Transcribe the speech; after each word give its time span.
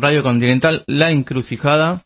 Radio 0.00 0.22
Continental 0.22 0.84
La 0.86 1.10
Encrucijada. 1.10 2.04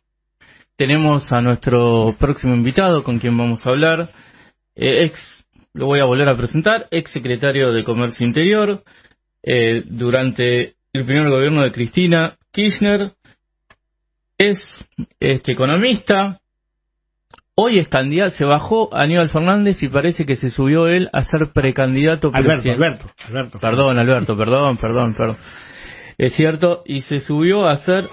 Tenemos 0.76 1.32
a 1.32 1.40
nuestro 1.40 2.16
próximo 2.18 2.54
invitado 2.54 3.04
con 3.04 3.20
quien 3.20 3.38
vamos 3.38 3.64
a 3.64 3.70
hablar, 3.70 4.08
eh, 4.74 5.04
ex, 5.04 5.46
lo 5.72 5.86
voy 5.86 6.00
a 6.00 6.04
volver 6.04 6.28
a 6.28 6.36
presentar, 6.36 6.88
ex 6.90 7.12
secretario 7.12 7.72
de 7.72 7.84
Comercio 7.84 8.26
Interior, 8.26 8.82
eh, 9.42 9.84
durante 9.86 10.74
el 10.92 11.04
primer 11.04 11.30
gobierno 11.30 11.62
de 11.62 11.70
Cristina 11.70 12.36
Kirchner, 12.50 13.12
es 14.36 14.58
este 15.20 15.52
economista, 15.52 16.40
hoy 17.54 17.78
es 17.78 17.86
candidato, 17.86 18.32
se 18.32 18.44
bajó 18.44 18.92
Aníbal 18.92 19.30
Fernández 19.30 19.80
y 19.82 19.88
parece 19.88 20.26
que 20.26 20.34
se 20.34 20.50
subió 20.50 20.88
él 20.88 21.08
a 21.12 21.22
ser 21.22 21.52
precandidato 21.52 22.32
Alberto, 22.34 22.68
Alberto, 22.72 23.06
Alberto. 23.28 23.58
Perdón, 23.60 23.98
Alberto, 23.98 24.36
perdón, 24.36 24.76
perdón, 24.76 25.14
perdón. 25.14 25.36
Es 26.16 26.34
cierto, 26.34 26.82
y 26.84 27.00
se 27.02 27.20
subió 27.20 27.66
a 27.66 27.76
ser 27.78 28.04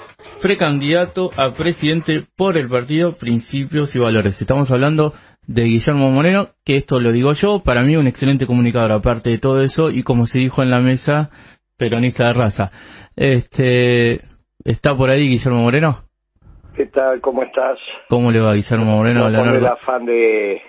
precandidato 0.42 1.30
a 1.38 1.52
presidente 1.52 2.24
por 2.36 2.58
el 2.58 2.68
partido 2.68 3.14
Principios 3.14 3.96
y 3.96 4.00
Valores. 4.00 4.42
Estamos 4.42 4.72
hablando 4.72 5.14
de 5.46 5.64
Guillermo 5.64 6.10
Moreno, 6.10 6.50
que 6.66 6.78
esto 6.78 7.00
lo 7.00 7.12
digo 7.12 7.34
yo, 7.34 7.62
para 7.64 7.84
mí 7.84 7.96
un 7.96 8.08
excelente 8.08 8.48
comunicador, 8.48 8.92
aparte 8.92 9.30
de 9.30 9.38
todo 9.38 9.62
eso, 9.62 9.92
y 9.92 10.04
como 10.04 10.26
se 10.26 10.40
dijo 10.40 10.64
en 10.64 10.72
la 10.72 10.80
mesa, 10.80 11.30
peronista 11.78 12.28
de 12.28 12.34
raza. 12.34 12.72
Este, 13.16 14.22
¿Está 14.64 14.96
por 14.96 15.10
ahí 15.10 15.28
Guillermo 15.28 15.62
Moreno? 15.62 16.04
¿Qué 16.76 16.86
tal? 16.88 17.22
¿Cómo 17.22 17.44
estás? 17.44 17.78
¿Cómo 18.08 18.32
le 18.32 18.40
va 18.40 18.54
Guillermo 18.54 18.98
Moreno? 18.98 19.30
No 19.30 19.40
con 19.40 19.56
el 19.56 19.66
afán 19.66 20.06
de, 20.06 20.62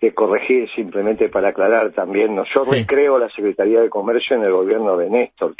de, 0.00 0.14
corregir, 0.14 0.68
simplemente 0.76 1.28
para 1.28 1.48
aclarar 1.48 1.92
también, 1.92 2.36
¿no? 2.36 2.44
yo 2.54 2.64
sí. 2.64 2.70
recreo 2.70 3.18
la 3.18 3.28
Secretaría 3.30 3.80
de 3.80 3.88
Comercio 3.88 4.36
en 4.36 4.44
el 4.44 4.52
gobierno 4.52 4.96
de 4.96 5.10
Néstor. 5.10 5.54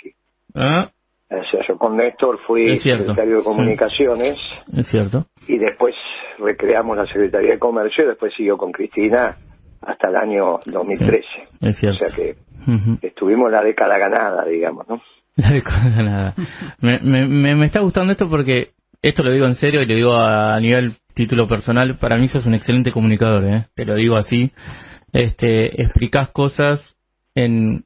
¿Ah? 0.55 0.91
O 1.31 1.45
sea, 1.51 1.61
yo 1.67 1.77
con 1.77 1.97
Néstor 1.97 2.39
fui 2.47 2.79
secretario 2.79 3.39
de 3.39 3.45
Comunicaciones. 3.45 4.37
Es 4.75 4.87
cierto. 4.89 5.27
Y 5.47 5.59
después 5.59 5.95
recreamos 6.39 6.97
la 6.97 7.07
Secretaría 7.07 7.53
de 7.53 7.59
Comercio 7.59 8.05
y 8.05 8.09
después 8.09 8.33
siguió 8.35 8.57
con 8.57 8.73
Cristina 8.73 9.37
hasta 9.83 10.09
el 10.09 10.17
año 10.17 10.61
2013. 10.65 11.21
Sí, 11.21 11.67
es 11.69 11.77
cierto. 11.77 12.05
O 12.05 12.09
sea 12.09 12.17
que 12.17 12.37
uh 12.67 12.75
-huh. 12.75 12.99
estuvimos 13.03 13.51
la 13.53 13.63
década 13.63 13.99
ganada, 13.99 14.45
digamos, 14.47 14.89
¿no? 14.89 15.03
La 15.37 15.51
década 15.51 15.89
ganada. 15.95 16.35
me, 16.81 16.99
me, 17.01 17.55
me 17.55 17.67
está 17.67 17.81
gustando 17.81 18.11
esto 18.11 18.29
porque, 18.29 18.71
esto 19.03 19.23
lo 19.23 19.31
digo 19.31 19.47
en 19.47 19.55
serio 19.55 19.83
y 19.83 19.87
lo 19.87 19.95
digo 19.95 20.15
a, 20.15 20.55
a 20.57 20.61
nivel 20.61 20.95
título 21.15 21.47
personal, 21.47 21.97
para 21.99 22.17
mí 22.17 22.27
sos 22.27 22.47
un 22.47 22.55
excelente 22.55 22.91
comunicador, 22.91 23.45
¿eh? 23.45 23.67
Te 23.75 23.85
lo 23.85 23.95
digo 23.95 24.17
así. 24.17 24.51
Este, 25.13 25.81
explicás 25.83 26.31
cosas 26.31 26.97
en 27.35 27.85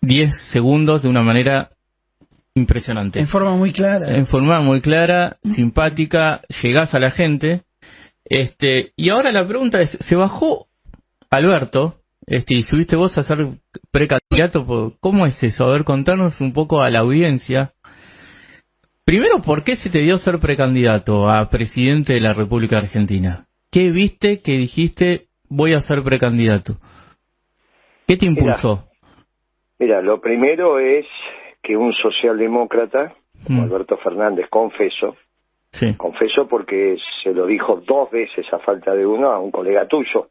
10 0.00 0.30
segundos 0.52 1.02
de 1.02 1.08
una 1.08 1.22
manera 1.22 1.70
impresionante. 2.54 3.18
En 3.18 3.28
forma 3.28 3.56
muy 3.56 3.72
clara. 3.72 4.16
En 4.16 4.26
forma 4.26 4.60
muy 4.60 4.80
clara, 4.80 5.36
simpática, 5.56 6.42
llegás 6.62 6.94
a 6.94 6.98
la 6.98 7.10
gente. 7.10 7.62
Este, 8.24 8.92
y 8.96 9.10
ahora 9.10 9.32
la 9.32 9.46
pregunta 9.46 9.82
es, 9.82 9.90
¿se 10.00 10.16
bajó 10.16 10.66
Alberto? 11.30 11.96
Este, 12.26 12.54
y 12.54 12.62
subiste 12.62 12.96
vos 12.96 13.18
a 13.18 13.22
ser 13.22 13.46
precandidato, 13.90 14.96
¿cómo 15.00 15.26
es 15.26 15.42
eso? 15.42 15.66
A 15.66 15.72
ver, 15.72 15.84
contarnos 15.84 16.40
un 16.40 16.52
poco 16.54 16.80
a 16.80 16.90
la 16.90 17.00
audiencia. 17.00 17.72
Primero, 19.04 19.42
¿por 19.42 19.64
qué 19.64 19.76
se 19.76 19.90
te 19.90 19.98
dio 19.98 20.16
ser 20.18 20.38
precandidato 20.38 21.28
a 21.28 21.50
presidente 21.50 22.14
de 22.14 22.20
la 22.20 22.32
República 22.32 22.78
Argentina? 22.78 23.46
¿Qué 23.70 23.90
viste 23.90 24.40
que 24.40 24.52
dijiste 24.52 25.26
voy 25.50 25.74
a 25.74 25.80
ser 25.80 26.02
precandidato? 26.02 26.78
¿Qué 28.06 28.16
te 28.16 28.24
impulsó? 28.24 28.88
Mira, 29.78 29.96
mira 29.96 30.02
lo 30.02 30.22
primero 30.22 30.78
es 30.78 31.04
que 31.64 31.76
un 31.76 31.92
socialdemócrata, 31.92 33.14
como 33.46 33.62
mm. 33.62 33.64
Alberto 33.64 33.96
Fernández, 33.96 34.48
confeso, 34.50 35.16
sí. 35.72 35.94
confeso 35.96 36.46
porque 36.46 36.96
se 37.22 37.32
lo 37.32 37.46
dijo 37.46 37.82
dos 37.84 38.10
veces 38.10 38.46
a 38.52 38.58
falta 38.58 38.94
de 38.94 39.06
uno 39.06 39.30
a 39.30 39.38
un 39.40 39.50
colega 39.50 39.88
tuyo, 39.88 40.28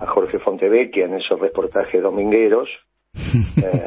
a 0.00 0.06
Jorge 0.06 0.38
Fontevecchia, 0.38 1.04
en 1.04 1.14
esos 1.14 1.38
reportajes 1.38 2.02
domingueros, 2.02 2.68
eh, 3.14 3.86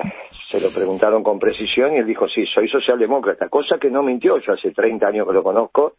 se 0.52 0.62
lo 0.62 0.72
preguntaron 0.72 1.24
con 1.24 1.40
precisión 1.40 1.96
y 1.96 1.98
él 1.98 2.06
dijo, 2.06 2.28
sí, 2.28 2.46
soy 2.46 2.70
socialdemócrata, 2.70 3.50
cosa 3.50 3.80
que 3.80 3.90
no 3.90 4.04
mintió, 4.04 4.38
yo 4.38 4.54
hace 4.54 4.72
30 4.72 5.08
años 5.08 5.28
que 5.28 5.34
lo 5.34 5.42
conozco 5.42 5.96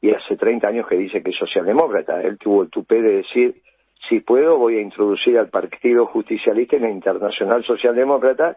y 0.00 0.14
hace 0.14 0.36
30 0.36 0.68
años 0.68 0.86
que 0.86 0.96
dice 0.96 1.22
que 1.22 1.30
es 1.30 1.36
socialdemócrata. 1.36 2.22
Él 2.22 2.38
tuvo 2.38 2.62
el 2.62 2.70
tupé 2.70 3.02
de 3.02 3.16
decir, 3.16 3.60
si 4.08 4.20
puedo 4.20 4.58
voy 4.58 4.76
a 4.76 4.80
introducir 4.80 5.38
al 5.38 5.48
Partido 5.48 6.06
Justicialista 6.06 6.76
en 6.76 6.82
la 6.82 6.90
Internacional 6.90 7.64
Socialdemócrata, 7.64 8.56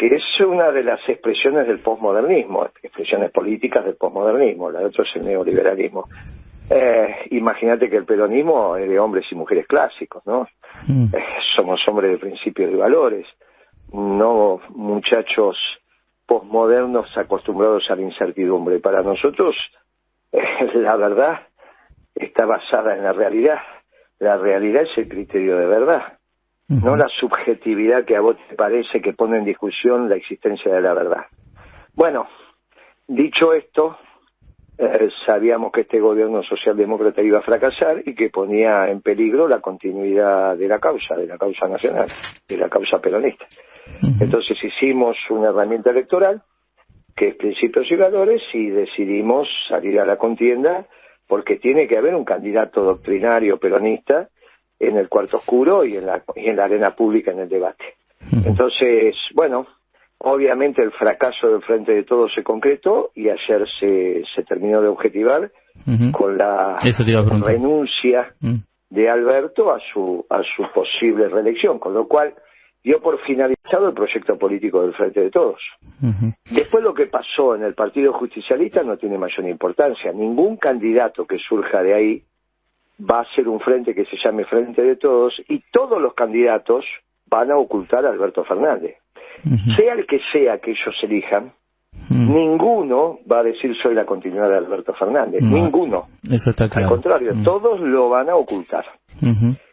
que 0.00 0.06
es 0.06 0.40
una 0.40 0.72
de 0.72 0.82
las 0.82 1.06
expresiones 1.06 1.66
del 1.66 1.80
posmodernismo, 1.80 2.64
expresiones 2.82 3.30
políticas 3.30 3.84
del 3.84 3.96
posmodernismo, 3.96 4.70
la 4.70 4.80
otra 4.80 5.04
es 5.04 5.14
el 5.16 5.26
neoliberalismo. 5.26 6.08
Eh, 6.70 7.16
Imagínate 7.32 7.90
que 7.90 7.98
el 7.98 8.06
peronismo 8.06 8.78
es 8.78 8.88
de 8.88 8.98
hombres 8.98 9.26
y 9.30 9.34
mujeres 9.34 9.66
clásicos, 9.66 10.24
¿no? 10.24 10.48
Mm. 10.86 11.14
Eh, 11.14 11.24
somos 11.54 11.86
hombres 11.86 12.12
de 12.12 12.16
principios 12.16 12.72
y 12.72 12.76
valores, 12.76 13.26
no 13.92 14.62
muchachos 14.70 15.58
posmodernos 16.24 17.14
acostumbrados 17.18 17.90
a 17.90 17.96
la 17.96 18.00
incertidumbre. 18.00 18.78
Para 18.78 19.02
nosotros, 19.02 19.54
eh, 20.32 20.42
la 20.76 20.96
verdad 20.96 21.40
está 22.14 22.46
basada 22.46 22.96
en 22.96 23.02
la 23.02 23.12
realidad. 23.12 23.58
La 24.18 24.38
realidad 24.38 24.84
es 24.84 24.96
el 24.96 25.08
criterio 25.08 25.58
de 25.58 25.66
verdad 25.66 26.19
no 26.70 26.96
la 26.96 27.08
subjetividad 27.08 28.04
que 28.04 28.16
a 28.16 28.20
vos 28.20 28.36
te 28.48 28.54
parece 28.54 29.00
que 29.00 29.12
pone 29.12 29.38
en 29.38 29.44
discusión 29.44 30.08
la 30.08 30.16
existencia 30.16 30.72
de 30.72 30.80
la 30.80 30.94
verdad. 30.94 31.26
Bueno, 31.94 32.28
dicho 33.08 33.52
esto, 33.52 33.98
eh, 34.78 35.08
sabíamos 35.26 35.72
que 35.72 35.82
este 35.82 36.00
gobierno 36.00 36.42
socialdemócrata 36.44 37.22
iba 37.22 37.40
a 37.40 37.42
fracasar 37.42 38.02
y 38.06 38.14
que 38.14 38.30
ponía 38.30 38.88
en 38.88 39.02
peligro 39.02 39.48
la 39.48 39.60
continuidad 39.60 40.56
de 40.56 40.68
la 40.68 40.78
causa, 40.78 41.16
de 41.16 41.26
la 41.26 41.36
causa 41.36 41.66
nacional, 41.66 42.06
de 42.48 42.56
la 42.56 42.68
causa 42.68 43.00
peronista. 43.00 43.46
Uh 44.02 44.06
-huh. 44.06 44.22
Entonces 44.22 44.56
hicimos 44.62 45.16
una 45.28 45.48
herramienta 45.48 45.90
electoral, 45.90 46.40
que 47.16 47.28
es 47.28 47.34
principios 47.34 47.90
y 47.90 47.96
valores, 47.96 48.42
y 48.54 48.70
decidimos 48.70 49.48
salir 49.68 49.98
a 49.98 50.06
la 50.06 50.16
contienda 50.16 50.86
porque 51.26 51.56
tiene 51.56 51.86
que 51.86 51.98
haber 51.98 52.14
un 52.14 52.24
candidato 52.24 52.82
doctrinario 52.82 53.58
peronista 53.58 54.28
en 54.80 54.96
el 54.96 55.08
cuarto 55.08 55.36
oscuro 55.36 55.84
y 55.84 55.96
en 55.96 56.06
la, 56.06 56.22
y 56.34 56.48
en 56.48 56.56
la 56.56 56.64
arena 56.64 56.96
pública 56.96 57.30
en 57.30 57.40
el 57.40 57.48
debate. 57.48 57.84
Entonces, 58.44 59.14
bueno, 59.34 59.66
obviamente 60.18 60.82
el 60.82 60.90
fracaso 60.92 61.48
del 61.48 61.62
Frente 61.62 61.92
de 61.92 62.04
Todos 62.04 62.32
se 62.34 62.42
concretó 62.42 63.10
y 63.14 63.28
ayer 63.28 63.66
se, 63.78 64.22
se 64.34 64.42
terminó 64.44 64.80
de 64.80 64.88
objetivar 64.88 65.50
uh 65.86 65.90
-huh. 65.90 66.10
con 66.12 66.36
la 66.36 66.78
renuncia 67.46 68.34
uh 68.42 68.46
-huh. 68.46 68.62
de 68.90 69.08
Alberto 69.08 69.72
a 69.72 69.78
su, 69.92 70.24
a 70.28 70.42
su 70.42 70.62
posible 70.74 71.28
reelección, 71.28 71.78
con 71.78 71.94
lo 71.94 72.06
cual 72.08 72.34
dio 72.82 73.00
por 73.00 73.18
finalizado 73.20 73.88
el 73.88 73.94
proyecto 73.94 74.38
político 74.38 74.82
del 74.82 74.94
Frente 74.94 75.20
de 75.20 75.30
Todos. 75.30 75.60
Después 76.50 76.82
lo 76.82 76.94
que 76.94 77.06
pasó 77.06 77.54
en 77.54 77.62
el 77.62 77.74
Partido 77.74 78.12
Justicialista 78.12 78.82
no 78.82 78.96
tiene 78.96 79.18
mayor 79.18 79.46
importancia. 79.46 80.12
Ningún 80.12 80.56
candidato 80.56 81.26
que 81.26 81.38
surja 81.38 81.82
de 81.82 81.94
ahí 81.94 82.22
va 83.00 83.20
a 83.20 83.34
ser 83.34 83.48
un 83.48 83.60
frente 83.60 83.94
que 83.94 84.04
se 84.04 84.16
llame 84.22 84.44
Frente 84.44 84.82
de 84.82 84.96
Todos 84.96 85.34
y 85.48 85.62
todos 85.72 86.00
los 86.00 86.14
candidatos 86.14 86.84
van 87.26 87.50
a 87.50 87.56
ocultar 87.56 88.04
a 88.04 88.10
Alberto 88.10 88.44
Fernández. 88.44 88.96
Uh 89.44 89.50
-huh. 89.50 89.76
Sea 89.76 89.94
el 89.94 90.06
que 90.06 90.20
sea 90.32 90.58
que 90.58 90.72
ellos 90.72 90.94
elijan, 91.02 91.44
uh 91.46 92.12
-huh. 92.12 92.34
ninguno 92.34 93.18
va 93.30 93.40
a 93.40 93.42
decir 93.42 93.74
soy 93.82 93.94
la 93.94 94.04
continuidad 94.04 94.48
de 94.50 94.56
Alberto 94.58 94.92
Fernández. 94.94 95.42
No, 95.42 95.56
ninguno. 95.56 96.08
Eso 96.24 96.50
está 96.50 96.68
claro. 96.68 96.86
Al 96.88 96.92
contrario, 96.92 97.30
uh 97.32 97.36
-huh. 97.36 97.44
todos 97.44 97.80
lo 97.80 98.08
van 98.10 98.28
a 98.28 98.36
ocultar. 98.36 98.84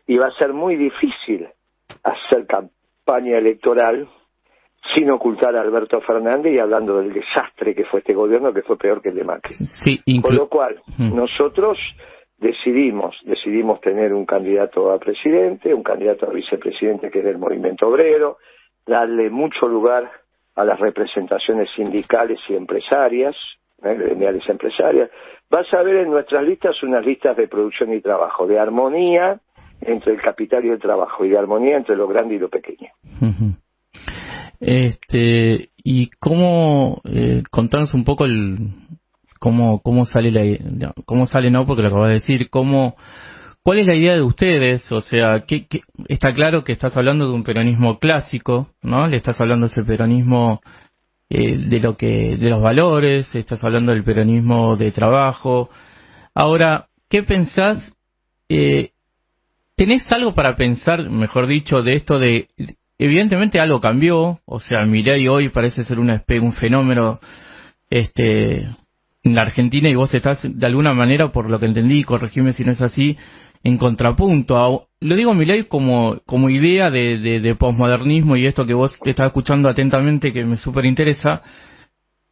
Y 0.08 0.18
va 0.18 0.28
a 0.28 0.32
ser 0.40 0.54
muy 0.54 0.76
difícil 0.76 1.48
hacer 2.04 2.46
campaña 2.48 3.38
electoral 3.38 4.08
sin 4.94 5.10
ocultar 5.12 5.56
a 5.56 5.62
Alberto 5.62 6.00
Fernández 6.02 6.54
y 6.54 6.60
hablando 6.60 6.98
del 7.00 7.12
desastre 7.14 7.76
que 7.76 7.84
fue 7.86 8.00
este 8.00 8.14
gobierno, 8.14 8.54
que 8.54 8.62
fue 8.62 8.78
peor 8.78 9.02
que 9.02 9.10
el 9.10 9.16
de 9.16 9.24
Macri. 9.24 9.54
Sí, 9.84 10.00
Con 10.22 10.36
lo 10.36 10.48
cual, 10.48 10.80
nosotros 10.98 11.78
decidimos, 12.38 13.16
decidimos 13.24 13.82
tener 13.82 14.14
un 14.14 14.26
candidato 14.26 14.92
a 14.92 15.00
presidente, 15.00 15.74
un 15.74 15.84
candidato 15.84 16.28
a 16.28 16.34
vicepresidente 16.34 17.10
que 17.10 17.20
es 17.20 17.26
del 17.26 17.38
movimiento 17.38 17.88
obrero, 17.88 18.38
darle 18.86 19.30
mucho 19.30 19.68
lugar 19.68 20.10
a 20.56 20.64
las 20.64 20.80
representaciones 20.80 21.70
sindicales 21.76 22.40
y 22.50 22.56
empresarias, 22.56 23.36
¿eh? 23.84 23.96
gremiales 23.96 24.48
empresarias. 24.50 25.10
Vas 25.50 25.72
a 25.74 25.84
ver 25.84 25.98
en 25.98 26.10
nuestras 26.10 26.44
listas 26.44 26.82
unas 26.84 27.06
listas 27.06 27.36
de 27.38 27.48
producción 27.48 27.94
y 27.94 28.02
trabajo, 28.02 28.48
de 28.48 28.60
armonía 28.60 29.40
entre 29.82 30.14
el 30.14 30.22
capital 30.22 30.66
y 30.66 30.70
el 30.70 30.80
trabajo, 30.80 31.24
y 31.24 31.30
de 31.30 31.38
armonía 31.38 31.78
entre 31.78 31.96
lo 31.96 32.08
grande 32.08 32.36
y 32.36 32.40
lo 32.40 32.50
pequeño. 32.50 32.90
Este, 34.60 35.70
y 35.84 36.10
cómo, 36.20 37.02
eh, 37.06 37.44
contanos 37.52 37.94
un 37.94 38.04
poco 38.04 38.26
el, 38.26 38.58
cómo, 39.40 39.82
cómo 39.82 40.06
sale 40.06 40.32
la, 40.32 40.94
cómo 41.06 41.28
sale 41.28 41.52
no, 41.52 41.66
porque 41.66 41.82
lo 41.82 41.90
acabas 41.90 42.10
de 42.10 42.14
decir, 42.16 42.50
cómo, 42.50 42.96
¿Cuál 43.68 43.80
es 43.80 43.88
la 43.88 43.96
idea 43.96 44.14
de 44.14 44.22
ustedes? 44.22 44.90
O 44.94 45.02
sea, 45.02 45.44
¿qué, 45.46 45.68
qué, 45.68 45.82
está 46.08 46.32
claro 46.32 46.64
que 46.64 46.72
estás 46.72 46.96
hablando 46.96 47.28
de 47.28 47.34
un 47.34 47.44
peronismo 47.44 48.00
clásico, 48.00 48.70
¿no? 48.82 49.08
Le 49.10 49.18
estás 49.18 49.42
hablando 49.42 49.66
ese 49.66 49.84
peronismo 49.84 50.62
eh, 51.30 51.58
de 51.58 51.80
lo 51.80 51.98
que, 51.98 52.38
de 52.38 52.50
los 52.50 52.62
valores, 52.62 53.36
estás 53.36 53.62
hablando 53.66 53.92
del 53.92 54.06
peronismo 54.06 54.78
de 54.78 54.92
trabajo. 54.92 55.70
Ahora, 56.34 56.88
¿qué 57.10 57.24
pensás? 57.24 57.94
Eh, 58.48 58.92
¿Tenés 59.76 60.10
algo 60.14 60.34
para 60.34 60.56
pensar, 60.56 61.10
mejor 61.10 61.46
dicho, 61.46 61.84
de 61.84 61.96
esto 61.96 62.20
de, 62.20 62.48
evidentemente 62.98 63.60
algo 63.60 63.82
cambió, 63.82 64.40
o 64.46 64.60
sea, 64.62 64.86
Milei 64.86 65.28
hoy 65.28 65.50
parece 65.50 65.84
ser 65.84 66.00
un 66.00 66.54
fenómeno, 66.54 67.20
este, 67.90 68.70
en 69.28 69.36
la 69.36 69.42
Argentina 69.42 69.90
y 69.90 69.96
vos 69.96 70.14
estás 70.14 70.42
de 70.44 70.66
alguna 70.66 70.94
manera, 70.94 71.32
por 71.32 71.50
lo 71.50 71.60
que 71.60 71.66
entendí, 71.66 72.04
corregime 72.04 72.54
si 72.54 72.64
no 72.64 72.72
es 72.72 72.82
así, 72.82 73.18
en 73.64 73.78
contrapunto. 73.78 74.58
A, 74.58 74.86
lo 75.00 75.16
digo 75.16 75.34
Milei 75.34 75.66
como, 75.66 76.20
como 76.26 76.50
idea 76.50 76.90
de, 76.90 77.20
de, 77.20 77.40
de 77.40 77.56
posmodernismo 77.56 78.36
y 78.36 78.46
esto 78.46 78.66
que 78.66 78.74
vos 78.74 79.00
te 79.04 79.12
estás 79.12 79.28
escuchando 79.28 79.70
atentamente 79.70 80.34
que 80.34 80.46
me 80.46 80.58
súper 80.58 80.86
interesa, 80.86 81.42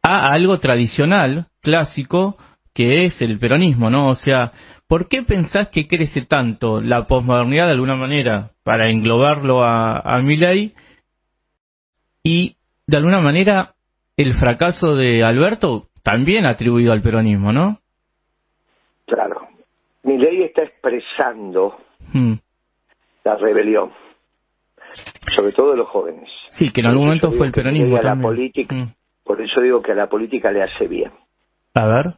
a 0.02 0.32
algo 0.32 0.58
tradicional, 0.58 1.48
clásico, 1.60 2.36
que 2.72 3.04
es 3.04 3.20
el 3.22 3.38
peronismo, 3.38 3.90
¿no? 3.90 4.08
O 4.08 4.14
sea, 4.14 4.52
¿por 4.86 5.08
qué 5.08 5.22
pensás 5.22 5.68
que 5.68 5.88
crece 5.88 6.22
tanto 6.22 6.80
la 6.80 7.06
posmodernidad 7.06 7.66
de 7.66 7.72
alguna 7.72 7.96
manera 7.96 8.50
para 8.62 8.88
englobarlo 8.88 9.64
a, 9.64 9.98
a 9.98 10.20
Milei 10.22 10.74
y 12.22 12.56
de 12.86 12.96
alguna 12.96 13.20
manera 13.20 13.74
el 14.16 14.34
fracaso 14.34 14.94
de 14.94 15.24
Alberto 15.24 15.88
también 16.06 16.46
atribuido 16.46 16.92
al 16.92 17.02
peronismo, 17.02 17.52
¿no? 17.52 17.80
Claro. 19.06 19.48
Mi 20.04 20.16
ley 20.16 20.44
está 20.44 20.62
expresando 20.62 21.78
hmm. 22.12 22.34
la 23.24 23.34
rebelión, 23.34 23.90
sobre 25.34 25.50
todo 25.50 25.72
de 25.72 25.78
los 25.78 25.88
jóvenes. 25.88 26.30
Sí, 26.50 26.70
que 26.70 26.80
en 26.80 26.86
algún 26.86 27.06
momento 27.06 27.32
fue 27.32 27.48
el 27.48 27.52
peronismo. 27.52 27.98
La 28.00 28.14
política, 28.14 28.72
hmm. 28.72 28.94
Por 29.24 29.40
eso 29.40 29.60
digo 29.60 29.82
que 29.82 29.90
a 29.90 29.94
la 29.96 30.08
política 30.08 30.52
le 30.52 30.62
hace 30.62 30.86
bien. 30.86 31.10
A 31.74 31.86
ver. 31.88 32.14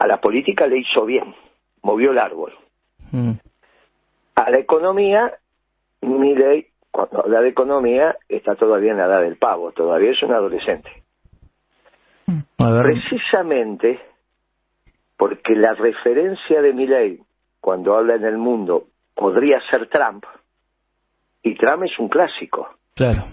A 0.00 0.08
la 0.08 0.20
política 0.20 0.66
le 0.66 0.78
hizo 0.78 1.06
bien, 1.06 1.36
movió 1.82 2.10
el 2.10 2.18
árbol. 2.18 2.52
Hmm. 3.12 3.34
A 4.34 4.50
la 4.50 4.58
economía, 4.58 5.32
mi 6.00 6.34
ley, 6.34 6.66
cuando 6.90 7.22
habla 7.22 7.42
de 7.42 7.48
economía, 7.50 8.16
está 8.28 8.56
todavía 8.56 8.90
en 8.90 8.98
la 8.98 9.06
edad 9.06 9.20
del 9.20 9.36
pavo, 9.36 9.70
todavía 9.70 10.10
es 10.10 10.20
un 10.24 10.32
adolescente. 10.32 11.01
Precisamente 12.56 14.00
porque 15.16 15.54
la 15.54 15.74
referencia 15.74 16.60
de 16.60 16.72
Milley 16.72 17.20
cuando 17.60 17.96
habla 17.96 18.16
en 18.16 18.24
el 18.24 18.38
mundo 18.38 18.86
podría 19.14 19.60
ser 19.70 19.88
Trump, 19.88 20.24
y 21.42 21.54
Trump 21.54 21.84
es 21.84 21.98
un 21.98 22.08
clásico. 22.08 22.68
Claro. 22.94 23.24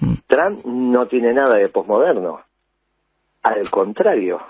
Mm. 0.00 0.14
Trump 0.26 0.64
no 0.64 1.06
tiene 1.06 1.32
nada 1.32 1.56
de 1.56 1.68
posmoderno. 1.68 2.40
Al 3.42 3.70
contrario, 3.70 4.40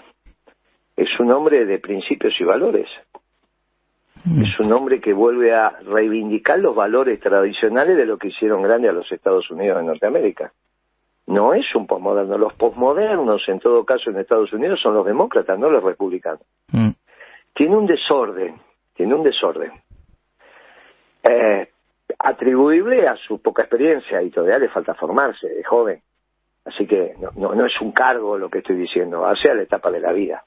es 0.96 1.08
un 1.18 1.32
hombre 1.32 1.64
de 1.66 1.78
principios 1.78 2.34
y 2.40 2.44
valores. 2.44 2.88
Mm. 4.24 4.42
Es 4.42 4.60
un 4.60 4.72
hombre 4.72 5.00
que 5.00 5.12
vuelve 5.12 5.54
a 5.54 5.70
reivindicar 5.84 6.58
los 6.58 6.74
valores 6.74 7.20
tradicionales 7.20 7.96
de 7.96 8.06
lo 8.06 8.16
que 8.16 8.28
hicieron 8.28 8.62
grande 8.62 8.88
a 8.88 8.92
los 8.92 9.10
Estados 9.12 9.50
Unidos 9.50 9.78
de 9.78 9.84
Norteamérica 9.84 10.52
no 11.26 11.54
es 11.54 11.74
un 11.74 11.86
posmoderno. 11.86 12.36
Los 12.36 12.52
posmodernos, 12.54 13.42
en 13.48 13.60
todo 13.60 13.84
caso, 13.84 14.10
en 14.10 14.18
Estados 14.18 14.52
Unidos 14.52 14.80
son 14.80 14.94
los 14.94 15.06
demócratas, 15.06 15.58
no 15.58 15.70
los 15.70 15.82
republicanos. 15.82 16.42
Mm. 16.72 16.90
Tiene 17.54 17.76
un 17.76 17.86
desorden, 17.86 18.56
tiene 18.94 19.14
un 19.14 19.22
desorden. 19.22 19.72
Eh, 21.22 21.68
atribuible 22.18 23.08
a 23.08 23.16
su 23.16 23.40
poca 23.40 23.62
experiencia 23.62 24.22
y 24.22 24.30
todavía 24.30 24.58
le 24.58 24.68
falta 24.68 24.94
formarse, 24.94 25.48
de 25.48 25.64
joven. 25.64 26.00
Así 26.64 26.86
que 26.86 27.14
no, 27.18 27.54
no, 27.54 27.66
es 27.66 27.80
un 27.80 27.92
cargo 27.92 28.38
lo 28.38 28.48
que 28.48 28.58
estoy 28.58 28.76
diciendo, 28.76 29.24
hacia 29.26 29.54
la 29.54 29.62
etapa 29.62 29.90
de 29.90 30.00
la 30.00 30.12
vida. 30.12 30.44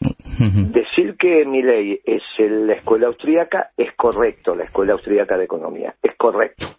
Decir 0.00 1.16
que 1.16 1.44
mi 1.44 1.62
ley 1.62 2.00
es 2.04 2.22
la 2.38 2.74
escuela 2.74 3.08
austríaca 3.08 3.70
es 3.76 3.94
correcto, 3.94 4.54
la 4.54 4.64
escuela 4.64 4.92
austríaca 4.92 5.36
de 5.36 5.44
economía, 5.44 5.94
es 6.02 6.14
correcto 6.16 6.77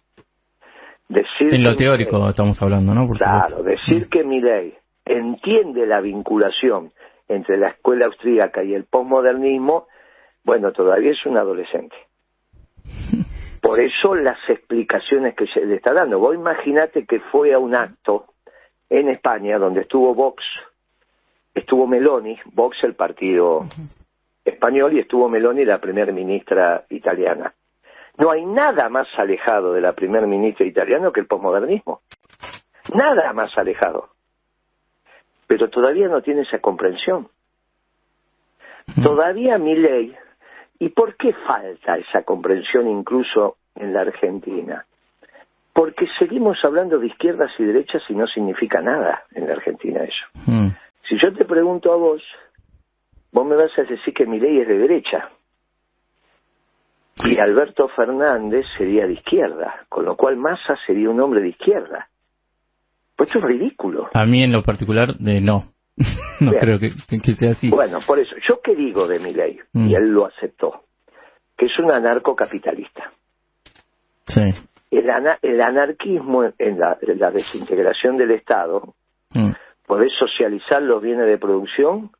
en 1.40 1.64
lo 1.64 1.74
teórico 1.74 2.28
estamos 2.28 2.60
hablando, 2.62 2.94
¿no? 2.94 3.08
claro, 3.10 3.62
decir 3.62 4.08
que 4.08 4.22
Milley 4.22 4.74
entiende 5.04 5.86
la 5.86 6.00
vinculación 6.00 6.92
entre 7.28 7.56
la 7.56 7.68
escuela 7.68 8.06
austríaca 8.06 8.62
y 8.62 8.74
el 8.74 8.84
posmodernismo, 8.84 9.86
bueno, 10.44 10.72
todavía 10.72 11.12
es 11.12 11.26
un 11.26 11.36
adolescente. 11.36 11.96
Por 13.60 13.80
eso 13.80 14.14
las 14.14 14.38
explicaciones 14.48 15.34
que 15.34 15.46
se 15.46 15.64
le 15.64 15.76
está 15.76 15.92
dando. 15.92 16.18
Vos 16.18 16.34
imaginate 16.34 17.04
que 17.04 17.20
fue 17.20 17.52
a 17.52 17.58
un 17.58 17.74
acto 17.74 18.26
en 18.88 19.08
España 19.08 19.58
donde 19.58 19.82
estuvo 19.82 20.14
Vox, 20.14 20.42
estuvo 21.54 21.86
Meloni, 21.86 22.38
Vox 22.52 22.78
el 22.82 22.94
partido 22.94 23.66
español, 24.44 24.94
y 24.94 25.00
estuvo 25.00 25.28
Meloni 25.28 25.64
la 25.64 25.78
primera 25.78 26.12
ministra 26.12 26.84
italiana. 26.88 27.52
No 28.20 28.30
hay 28.30 28.44
nada 28.44 28.90
más 28.90 29.08
alejado 29.16 29.72
de 29.72 29.80
la 29.80 29.94
primer 29.94 30.26
ministra 30.26 30.66
italiana 30.66 31.10
que 31.10 31.20
el 31.20 31.26
posmodernismo. 31.26 32.02
Nada 32.94 33.32
más 33.32 33.56
alejado. 33.56 34.10
Pero 35.46 35.70
todavía 35.70 36.06
no 36.06 36.20
tiene 36.20 36.42
esa 36.42 36.58
comprensión. 36.58 37.28
Todavía 39.02 39.56
mi 39.56 39.74
ley. 39.74 40.14
¿Y 40.78 40.90
por 40.90 41.16
qué 41.16 41.32
falta 41.32 41.96
esa 41.96 42.22
comprensión 42.22 42.88
incluso 42.88 43.56
en 43.74 43.94
la 43.94 44.02
Argentina? 44.02 44.84
Porque 45.72 46.06
seguimos 46.18 46.62
hablando 46.62 46.98
de 46.98 47.06
izquierdas 47.06 47.52
y 47.58 47.64
derechas 47.64 48.02
y 48.10 48.14
no 48.14 48.26
significa 48.26 48.82
nada 48.82 49.24
en 49.32 49.46
la 49.46 49.54
Argentina 49.54 50.04
eso. 50.04 50.26
Mm. 50.44 50.68
Si 51.08 51.16
yo 51.16 51.32
te 51.32 51.46
pregunto 51.46 51.90
a 51.90 51.96
vos, 51.96 52.22
vos 53.32 53.46
me 53.46 53.56
vas 53.56 53.70
a 53.78 53.82
decir 53.84 54.12
que 54.12 54.26
mi 54.26 54.38
ley 54.38 54.60
es 54.60 54.68
de 54.68 54.76
derecha 54.76 55.30
y 57.24 57.40
Alberto 57.40 57.88
Fernández 57.88 58.64
sería 58.78 59.06
de 59.06 59.14
izquierda, 59.14 59.84
con 59.88 60.04
lo 60.04 60.16
cual 60.16 60.36
Massa 60.36 60.76
sería 60.86 61.10
un 61.10 61.20
hombre 61.20 61.40
de 61.42 61.48
izquierda. 61.48 62.08
Pues 63.16 63.28
esto 63.28 63.40
es 63.40 63.44
ridículo. 63.44 64.08
A 64.14 64.24
mí 64.24 64.42
en 64.42 64.52
lo 64.52 64.62
particular, 64.62 65.14
de 65.16 65.40
no. 65.40 65.72
no 66.40 66.52
creo 66.52 66.78
que, 66.78 66.90
sea 67.34 67.50
así. 67.50 67.68
Bueno, 67.68 67.98
por 68.06 68.18
eso, 68.18 68.34
¿yo 68.48 68.60
qué 68.62 68.74
digo 68.74 69.06
de 69.06 69.18
mi 69.20 69.34
ley? 69.34 69.58
Y 69.74 69.78
mm. 69.78 69.94
él 69.94 70.08
lo 70.08 70.26
aceptó, 70.26 70.84
que 71.56 71.66
es 71.66 71.78
un 71.78 71.90
anarcocapitalista. 71.90 73.12
Sí. 74.26 74.40
El, 74.90 75.10
el 75.42 75.60
anarquismo 75.60 76.44
en 76.58 76.78
la, 76.78 76.96
desintegración 77.30 78.16
del 78.16 78.30
Estado, 78.30 78.94
mm. 79.34 79.50
¿podés 79.86 80.12
socializar 80.18 80.82
los 80.82 81.02
bienes 81.02 81.26
de 81.26 81.36
producción 81.36 82.10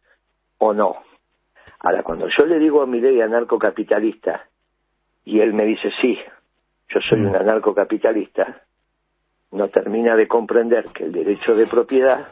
o 0.59 0.75
no? 0.75 0.97
Ahora, 1.79 2.03
cuando 2.03 2.29
yo 2.29 2.45
le 2.45 2.59
digo 2.59 2.83
a 2.83 2.87
mi 2.87 3.01
ley 3.01 3.23
anarcocapitalista 3.23 4.50
y 5.31 5.41
él 5.41 5.55
me 5.55 5.65
dice, 5.65 5.91
sí, 6.01 6.19
yo 6.89 7.01
soy 7.09 7.21
un 7.21 7.31
mm. 7.31 7.37
anarcocapitalista, 7.37 8.63
no 9.53 9.69
termina 9.69 10.17
de 10.17 10.27
comprender 10.27 10.87
que 10.87 11.05
el 11.05 11.13
derecho 11.13 11.55
de 11.55 11.69
propiedad 11.69 12.27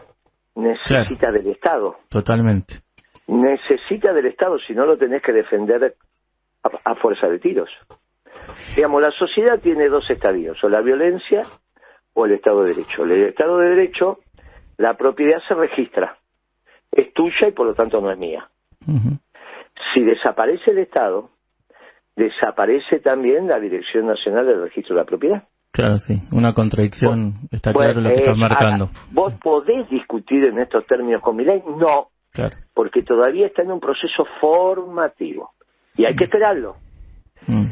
necesita 0.56 1.30
del 1.30 1.46
Estado. 1.46 1.96
Totalmente. 2.08 2.80
Necesita 3.28 4.12
del 4.12 4.26
Estado, 4.26 4.58
si 4.58 4.74
no 4.74 4.84
lo 4.84 4.98
tenés 4.98 5.22
que 5.22 5.32
defender 5.32 5.94
a, 6.84 6.94
fuerza 6.96 7.28
de 7.28 7.38
tiros. 7.38 7.70
Digamos, 8.74 9.00
la 9.00 9.12
sociedad 9.12 9.60
tiene 9.60 9.88
dos 9.88 10.10
estadios, 10.10 10.62
o 10.64 10.68
la 10.68 10.80
violencia 10.80 11.42
o 12.14 12.26
el 12.26 12.32
Estado 12.32 12.64
de 12.64 12.74
Derecho. 12.74 13.04
El 13.04 13.12
Estado 13.12 13.58
de 13.58 13.68
Derecho, 13.68 14.18
la 14.76 14.94
propiedad 14.94 15.38
se 15.46 15.54
registra, 15.54 16.18
es 16.90 17.12
tuya 17.12 17.46
y 17.46 17.52
por 17.52 17.66
lo 17.66 17.74
tanto 17.74 18.00
no 18.00 18.10
es 18.10 18.18
mía. 18.18 18.48
Si 19.94 20.02
desaparece 20.02 20.72
el 20.72 20.78
Estado, 20.78 21.30
desaparece 22.18 22.98
también 22.98 23.46
la 23.46 23.60
Dirección 23.60 24.06
Nacional 24.06 24.44
del 24.46 24.62
Registro 24.62 24.96
de 24.96 25.02
la 25.02 25.06
Propiedad. 25.06 25.42
Claro, 25.70 25.98
sí, 25.98 26.20
una 26.32 26.52
contradicción, 26.52 27.48
está 27.52 27.72
claro 27.72 28.00
lo 28.00 28.10
que 28.10 28.16
estás 28.16 28.36
marcando. 28.36 28.90
¿Vos 29.12 29.32
podés 29.40 29.88
discutir 29.88 30.44
en 30.44 30.58
estos 30.58 30.84
términos 30.86 31.22
con 31.22 31.36
mi 31.36 31.44
ley? 31.44 31.62
No, 31.78 32.08
claro. 32.32 32.56
porque 32.74 33.02
todavía 33.02 33.46
está 33.46 33.62
en 33.62 33.70
un 33.70 33.80
proceso 33.80 34.26
formativo 34.40 35.52
y 35.96 36.04
hay 36.04 36.16
que 36.16 36.24
mm. 36.24 36.28
esperarlo. 36.28 36.76
Mm. 37.46 37.66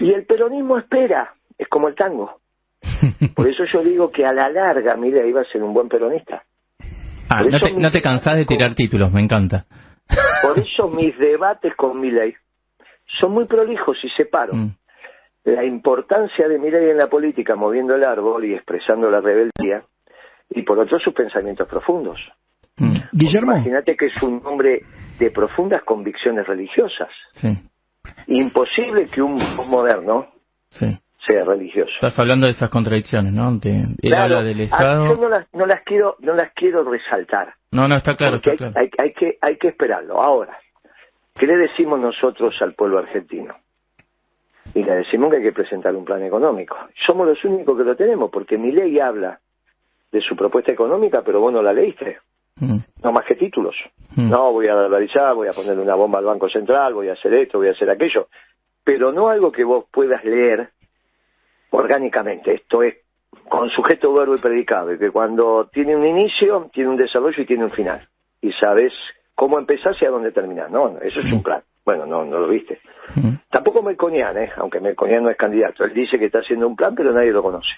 Y 0.00 0.12
el 0.12 0.24
peronismo 0.24 0.78
espera, 0.78 1.34
es 1.56 1.66
como 1.68 1.88
el 1.88 1.96
tango. 1.96 2.38
Por 3.34 3.48
eso 3.48 3.64
yo 3.64 3.82
digo 3.82 4.12
que 4.12 4.24
a 4.24 4.32
la 4.32 4.48
larga 4.48 4.96
mira, 4.96 5.26
iba 5.26 5.40
a 5.40 5.44
ser 5.44 5.62
un 5.62 5.74
buen 5.74 5.88
peronista. 5.88 6.44
Ah, 7.28 7.42
no 7.42 7.58
te, 7.58 7.72
no 7.72 7.90
te 7.90 8.00
cansás 8.00 8.36
de 8.36 8.44
tirar 8.44 8.74
títulos, 8.74 9.12
me 9.12 9.20
encanta. 9.20 9.66
Por 10.42 10.58
eso 10.58 10.88
mis 10.88 11.18
debates 11.18 11.74
con 11.76 12.00
mi 12.00 12.10
ley 12.10 12.34
son 13.20 13.32
muy 13.32 13.46
prolijos 13.46 13.96
y 14.02 14.08
separo 14.10 14.54
mm. 14.54 14.70
la 15.44 15.64
importancia 15.64 16.46
de 16.48 16.58
mirar 16.58 16.82
en 16.82 16.96
la 16.96 17.08
política 17.08 17.56
moviendo 17.56 17.94
el 17.94 18.04
árbol 18.04 18.44
y 18.44 18.54
expresando 18.54 19.10
la 19.10 19.20
rebeldía, 19.20 19.82
y 20.50 20.62
por 20.62 20.78
otro 20.78 20.98
sus 20.98 21.14
pensamientos 21.14 21.68
profundos. 21.68 22.18
Mm. 22.76 22.96
Guillermo. 23.12 23.52
Imagínate 23.52 23.96
que 23.96 24.06
es 24.06 24.22
un 24.22 24.40
hombre 24.44 24.82
de 25.18 25.30
profundas 25.30 25.82
convicciones 25.82 26.46
religiosas. 26.46 27.08
Sí. 27.32 27.48
Imposible 28.28 29.06
que 29.06 29.22
un 29.22 29.38
moderno 29.68 30.28
sí. 30.70 30.86
sea 31.26 31.44
religioso. 31.44 31.90
Estás 31.94 32.18
hablando 32.18 32.46
de 32.46 32.52
esas 32.52 32.70
contradicciones, 32.70 33.32
¿no? 33.32 33.58
De, 33.58 33.70
él 33.70 33.96
Claro, 34.00 34.36
habla 34.38 34.42
del 34.48 34.60
ah, 34.60 34.64
Estado. 34.64 35.06
yo 35.06 35.16
no 35.20 35.28
las, 35.28 35.46
no 35.54 35.66
las 35.66 35.82
quiero, 35.82 36.16
no 36.20 36.34
las 36.34 36.52
quiero 36.54 36.84
resaltar. 36.84 37.54
No, 37.72 37.86
no, 37.88 37.96
está 37.98 38.16
claro, 38.16 38.36
está 38.36 38.52
hay, 38.52 38.56
claro. 38.56 38.72
hay- 38.76 38.90
hay 38.98 39.12
que, 39.12 39.38
hay 39.40 39.56
que 39.56 39.68
esperarlo. 39.68 40.20
Ahora, 40.22 40.56
¿qué 41.38 41.46
le 41.46 41.56
decimos 41.56 41.98
nosotros 42.00 42.54
al 42.60 42.74
pueblo 42.74 42.98
argentino? 42.98 43.54
Y 44.74 44.82
le 44.82 44.96
decimos 44.96 45.30
que 45.30 45.36
hay 45.38 45.42
que 45.42 45.52
presentar 45.52 45.94
un 45.96 46.04
plan 46.04 46.22
económico. 46.22 46.76
Somos 47.06 47.26
los 47.26 47.42
únicos 47.44 47.76
que 47.76 47.84
lo 47.84 47.96
tenemos, 47.96 48.30
porque 48.30 48.58
mi 48.58 48.70
ley 48.70 48.98
habla 49.00 49.40
de 50.12 50.20
su 50.20 50.36
propuesta 50.36 50.72
económica, 50.72 51.22
pero 51.22 51.40
vos 51.40 51.52
no 51.52 51.62
la 51.62 51.72
leíste. 51.72 52.18
Mm, 52.56 52.78
No 53.02 53.12
más 53.12 53.24
que 53.24 53.34
títulos. 53.36 53.76
mm, 54.16 54.28
No, 54.30 54.52
voy 54.52 54.68
a 54.68 54.74
dolarizar, 54.74 55.34
voy 55.34 55.48
a 55.48 55.52
ponerle 55.52 55.82
una 55.82 55.94
bomba 55.94 56.18
al 56.18 56.24
Banco 56.26 56.48
Central, 56.48 56.92
voy 56.94 57.08
a 57.08 57.12
hacer 57.14 57.32
esto, 57.34 57.58
voy 57.58 57.68
a 57.68 57.72
hacer 57.72 57.88
aquello. 57.88 58.28
Pero 58.84 59.12
no 59.12 59.28
algo 59.28 59.52
que 59.52 59.64
vos 59.64 59.84
puedas 59.90 60.24
leer 60.24 60.70
orgánicamente. 61.70 62.54
Esto 62.54 62.82
es 62.82 62.96
con 63.48 63.70
sujeto, 63.70 64.12
verbo 64.12 64.34
y 64.34 64.38
predicado. 64.40 64.92
Y 64.92 64.98
que 64.98 65.10
cuando 65.10 65.68
tiene 65.72 65.96
un 65.96 66.04
inicio, 66.06 66.68
tiene 66.72 66.90
un 66.90 66.96
desarrollo 66.96 67.42
y 67.42 67.46
tiene 67.46 67.64
un 67.64 67.70
final. 67.70 68.00
Y 68.40 68.52
sabes 68.52 68.92
cómo 69.38 69.56
empezar 69.56 69.94
y 70.00 70.04
a 70.04 70.10
dónde 70.10 70.32
terminar. 70.32 70.68
No, 70.68 70.88
no, 70.88 70.98
eso 71.00 71.20
es 71.20 71.32
un 71.32 71.44
plan. 71.44 71.62
Bueno, 71.84 72.04
no, 72.06 72.24
no 72.24 72.40
lo 72.40 72.48
viste. 72.48 72.80
mm. 73.14 73.34
Tampoco 73.48 73.82
Melconian, 73.84 74.36
¿eh? 74.36 74.50
aunque 74.56 74.80
Melconian 74.80 75.22
no 75.22 75.30
es 75.30 75.36
candidato. 75.36 75.84
Él 75.84 75.94
dice 75.94 76.18
que 76.18 76.24
está 76.24 76.40
haciendo 76.40 76.66
un 76.66 76.74
plan, 76.74 76.96
pero 76.96 77.12
nadie 77.12 77.30
lo 77.30 77.40
conoce. 77.40 77.70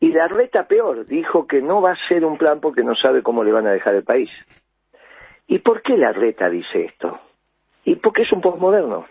Y 0.00 0.08
la 0.10 0.26
reta 0.26 0.66
peor, 0.66 1.04
dijo 1.04 1.46
que 1.46 1.60
no 1.60 1.82
va 1.82 1.90
a 1.92 2.08
ser 2.08 2.24
un 2.24 2.38
plan 2.38 2.60
porque 2.60 2.82
no 2.82 2.94
sabe 2.94 3.22
cómo 3.22 3.44
le 3.44 3.52
van 3.52 3.66
a 3.66 3.72
dejar 3.72 3.94
el 3.94 4.04
país. 4.04 4.30
¿Y 5.46 5.58
por 5.58 5.82
qué 5.82 5.98
la 5.98 6.12
reta 6.12 6.48
dice 6.48 6.86
esto? 6.86 7.18
Y 7.84 7.96
porque 7.96 8.22
es 8.22 8.32
un 8.32 8.40
posmoderno. 8.40 9.04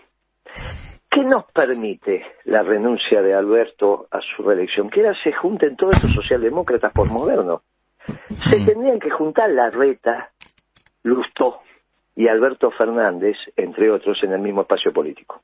¿Qué 1.08 1.22
nos 1.22 1.44
permite 1.52 2.24
la 2.46 2.62
renuncia 2.64 3.22
de 3.22 3.32
Alberto 3.32 4.08
a 4.10 4.20
su 4.20 4.42
reelección? 4.42 4.90
Que 4.90 5.02
ahora 5.06 5.16
se 5.22 5.32
junten 5.32 5.76
todos 5.76 5.94
estos 5.94 6.14
socialdemócratas 6.14 6.92
posmodernos. 6.92 7.62
Se 8.50 8.58
Mm. 8.58 8.66
tendrían 8.66 8.98
que 8.98 9.10
juntar 9.10 9.50
la 9.50 9.70
reta, 9.70 10.30
Lustó 11.02 11.60
y 12.16 12.28
Alberto 12.28 12.70
Fernández, 12.70 13.36
entre 13.56 13.90
otros, 13.90 14.22
en 14.22 14.32
el 14.32 14.40
mismo 14.40 14.62
espacio 14.62 14.92
político. 14.92 15.42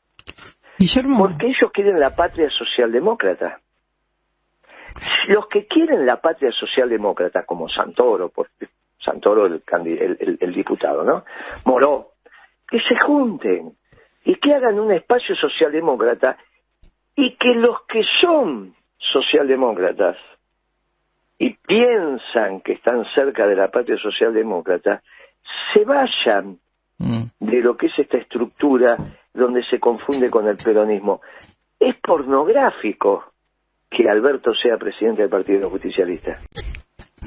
Guillermo, 0.79 1.19
Porque 1.29 1.47
ellos 1.47 1.71
quieren 1.73 1.99
la 1.99 2.15
patria 2.15 2.51
socialdemócrata. 2.51 3.61
Los 5.29 5.47
que 5.49 5.67
quieren 5.67 6.07
la 6.07 6.21
patria 6.21 6.51
socialdemócrata, 6.53 7.45
como 7.45 7.69
Santoro, 7.69 8.29
por, 8.31 8.49
Santoro 8.99 9.47
el, 9.47 9.63
el- 9.77 10.39
el 10.41 10.53
diputado, 10.55 11.05
¿no? 11.05 11.25
Moró, 11.65 12.13
que 12.69 12.81
se 12.81 12.99
junten 12.99 13.73
y 14.25 14.35
que 14.37 14.55
hagan 14.55 14.79
un 14.81 14.93
espacio 14.93 15.35
socialdemócrata 15.37 16.37
y 17.15 17.37
que 17.37 17.55
los 17.55 17.83
que 17.87 18.03
son 18.21 18.75
socialdemócratas 18.99 20.17
y 21.39 21.51
piensan 21.55 22.61
que 22.63 22.73
están 22.73 23.05
cerca 23.15 23.47
de 23.47 23.55
la 23.57 23.71
patria 23.71 23.99
socialdemócrata, 23.99 25.03
se 25.73 25.85
vayan 25.85 26.59
Mm, 26.99 27.25
de 27.41 27.61
lo 27.61 27.77
que 27.77 27.87
es 27.87 27.99
esta 27.99 28.17
estructura 28.17 28.97
donde 29.35 29.63
se 29.65 29.79
confunde 29.79 30.31
con 30.31 30.49
el 30.49 30.57
peronismo. 30.57 31.21
Es 31.79 31.95
pornográfico 31.97 33.25
que 33.91 34.09
Alberto 34.09 34.55
sea 34.55 34.79
presidente 34.79 35.23
del 35.23 35.31
Partido 35.31 35.69
Justicialista. 35.69 36.41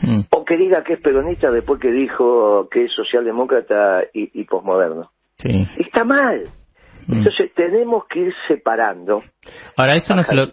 mm. 0.02 0.22
O 0.32 0.44
que 0.44 0.58
diga 0.58 0.84
que 0.84 0.94
es 0.94 1.02
peronista 1.02 1.52
después 1.52 1.80
que 1.80 1.92
dijo 1.92 2.68
que 2.70 2.86
es 2.86 2.94
socialdemócrata 2.94 4.06
y, 4.12 4.42
y 4.42 4.44
posmoderno. 4.46 5.12
Sí. 5.38 5.50
Está 5.78 6.04
mal. 6.04 6.46
Mm. 7.08 7.18
Entonces 7.18 7.54
tenemos 7.54 8.06
que 8.08 8.22
ir 8.22 8.34
separando. 8.48 9.22
Ahora, 9.78 9.96
eso 9.96 10.16
no 10.16 10.24
se, 10.24 10.34
lo, 10.36 10.48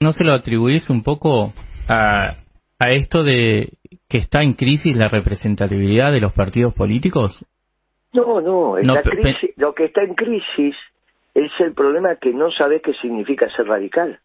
no 0.00 0.12
se 0.12 0.22
lo 0.22 0.34
atribuís 0.34 0.88
un 0.88 1.02
poco 1.02 1.52
a, 1.88 2.36
a 2.78 2.90
esto 2.90 3.24
de 3.24 3.72
que 4.12 4.18
está 4.18 4.42
en 4.42 4.52
crisis 4.52 4.94
la 4.94 5.08
representatividad 5.08 6.12
de 6.12 6.20
los 6.20 6.34
partidos 6.34 6.74
políticos. 6.74 7.42
No, 8.12 8.42
no, 8.42 8.76
No, 8.76 8.94
la 8.94 9.00
crisis- 9.00 9.54
lo 9.56 9.74
que 9.74 9.86
está 9.86 10.02
en 10.04 10.12
crisis 10.14 10.76
es 11.34 11.50
el 11.60 11.72
problema 11.72 12.16
que 12.16 12.30
no 12.34 12.50
sabes 12.50 12.82
qué 12.82 12.92
significa 13.00 13.48
ser 13.56 13.66
radical. 13.68 14.20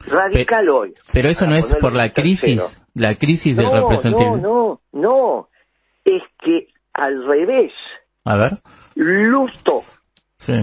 Radical 0.00 0.68
hoy. 0.68 0.94
Pero 1.12 1.28
eso 1.28 1.46
no 1.46 1.54
es 1.54 1.64
por 1.80 1.92
la 1.92 2.12
tercero. 2.12 2.22
crisis, 2.24 2.82
la 2.94 3.14
crisis 3.14 3.56
de 3.56 3.62
No, 3.62 3.70
no, 3.72 3.80
representatividad. 3.88 4.42
no, 4.42 4.80
no. 4.92 5.48
Es 6.04 6.22
que 6.42 6.66
al 6.92 7.24
revés, 7.24 7.72
A 8.24 8.36
ver. 8.36 8.58
Lusto, 8.96 9.82
Sí. 10.38 10.54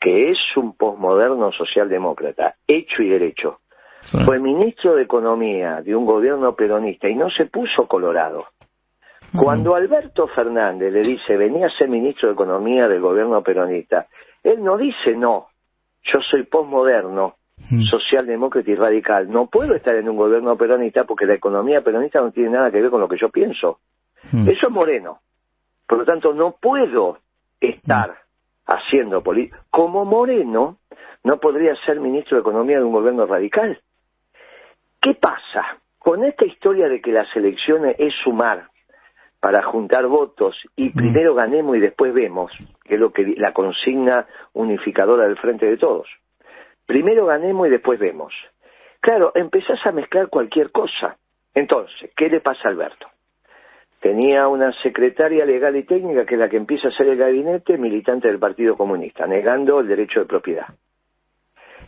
que 0.00 0.30
es 0.32 0.38
un 0.56 0.74
posmoderno 0.76 1.50
socialdemócrata, 1.52 2.56
hecho 2.68 3.02
y 3.02 3.08
derecho, 3.08 3.60
sí. 4.04 4.18
fue 4.24 4.38
ministro 4.38 4.94
de 4.94 5.02
Economía 5.02 5.82
de 5.82 5.94
un 5.94 6.06
gobierno 6.06 6.54
peronista 6.54 7.08
y 7.08 7.14
no 7.14 7.30
se 7.30 7.46
puso 7.46 7.86
colorado. 7.86 8.46
Cuando 9.36 9.76
Alberto 9.76 10.26
Fernández 10.26 10.92
le 10.92 11.02
dice, 11.02 11.36
venía 11.36 11.66
a 11.66 11.78
ser 11.78 11.88
ministro 11.88 12.28
de 12.28 12.34
Economía 12.34 12.88
del 12.88 13.00
gobierno 13.00 13.42
peronista, 13.42 14.08
él 14.42 14.62
no 14.62 14.76
dice 14.76 15.14
no, 15.14 15.46
yo 16.02 16.20
soy 16.20 16.44
posmoderno, 16.44 17.36
socialdemócrata 17.90 18.70
y 18.70 18.74
radical. 18.74 19.30
No 19.30 19.46
puedo 19.46 19.74
estar 19.74 19.94
en 19.94 20.08
un 20.08 20.16
gobierno 20.16 20.56
peronista 20.56 21.04
porque 21.04 21.26
la 21.26 21.34
economía 21.34 21.82
peronista 21.82 22.20
no 22.20 22.32
tiene 22.32 22.50
nada 22.50 22.70
que 22.70 22.80
ver 22.80 22.90
con 22.90 23.00
lo 23.00 23.08
que 23.08 23.18
yo 23.18 23.28
pienso. 23.28 23.78
Eso 24.24 24.66
es 24.66 24.70
Moreno. 24.70 25.20
Por 25.86 25.98
lo 25.98 26.04
tanto, 26.04 26.32
no 26.32 26.56
puedo 26.60 27.18
estar 27.60 28.16
haciendo 28.66 29.22
política. 29.22 29.62
Como 29.70 30.04
Moreno, 30.04 30.78
no 31.24 31.38
podría 31.38 31.74
ser 31.84 32.00
ministro 32.00 32.36
de 32.36 32.42
Economía 32.42 32.78
de 32.78 32.84
un 32.84 32.92
gobierno 32.92 33.26
radical. 33.26 33.80
¿Qué 35.00 35.14
pasa? 35.14 35.78
Con 35.98 36.24
esta 36.24 36.44
historia 36.44 36.88
de 36.88 37.00
que 37.00 37.12
las 37.12 37.34
elecciones 37.34 37.96
es 37.98 38.12
sumar 38.22 38.68
para 39.40 39.62
juntar 39.62 40.06
votos 40.06 40.56
y 40.76 40.90
primero 40.90 41.34
ganemos 41.34 41.76
y 41.76 41.80
después 41.80 42.12
vemos, 42.12 42.52
que 42.84 42.94
es 42.94 43.00
lo 43.00 43.10
que 43.10 43.34
la 43.38 43.54
consigna 43.54 44.26
unificadora 44.52 45.26
del 45.26 45.38
Frente 45.38 45.64
de 45.64 45.78
Todos. 45.78 46.06
Primero 46.84 47.24
ganemos 47.24 47.66
y 47.66 47.70
después 47.70 47.98
vemos. 47.98 48.34
Claro, 49.00 49.32
empezás 49.34 49.78
a 49.86 49.92
mezclar 49.92 50.28
cualquier 50.28 50.70
cosa. 50.70 51.16
Entonces, 51.54 52.10
¿qué 52.14 52.28
le 52.28 52.40
pasa 52.40 52.60
a 52.64 52.70
Alberto? 52.70 53.06
Tenía 54.00 54.48
una 54.48 54.72
secretaria 54.82 55.46
legal 55.46 55.76
y 55.76 55.84
técnica 55.84 56.26
que 56.26 56.34
es 56.34 56.40
la 56.40 56.50
que 56.50 56.58
empieza 56.58 56.88
a 56.88 56.92
ser 56.92 57.08
el 57.08 57.16
gabinete 57.16 57.78
militante 57.78 58.28
del 58.28 58.38
Partido 58.38 58.76
Comunista, 58.76 59.26
negando 59.26 59.80
el 59.80 59.88
derecho 59.88 60.20
de 60.20 60.26
propiedad. 60.26 60.66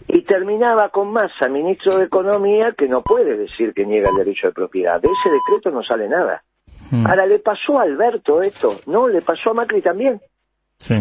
Y 0.09 0.23
terminaba 0.23 0.89
con 0.91 1.13
Massa, 1.13 1.49
ministro 1.49 1.99
de 1.99 2.05
Economía, 2.05 2.73
que 2.77 2.89
no 2.89 3.03
puede 3.03 3.37
decir 3.37 3.73
que 3.75 3.87
niega 3.87 4.11
el 4.11 4.17
derecho 4.17 4.49
de 4.49 4.53
propiedad. 4.53 5.01
De 5.01 5.09
ese 5.09 5.31
decreto 5.31 5.71
no 5.71 5.83
sale 5.83 6.09
nada. 6.09 6.43
Mm. 6.91 7.07
Ahora, 7.07 7.27
¿le 7.27 7.39
pasó 7.39 7.79
a 7.79 7.83
Alberto 7.83 8.43
esto? 8.43 8.81
No, 8.87 9.09
le 9.09 9.23
pasó 9.23 9.51
a 9.51 9.55
Macri 9.55 9.81
también. 9.81 10.21
Sí. 10.79 10.95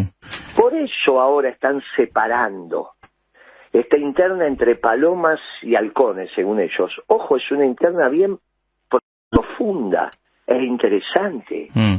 Por 0.56 0.74
eso 0.74 1.20
ahora 1.20 1.48
están 1.48 1.82
separando 1.96 2.90
esta 3.72 3.96
interna 3.96 4.46
entre 4.46 4.76
palomas 4.76 5.40
y 5.62 5.74
halcones, 5.74 6.30
según 6.34 6.60
ellos. 6.60 6.92
Ojo, 7.06 7.36
es 7.36 7.50
una 7.50 7.64
interna 7.64 8.08
bien 8.08 8.38
profunda 9.30 10.10
e 10.46 10.62
interesante. 10.62 11.68
Mm. 11.74 11.96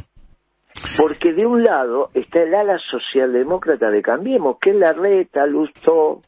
Porque 0.98 1.34
de 1.34 1.46
un 1.46 1.64
lado 1.64 2.10
está 2.14 2.42
el 2.42 2.54
ala 2.54 2.78
socialdemócrata 2.78 3.90
de 3.90 4.02
Cambiemos, 4.02 4.58
que 4.60 4.72
es 4.72 4.76
la 4.76 4.94
Reta, 4.94 5.46
Lustó, 5.46 6.22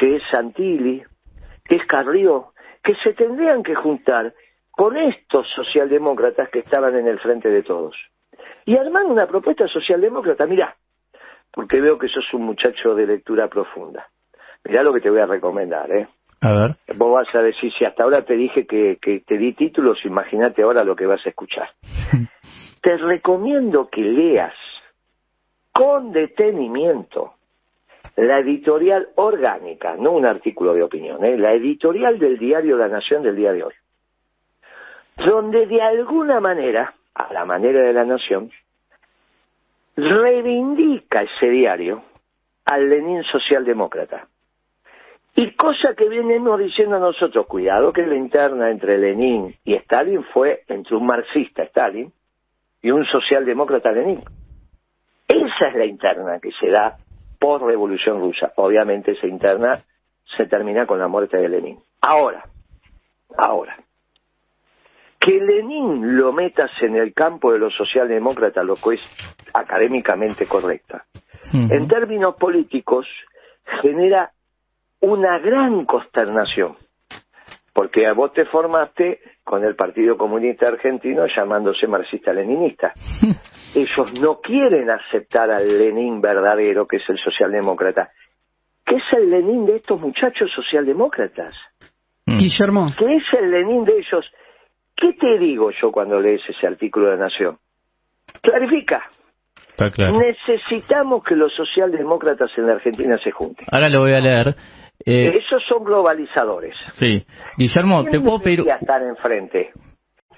que 0.00 0.16
es 0.16 0.22
Santilli, 0.30 1.02
que 1.62 1.76
es 1.76 1.84
Carrió, 1.84 2.54
que 2.82 2.94
se 3.04 3.12
tendrían 3.12 3.62
que 3.62 3.74
juntar 3.74 4.32
con 4.70 4.96
estos 4.96 5.46
socialdemócratas 5.54 6.48
que 6.48 6.60
estaban 6.60 6.96
en 6.96 7.06
el 7.06 7.20
frente 7.20 7.50
de 7.50 7.62
todos. 7.62 7.94
Y 8.64 8.78
armar 8.78 9.04
una 9.04 9.26
propuesta 9.26 9.68
socialdemócrata, 9.68 10.46
mirá, 10.46 10.74
porque 11.52 11.82
veo 11.82 11.98
que 11.98 12.08
sos 12.08 12.24
un 12.32 12.44
muchacho 12.44 12.94
de 12.94 13.08
lectura 13.08 13.48
profunda. 13.48 14.08
Mirá 14.64 14.82
lo 14.82 14.94
que 14.94 15.02
te 15.02 15.10
voy 15.10 15.20
a 15.20 15.26
recomendar, 15.26 15.92
¿eh? 15.92 16.08
A 16.40 16.52
ver. 16.52 16.76
Vos 16.96 17.12
vas 17.12 17.34
a 17.34 17.42
decir, 17.42 17.70
si 17.78 17.84
hasta 17.84 18.02
ahora 18.02 18.24
te 18.24 18.36
dije 18.36 18.66
que, 18.66 18.96
que 19.02 19.20
te 19.20 19.36
di 19.36 19.52
títulos, 19.52 20.02
imagínate 20.06 20.62
ahora 20.62 20.82
lo 20.82 20.96
que 20.96 21.04
vas 21.04 21.20
a 21.26 21.28
escuchar. 21.28 21.68
te 22.82 22.96
recomiendo 22.96 23.90
que 23.90 24.00
leas 24.00 24.54
con 25.72 26.10
detenimiento 26.10 27.34
la 28.16 28.38
editorial 28.38 29.08
orgánica, 29.16 29.96
no 29.96 30.12
un 30.12 30.26
artículo 30.26 30.74
de 30.74 30.82
opinión, 30.82 31.24
¿eh? 31.24 31.36
la 31.38 31.52
editorial 31.52 32.18
del 32.18 32.38
diario 32.38 32.76
La 32.76 32.88
Nación 32.88 33.22
del 33.22 33.36
día 33.36 33.52
de 33.52 33.64
hoy, 33.64 33.74
donde 35.16 35.66
de 35.66 35.80
alguna 35.80 36.40
manera, 36.40 36.94
a 37.14 37.32
la 37.32 37.44
manera 37.44 37.80
de 37.82 37.92
La 37.92 38.04
Nación, 38.04 38.50
reivindica 39.96 41.22
ese 41.22 41.48
diario 41.48 42.02
al 42.64 42.88
Lenin 42.88 43.22
socialdemócrata. 43.24 44.26
Y 45.34 45.52
cosa 45.52 45.94
que 45.94 46.08
venimos 46.08 46.58
diciendo 46.58 46.98
nosotros, 46.98 47.46
cuidado 47.46 47.92
que 47.92 48.06
la 48.06 48.16
interna 48.16 48.70
entre 48.70 48.98
Lenin 48.98 49.54
y 49.64 49.74
Stalin 49.74 50.24
fue 50.24 50.64
entre 50.68 50.96
un 50.96 51.06
marxista 51.06 51.62
Stalin 51.62 52.12
y 52.82 52.90
un 52.90 53.06
socialdemócrata 53.06 53.92
Lenin. 53.92 54.22
Esa 55.28 55.68
es 55.68 55.74
la 55.76 55.84
interna 55.84 56.40
que 56.40 56.50
se 56.52 56.68
da 56.68 56.96
por 57.40 57.62
Revolución 57.62 58.20
Rusa. 58.20 58.52
Obviamente 58.56 59.12
esa 59.12 59.26
interna 59.26 59.80
se 60.36 60.46
termina 60.46 60.86
con 60.86 61.00
la 61.00 61.08
muerte 61.08 61.38
de 61.38 61.48
Lenin. 61.48 61.78
Ahora, 62.02 62.44
ahora, 63.36 63.76
que 65.18 65.32
Lenin 65.32 66.16
lo 66.16 66.32
metas 66.32 66.70
en 66.82 66.96
el 66.96 67.12
campo 67.14 67.52
de 67.52 67.58
los 67.58 67.74
socialdemócratas, 67.74 68.64
lo 68.64 68.76
que 68.76 68.94
es 68.94 69.00
académicamente 69.52 70.46
correcta, 70.46 71.04
en 71.52 71.88
términos 71.88 72.36
políticos 72.36 73.06
genera 73.82 74.30
una 75.00 75.38
gran 75.38 75.84
consternación, 75.84 76.76
porque 77.80 78.06
a 78.06 78.12
vos 78.12 78.30
te 78.34 78.44
formaste 78.44 79.20
con 79.42 79.64
el 79.64 79.74
Partido 79.74 80.18
Comunista 80.18 80.68
Argentino 80.68 81.24
llamándose 81.34 81.86
marxista-leninista. 81.86 82.92
Ellos 83.74 84.20
no 84.20 84.38
quieren 84.42 84.90
aceptar 84.90 85.50
al 85.50 85.66
Lenin 85.78 86.20
verdadero, 86.20 86.86
que 86.86 86.98
es 86.98 87.04
el 87.08 87.16
socialdemócrata, 87.16 88.10
que 88.84 88.96
es 88.96 89.02
el 89.16 89.30
Lenin 89.30 89.64
de 89.64 89.76
estos 89.76 89.98
muchachos 89.98 90.50
socialdemócratas. 90.54 91.54
Mm. 92.26 92.36
Guillermo. 92.36 92.86
¿Qué 92.98 93.16
es 93.16 93.24
el 93.40 93.50
Lenin 93.50 93.86
de 93.86 93.94
ellos? 93.94 94.30
¿Qué 94.94 95.14
te 95.14 95.38
digo 95.38 95.70
yo 95.80 95.90
cuando 95.90 96.20
lees 96.20 96.42
ese 96.50 96.66
artículo 96.66 97.12
de 97.12 97.16
Nación? 97.16 97.56
Clarifica. 98.42 99.08
Necesitamos 99.78 101.24
que 101.24 101.34
los 101.34 101.50
socialdemócratas 101.54 102.50
en 102.58 102.66
la 102.66 102.74
Argentina 102.74 103.16
se 103.24 103.30
junten. 103.30 103.66
Ahora 103.72 103.88
lo 103.88 104.00
voy 104.00 104.12
a 104.12 104.20
leer. 104.20 104.54
Eh, 105.04 105.38
Esos 105.38 105.62
son 105.68 105.84
globalizadores. 105.84 106.74
Sí. 106.92 107.24
Guillermo, 107.56 108.04
¿te 108.04 108.20
puedo 108.20 108.40
pedir...? 108.40 108.60
estar 108.68 109.02
enfrente? 109.02 109.70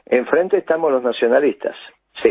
Enfrente 0.07 0.59
estamos 0.59 0.93
los 0.93 1.03
nacionalistas. 1.03 1.77
Sí. 2.23 2.31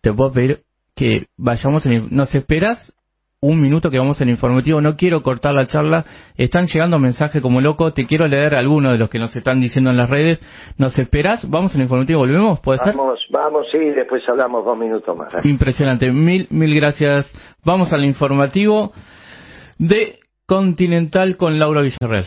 Te 0.00 0.12
puedo 0.12 0.32
pedir 0.32 0.62
que 0.94 1.26
vayamos... 1.36 1.86
En... 1.86 2.08
¿Nos 2.10 2.34
esperas 2.34 2.94
un 3.44 3.60
minuto 3.60 3.90
que 3.90 3.98
vamos 3.98 4.20
en 4.22 4.30
informativo. 4.30 4.80
No 4.80 4.96
quiero 4.96 5.22
cortar 5.22 5.54
la 5.54 5.66
charla. 5.66 6.04
Están 6.36 6.66
llegando 6.66 6.98
mensajes 6.98 7.42
como 7.42 7.60
loco. 7.60 7.92
Te 7.92 8.06
quiero 8.06 8.26
leer 8.26 8.54
algunos 8.54 8.92
de 8.92 8.98
los 8.98 9.10
que 9.10 9.18
nos 9.18 9.36
están 9.36 9.60
diciendo 9.60 9.90
en 9.90 9.98
las 9.98 10.08
redes. 10.08 10.42
¿Nos 10.78 10.98
esperás? 10.98 11.48
Vamos 11.50 11.74
en 11.74 11.82
informativo. 11.82 12.20
¿Volvemos? 12.20 12.60
¿Puede 12.60 12.78
ser? 12.78 12.96
Vamos, 12.96 13.20
vamos, 13.30 13.66
sí. 13.70 13.78
Después 13.78 14.22
hablamos 14.28 14.64
dos 14.64 14.78
minutos 14.78 15.14
más. 15.16 15.34
Impresionante. 15.44 16.10
Mil, 16.10 16.46
mil 16.50 16.74
gracias. 16.74 17.30
Vamos 17.64 17.92
al 17.92 18.04
informativo 18.04 18.92
de 19.78 20.20
Continental 20.46 21.38
con 21.38 21.58
Laura 21.58 21.80
Villarreal. 21.80 22.26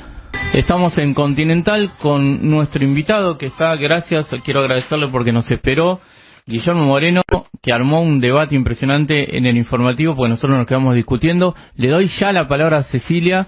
Estamos 0.56 0.98
en 0.98 1.14
Continental 1.14 1.94
con 2.02 2.50
nuestro 2.50 2.84
invitado 2.84 3.38
que 3.38 3.46
está, 3.46 3.76
gracias, 3.76 4.28
quiero 4.44 4.62
agradecerle 4.62 5.08
porque 5.10 5.32
nos 5.32 5.52
esperó. 5.52 6.00
Guillermo 6.48 6.86
Moreno, 6.86 7.22
que 7.62 7.72
armó 7.72 8.02
un 8.02 8.20
debate 8.20 8.56
impresionante 8.56 9.38
en 9.38 9.46
el 9.46 9.56
informativo, 9.56 10.16
porque 10.16 10.30
nosotros 10.30 10.58
nos 10.58 10.66
quedamos 10.66 10.96
discutiendo. 10.96 11.54
Le 11.76 11.90
doy 11.90 12.08
ya 12.08 12.32
la 12.32 12.48
palabra 12.48 12.78
a 12.78 12.84
Cecilia. 12.84 13.48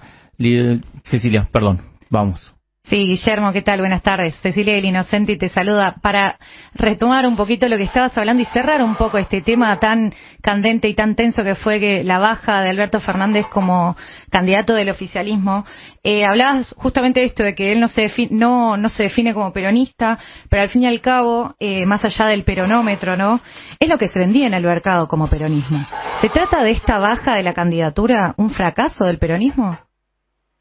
Cecilia, 1.04 1.48
perdón, 1.52 1.82
vamos. 2.12 2.54
Sí, 2.90 3.06
Guillermo, 3.06 3.54
¿qué 3.54 3.62
tal? 3.62 3.82
Buenas 3.82 4.02
tardes. 4.02 4.36
Cecilia 4.42 4.74
del 4.74 4.86
Inocente 4.86 5.38
te 5.38 5.50
saluda 5.50 5.98
para 6.02 6.40
retomar 6.74 7.28
un 7.28 7.36
poquito 7.36 7.68
lo 7.68 7.78
que 7.78 7.84
estabas 7.84 8.18
hablando 8.18 8.42
y 8.42 8.48
cerrar 8.48 8.82
un 8.82 8.96
poco 8.96 9.20
este 9.20 9.42
tema 9.42 9.80
tan 9.80 10.12
candente 10.42 10.90
y 10.90 10.96
tan 10.96 11.14
tenso 11.14 11.44
que 11.44 11.54
fue 11.54 11.80
que 11.80 12.04
la 12.04 12.18
baja 12.18 12.64
de 12.64 12.72
Alberto 12.72 13.00
Fernández 13.00 13.46
como 13.46 13.96
candidato 14.32 14.74
del 14.74 14.90
oficialismo. 14.90 15.66
Eh, 16.04 16.26
hablabas 16.26 16.74
justamente 16.78 17.20
de 17.20 17.28
esto, 17.28 17.44
de 17.44 17.54
que 17.54 17.74
él 17.74 17.80
no 17.80 17.90
se, 17.90 18.02
define, 18.02 18.30
no, 18.32 18.76
no 18.76 18.90
se 18.90 19.04
define 19.04 19.36
como 19.36 19.54
peronista, 19.54 20.18
pero 20.50 20.64
al 20.64 20.70
fin 20.70 20.82
y 20.82 20.88
al 20.88 21.00
cabo, 21.00 21.54
eh, 21.60 21.86
más 21.86 22.04
allá 22.04 22.26
del 22.26 22.44
peronómetro, 22.44 23.16
¿no? 23.16 23.40
Es 23.80 23.88
lo 23.88 24.00
que 24.00 24.08
se 24.08 24.18
vendía 24.18 24.48
en 24.48 24.56
el 24.56 24.64
mercado 24.64 25.08
como 25.08 25.28
peronismo. 25.28 25.86
¿Se 26.22 26.30
trata 26.30 26.64
de 26.64 26.72
esta 26.72 26.98
baja 26.98 27.36
de 27.36 27.44
la 27.44 27.54
candidatura 27.54 28.34
un 28.38 28.50
fracaso 28.50 29.06
del 29.06 29.20
peronismo? 29.20 29.78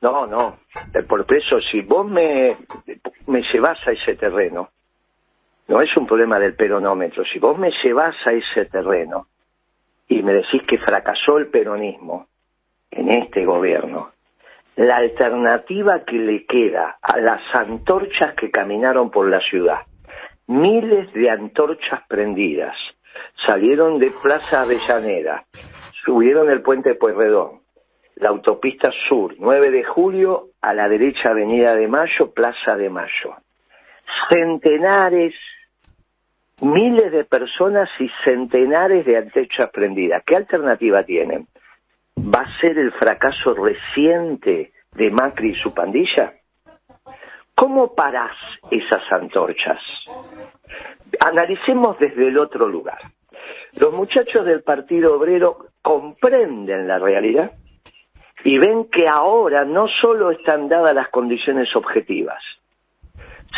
No, 0.00 0.26
no. 0.26 0.58
Eh, 0.94 1.02
por 1.02 1.26
eso, 1.34 1.60
si 1.60 1.80
vos 1.82 2.06
me, 2.06 2.56
me 3.26 3.42
llevas 3.52 3.78
a 3.86 3.92
ese 3.92 4.14
terreno, 4.14 4.70
no 5.66 5.80
es 5.80 5.94
un 5.96 6.06
problema 6.06 6.38
del 6.38 6.54
peronómetro, 6.54 7.24
si 7.24 7.38
vos 7.38 7.58
me 7.58 7.70
llevas 7.82 8.14
a 8.26 8.32
ese 8.32 8.66
terreno 8.66 9.26
y 10.08 10.22
me 10.22 10.32
decís 10.32 10.62
que 10.66 10.78
fracasó 10.78 11.36
el 11.38 11.48
peronismo 11.48 12.26
en 12.90 13.10
este 13.10 13.44
gobierno, 13.44 14.12
la 14.76 14.96
alternativa 14.96 16.04
que 16.04 16.16
le 16.16 16.46
queda 16.46 16.98
a 17.02 17.18
las 17.18 17.42
antorchas 17.54 18.34
que 18.34 18.50
caminaron 18.50 19.10
por 19.10 19.28
la 19.28 19.40
ciudad, 19.40 19.80
miles 20.46 21.12
de 21.12 21.28
antorchas 21.28 22.00
prendidas, 22.08 22.76
salieron 23.44 23.98
de 23.98 24.12
Plaza 24.22 24.62
Avellaneda, 24.62 25.44
subieron 26.04 26.48
el 26.48 26.62
puente 26.62 26.94
Pueyrredón, 26.94 27.57
la 28.20 28.30
autopista 28.30 28.90
sur, 29.08 29.34
9 29.38 29.70
de 29.70 29.84
julio, 29.84 30.50
a 30.60 30.74
la 30.74 30.88
derecha 30.88 31.30
Avenida 31.30 31.74
de 31.76 31.86
Mayo, 31.86 32.32
Plaza 32.32 32.76
de 32.76 32.90
Mayo. 32.90 33.36
Centenares, 34.28 35.34
miles 36.60 37.12
de 37.12 37.24
personas 37.24 37.88
y 38.00 38.10
centenares 38.24 39.06
de 39.06 39.18
antorchas 39.18 39.70
prendidas. 39.70 40.22
¿Qué 40.26 40.34
alternativa 40.34 41.04
tienen? 41.04 41.46
¿Va 42.18 42.40
a 42.40 42.60
ser 42.60 42.78
el 42.78 42.92
fracaso 42.92 43.54
reciente 43.54 44.72
de 44.92 45.10
Macri 45.10 45.50
y 45.50 45.62
su 45.62 45.72
pandilla? 45.72 46.34
¿Cómo 47.54 47.94
parás 47.94 48.36
esas 48.70 49.02
antorchas? 49.12 49.80
Analicemos 51.20 51.98
desde 52.00 52.28
el 52.28 52.38
otro 52.38 52.68
lugar. 52.68 52.98
Los 53.74 53.92
muchachos 53.92 54.44
del 54.44 54.62
Partido 54.62 55.16
Obrero 55.16 55.66
comprenden 55.82 56.88
la 56.88 56.98
realidad 56.98 57.52
y 58.44 58.58
ven 58.58 58.88
que 58.90 59.08
ahora 59.08 59.64
no 59.64 59.88
solo 59.88 60.30
están 60.30 60.68
dadas 60.68 60.94
las 60.94 61.08
condiciones 61.08 61.74
objetivas, 61.74 62.42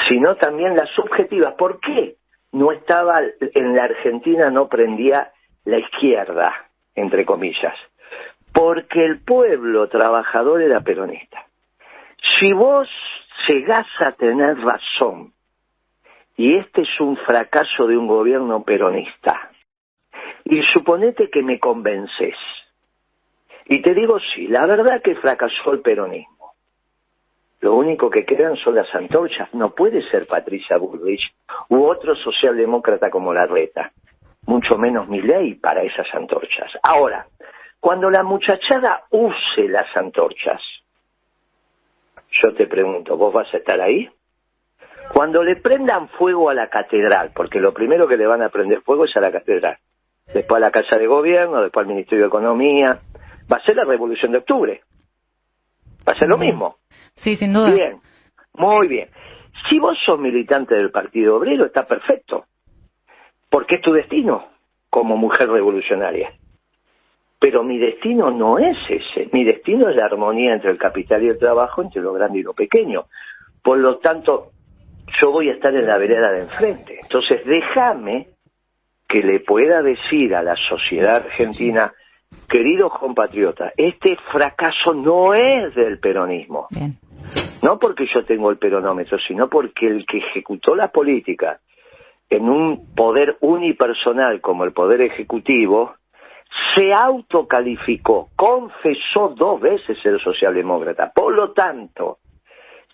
sino 0.09 0.37
también 0.37 0.77
las 0.77 0.91
subjetivas. 0.91 1.55
¿Por 1.55 1.81
qué 1.81 2.17
no 2.53 2.73
estaba 2.73 3.21
en 3.41 3.77
la 3.77 3.85
Argentina, 3.85 4.51
no 4.51 4.69
prendía 4.69 5.33
la 5.65 5.79
izquierda, 5.79 6.53
entre 6.95 7.25
comillas? 7.25 7.75
Porque 8.53 9.05
el 9.05 9.21
pueblo 9.21 9.89
trabajador 9.89 10.63
era 10.63 10.81
peronista. 10.81 11.47
Si 12.39 12.53
vos 12.53 12.89
llegás 13.47 13.87
a 14.01 14.13
tener 14.13 14.59
razón, 14.59 15.33
y 16.37 16.57
este 16.57 16.83
es 16.83 17.01
un 17.01 17.17
fracaso 17.19 17.87
de 17.87 17.97
un 17.97 18.07
gobierno 18.07 18.63
peronista, 18.65 19.51
y 20.45 20.63
suponete 20.63 21.31
que 21.31 21.43
me 21.43 21.59
convences, 21.59 22.35
y 23.71 23.83
te 23.83 23.95
digo, 23.95 24.19
sí, 24.19 24.49
la 24.49 24.67
verdad 24.67 25.01
que 25.01 25.15
fracasó 25.15 25.73
el 25.73 25.81
peronismo. 25.81 26.55
Lo 27.61 27.77
único 27.77 28.11
que 28.11 28.25
quedan 28.25 28.57
son 28.57 28.75
las 28.75 28.93
antorchas. 28.93 29.49
No 29.55 29.71
puede 29.71 30.03
ser 30.11 30.27
Patricia 30.27 30.77
Bullrich 30.77 31.33
u 31.69 31.85
otro 31.85 32.17
socialdemócrata 32.17 33.11
como 33.11 33.33
la 33.33 33.47
Reta. 33.47 33.93
Mucho 34.47 34.77
menos 34.77 35.07
mi 35.09 35.23
ley 35.23 35.55
para 35.55 35.85
esas 35.85 36.13
antorchas. 36.13 36.73
Ahora, 36.83 37.29
cuando 37.79 38.11
la 38.11 38.25
muchachada 38.25 39.05
use 39.11 39.69
las 39.69 39.97
antorchas, 39.97 40.61
yo 42.43 42.53
te 42.53 42.67
pregunto, 42.67 43.17
¿vos 43.17 43.33
vas 43.33 43.55
a 43.55 43.59
estar 43.59 43.81
ahí? 43.81 44.11
Cuando 45.15 45.45
le 45.45 45.55
prendan 45.55 46.09
fuego 46.09 46.51
a 46.51 46.55
la 46.55 46.69
catedral, 46.69 47.31
porque 47.33 47.61
lo 47.61 47.73
primero 47.73 48.09
que 48.09 48.17
le 48.17 48.27
van 48.27 48.43
a 48.43 48.49
prender 48.49 48.81
fuego 48.81 49.05
es 49.05 49.17
a 49.17 49.21
la 49.21 49.31
catedral, 49.31 49.79
después 50.35 50.57
a 50.57 50.67
la 50.67 50.73
Casa 50.73 50.99
de 50.99 51.07
Gobierno, 51.07 51.63
después 51.63 51.85
al 51.85 51.93
Ministerio 51.93 52.25
de 52.25 52.29
Economía, 52.29 52.99
va 53.51 53.57
a 53.57 53.65
ser 53.65 53.77
la 53.77 53.85
revolución 53.85 54.33
de 54.33 54.39
octubre. 54.39 54.83
Va 56.07 56.13
a 56.13 56.17
ser 56.17 56.29
lo 56.29 56.39
mismo. 56.39 56.77
Sí, 57.15 57.37
sin 57.37 57.53
duda. 57.53 57.73
Bien, 57.73 58.01
muy 58.55 58.89
bien. 58.89 59.09
Si 59.69 59.79
vos 59.79 59.99
sos 60.05 60.19
militante 60.19 60.75
del 60.75 60.91
Partido 60.91 61.37
Obrero, 61.37 61.67
está 61.67 61.87
perfecto. 61.87 62.47
Porque 63.49 63.77
es 63.77 63.83
tu 63.83 63.93
destino 63.93 64.47
como 64.89 65.17
mujer 65.17 65.51
revolucionaria. 65.51 66.33
Pero 67.39 67.63
mi 67.63 67.79
destino 67.79 68.31
no 68.31 68.59
es 68.59 68.77
ese. 68.89 69.29
Mi 69.33 69.45
destino 69.45 69.89
es 69.89 69.97
la 69.97 70.07
armonía 70.07 70.53
entre 70.55 70.71
el 70.71 70.79
capital 70.79 71.23
y 71.23 71.29
el 71.29 71.39
trabajo, 71.39 71.83
entre 71.83 72.03
lo 72.03 72.13
grande 72.13 72.39
y 72.39 72.43
lo 72.43 72.55
pequeño. 72.55 73.07
Por 73.63 73.79
lo 73.79 73.99
tanto, 73.99 74.51
yo 75.21 75.33
voy 75.33 75.49
a 75.49 75.55
estar 75.55 75.75
en 75.75 75.87
la 75.87 75.99
vereda 75.99 76.31
de 76.33 76.43
enfrente. 76.43 76.99
Entonces, 77.03 77.45
déjame 77.45 78.29
que 79.09 79.23
le 79.23 79.41
pueda 79.41 79.83
decir 79.83 80.35
a 80.35 80.43
la 80.43 80.55
sociedad 80.57 81.17
argentina 81.17 81.93
queridos 82.51 82.93
compatriotas, 82.99 83.73
este 83.77 84.17
fracaso 84.33 84.93
no 84.93 85.33
es 85.35 85.75
del 85.75 86.01
peronismo. 86.01 86.67
No 87.63 87.79
porque 87.79 88.07
yo 88.13 88.25
tengo 88.25 88.51
el 88.51 88.59
peronómetro, 88.59 89.19
sino 89.19 89.49
porque 89.49 89.87
el 89.87 90.05
que 90.05 90.19
ejecutó 90.19 90.75
la 90.75 90.89
política 90.89 91.61
en 92.29 92.49
un 92.49 92.95
poder 92.95 93.37
unipersonal 93.41 94.41
como 94.41 94.65
el 94.65 94.73
poder 94.73 95.01
ejecutivo, 95.03 95.95
se 96.75 96.93
autocalificó, 96.93 98.31
confesó 98.37 99.35
dos 99.37 99.61
veces 99.61 99.99
el 100.05 100.21
socialdemócrata. 100.21 101.13
Por 101.13 101.35
lo 101.35 101.53
tanto, 101.53 102.19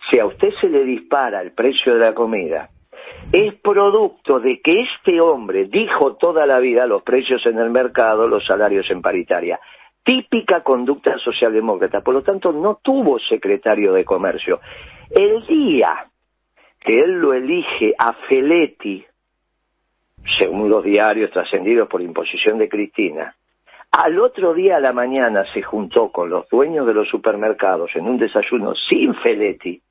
si 0.09 0.19
a 0.19 0.25
usted 0.25 0.49
se 0.61 0.69
le 0.69 0.83
dispara 0.83 1.41
el 1.41 1.51
precio 1.51 1.93
de 1.93 1.99
la 1.99 2.13
comida, 2.13 2.69
es 3.31 3.55
producto 3.55 4.39
de 4.39 4.61
que 4.61 4.81
este 4.81 5.19
hombre 5.19 5.65
dijo 5.65 6.15
toda 6.15 6.45
la 6.45 6.59
vida 6.59 6.87
los 6.87 7.03
precios 7.03 7.45
en 7.45 7.57
el 7.59 7.69
mercado, 7.69 8.27
los 8.27 8.45
salarios 8.45 8.89
en 8.89 9.01
paritaria. 9.01 9.59
típica 10.03 10.63
conducta 10.63 11.17
socialdemócrata. 11.17 11.99
Por 11.99 12.13
lo 12.13 12.23
tanto, 12.23 12.53
no 12.53 12.79
tuvo 12.81 13.19
secretario 13.19 13.91
de 13.91 14.05
comercio. 14.05 14.61
El 15.09 15.45
día 15.45 16.07
que 16.79 16.99
él 16.99 17.19
lo 17.19 17.33
elige 17.33 17.93
a 17.97 18.13
Feletti, 18.13 19.05
según 20.37 20.69
los 20.69 20.85
diarios 20.85 21.31
trascendidos 21.31 21.89
por 21.89 22.01
imposición 22.01 22.57
de 22.57 22.69
Cristina, 22.69 23.35
al 23.91 24.17
otro 24.19 24.53
día 24.53 24.77
a 24.77 24.79
la 24.79 24.93
mañana 24.93 25.43
se 25.53 25.61
juntó 25.61 26.09
con 26.09 26.29
los 26.29 26.47
dueños 26.47 26.87
de 26.87 26.93
los 26.93 27.09
supermercados 27.09 27.91
en 27.95 28.05
un 28.05 28.17
desayuno 28.17 28.75
sin 28.75 29.13
Feletti 29.15 29.81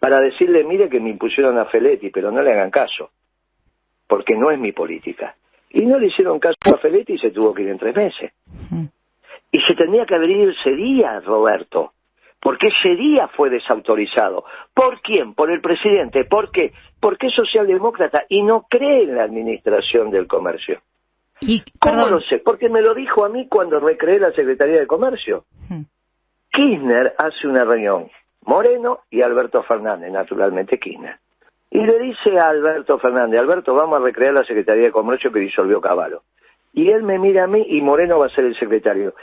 para 0.00 0.18
decirle, 0.20 0.64
mire 0.64 0.88
que 0.88 0.98
me 0.98 1.10
impusieron 1.10 1.58
a 1.58 1.66
Feletti, 1.66 2.10
pero 2.10 2.32
no 2.32 2.42
le 2.42 2.52
hagan 2.52 2.70
caso, 2.70 3.10
porque 4.08 4.34
no 4.34 4.50
es 4.50 4.58
mi 4.58 4.72
política. 4.72 5.36
Y 5.68 5.84
no 5.86 5.98
le 5.98 6.08
hicieron 6.08 6.40
caso 6.40 6.56
a 6.74 6.78
Feletti 6.78 7.12
y 7.12 7.18
se 7.18 7.30
tuvo 7.30 7.54
que 7.54 7.62
ir 7.62 7.68
en 7.68 7.78
tres 7.78 7.94
meses. 7.94 8.32
Y 9.52 9.60
se 9.60 9.74
tenía 9.74 10.06
que 10.06 10.14
haber 10.14 10.30
ido 10.30 10.50
ese 10.50 10.74
día, 10.74 11.20
Roberto, 11.20 11.92
porque 12.40 12.68
ese 12.68 12.96
día 12.96 13.28
fue 13.28 13.50
desautorizado. 13.50 14.44
¿Por 14.74 15.00
quién? 15.02 15.34
Por 15.34 15.50
el 15.50 15.60
presidente. 15.60 16.24
¿Por 16.24 16.50
qué? 16.50 16.72
Porque 16.98 17.28
es 17.28 17.34
socialdemócrata 17.34 18.24
y 18.28 18.42
no 18.42 18.66
cree 18.68 19.02
en 19.02 19.16
la 19.16 19.24
administración 19.24 20.10
del 20.10 20.26
comercio. 20.26 20.80
Y, 21.40 21.62
¿Cómo 21.78 22.06
lo 22.06 22.20
sé? 22.20 22.38
Porque 22.38 22.68
me 22.68 22.82
lo 22.82 22.94
dijo 22.94 23.24
a 23.24 23.28
mí 23.28 23.48
cuando 23.48 23.80
recreé 23.80 24.18
la 24.18 24.32
Secretaría 24.32 24.80
de 24.80 24.86
Comercio. 24.86 25.44
Kirchner 26.52 27.14
hace 27.16 27.46
una 27.46 27.64
reunión, 27.64 28.10
Moreno 28.44 29.00
y 29.10 29.22
Alberto 29.22 29.62
Fernández, 29.62 30.10
naturalmente 30.12 30.78
Kirchner. 30.78 31.18
Y 31.70 31.78
le 31.78 31.98
dice 32.00 32.38
a 32.38 32.48
Alberto 32.48 32.98
Fernández, 32.98 33.40
Alberto, 33.40 33.74
vamos 33.74 34.00
a 34.00 34.04
recrear 34.04 34.34
la 34.34 34.44
Secretaría 34.44 34.84
de 34.84 34.92
Comercio 34.92 35.30
que 35.30 35.38
disolvió 35.40 35.80
Caballo. 35.80 36.22
Y 36.72 36.90
él 36.90 37.02
me 37.02 37.18
mira 37.18 37.44
a 37.44 37.46
mí 37.46 37.64
y 37.68 37.80
Moreno 37.80 38.18
va 38.18 38.26
a 38.26 38.30
ser 38.30 38.44
el 38.44 38.58
secretario. 38.58 39.14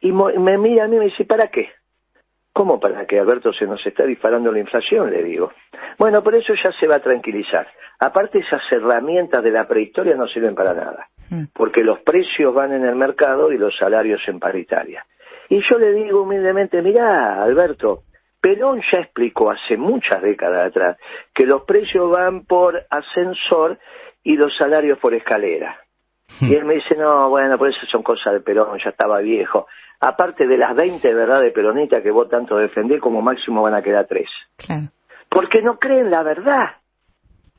Y 0.00 0.12
me 0.12 0.58
mira 0.58 0.84
a 0.84 0.88
mí 0.88 0.96
y 0.96 0.98
me 0.98 1.04
dice, 1.06 1.24
¿para 1.24 1.48
qué? 1.48 1.70
¿Cómo 2.52 2.78
para 2.78 3.04
qué, 3.06 3.18
Alberto? 3.18 3.52
Se 3.52 3.66
nos 3.66 3.84
está 3.84 4.04
disparando 4.04 4.52
la 4.52 4.60
inflación, 4.60 5.10
le 5.10 5.24
digo. 5.24 5.52
Bueno, 5.98 6.22
por 6.22 6.34
eso 6.34 6.54
ya 6.54 6.70
se 6.78 6.86
va 6.86 6.96
a 6.96 7.00
tranquilizar. 7.00 7.66
Aparte, 7.98 8.38
esas 8.38 8.62
herramientas 8.70 9.42
de 9.42 9.50
la 9.50 9.66
prehistoria 9.66 10.14
no 10.14 10.28
sirven 10.28 10.54
para 10.54 10.72
nada, 10.72 11.08
mm. 11.30 11.46
porque 11.52 11.82
los 11.82 12.00
precios 12.00 12.54
van 12.54 12.72
en 12.72 12.84
el 12.84 12.94
mercado 12.94 13.50
y 13.50 13.58
los 13.58 13.76
salarios 13.76 14.20
en 14.28 14.38
paritaria. 14.38 15.04
Y 15.48 15.62
yo 15.68 15.78
le 15.78 15.92
digo 15.92 16.22
humildemente, 16.22 16.80
mirá, 16.80 17.42
Alberto, 17.42 18.02
Perón 18.44 18.82
ya 18.92 18.98
explicó 18.98 19.50
hace 19.50 19.78
muchas 19.78 20.20
décadas 20.20 20.66
atrás 20.66 20.98
que 21.34 21.46
los 21.46 21.62
precios 21.62 22.10
van 22.10 22.44
por 22.44 22.84
ascensor 22.90 23.78
y 24.22 24.36
los 24.36 24.54
salarios 24.54 24.98
por 24.98 25.14
escalera. 25.14 25.78
Hmm. 26.38 26.52
Y 26.52 26.54
él 26.54 26.66
me 26.66 26.74
dice, 26.74 26.94
no, 26.94 27.30
bueno, 27.30 27.56
por 27.56 27.70
eso 27.70 27.78
son 27.90 28.02
cosas 28.02 28.34
de 28.34 28.40
Perón, 28.40 28.78
ya 28.84 28.90
estaba 28.90 29.20
viejo. 29.20 29.66
Aparte 29.98 30.46
de 30.46 30.58
las 30.58 30.76
20 30.76 31.14
verdades 31.14 31.54
peronistas 31.54 32.02
que 32.02 32.10
vos 32.10 32.28
tanto 32.28 32.58
defendés, 32.58 33.00
como 33.00 33.22
máximo 33.22 33.62
van 33.62 33.76
a 33.76 33.82
quedar 33.82 34.06
tres. 34.06 34.28
Porque 35.30 35.62
no 35.62 35.78
creen 35.78 36.10
la 36.10 36.22
verdad. 36.22 36.68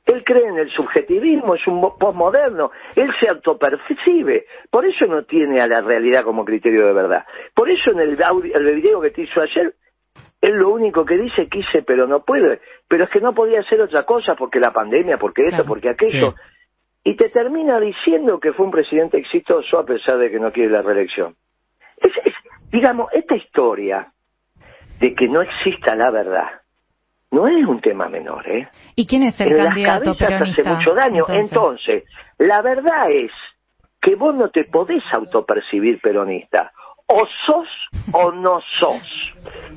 Él 0.06 0.24
cree 0.24 0.46
en 0.46 0.60
el 0.60 0.70
subjetivismo, 0.70 1.56
es 1.56 1.66
un 1.66 1.82
postmoderno, 1.98 2.70
él 2.96 3.10
se 3.20 3.28
autopercibe, 3.28 4.46
por 4.70 4.86
eso 4.86 5.08
no 5.08 5.24
tiene 5.24 5.60
a 5.62 5.68
la 5.68 5.82
realidad 5.82 6.24
como 6.24 6.46
criterio 6.46 6.86
de 6.86 6.94
verdad. 6.94 7.26
Por 7.56 7.72
eso 7.72 7.90
en 7.90 8.02
el, 8.02 8.22
audio, 8.22 8.54
el 8.54 8.76
video 8.76 9.02
que 9.02 9.10
te 9.10 9.24
hizo 9.24 9.42
ayer, 9.42 9.74
él 10.42 10.56
lo 10.56 10.70
único 10.70 11.06
que 11.06 11.18
dice, 11.18 11.48
quise 11.48 11.82
pero 11.82 12.08
no 12.08 12.24
puede, 12.24 12.62
pero 12.88 13.06
es 13.06 13.10
que 13.10 13.22
no 13.22 13.34
podía 13.34 13.62
hacer 13.62 13.82
otra 13.82 14.04
cosa 14.04 14.36
porque 14.36 14.60
la 14.60 14.72
pandemia, 14.72 15.18
porque 15.18 15.48
eso, 15.48 15.66
porque 15.66 15.90
aquello 15.90 16.36
y 17.08 17.16
te 17.16 17.30
termina 17.30 17.80
diciendo 17.80 18.40
que 18.40 18.52
fue 18.52 18.66
un 18.66 18.72
presidente 18.72 19.20
exitoso 19.20 19.78
a 19.78 19.86
pesar 19.86 20.18
de 20.18 20.32
que 20.32 20.40
no 20.40 20.52
quiere 20.52 20.72
la 20.72 20.82
reelección. 20.82 21.36
Es, 21.98 22.12
digamos, 22.72 23.14
esta 23.14 23.36
historia 23.36 24.12
de 25.00 25.14
que 25.14 25.28
no 25.28 25.44
exista 25.44 25.96
la 25.96 26.10
verdad 26.10 26.48
no 27.30 27.48
es 27.48 27.66
un 27.66 27.80
tema 27.80 28.10
menor, 28.10 28.50
¿eh? 28.50 28.68
¿Y 28.96 29.06
quién 29.06 29.24
es 29.24 29.40
el 29.40 29.52
en 29.52 29.66
candidato 29.66 30.16
las 30.20 30.42
hace 30.42 30.64
mucho 30.64 30.94
daño. 30.96 31.26
entonces, 31.28 32.06
la 32.40 32.62
verdad 32.62 33.12
es 33.12 33.32
que 34.02 34.16
vos 34.16 34.34
no 34.34 34.50
te 34.50 34.64
podés 34.64 35.04
autopercibir 35.12 36.00
peronista 36.02 36.72
o 37.08 37.28
sos 37.46 37.68
o 38.12 38.32
no 38.32 38.60
sos. 38.80 39.34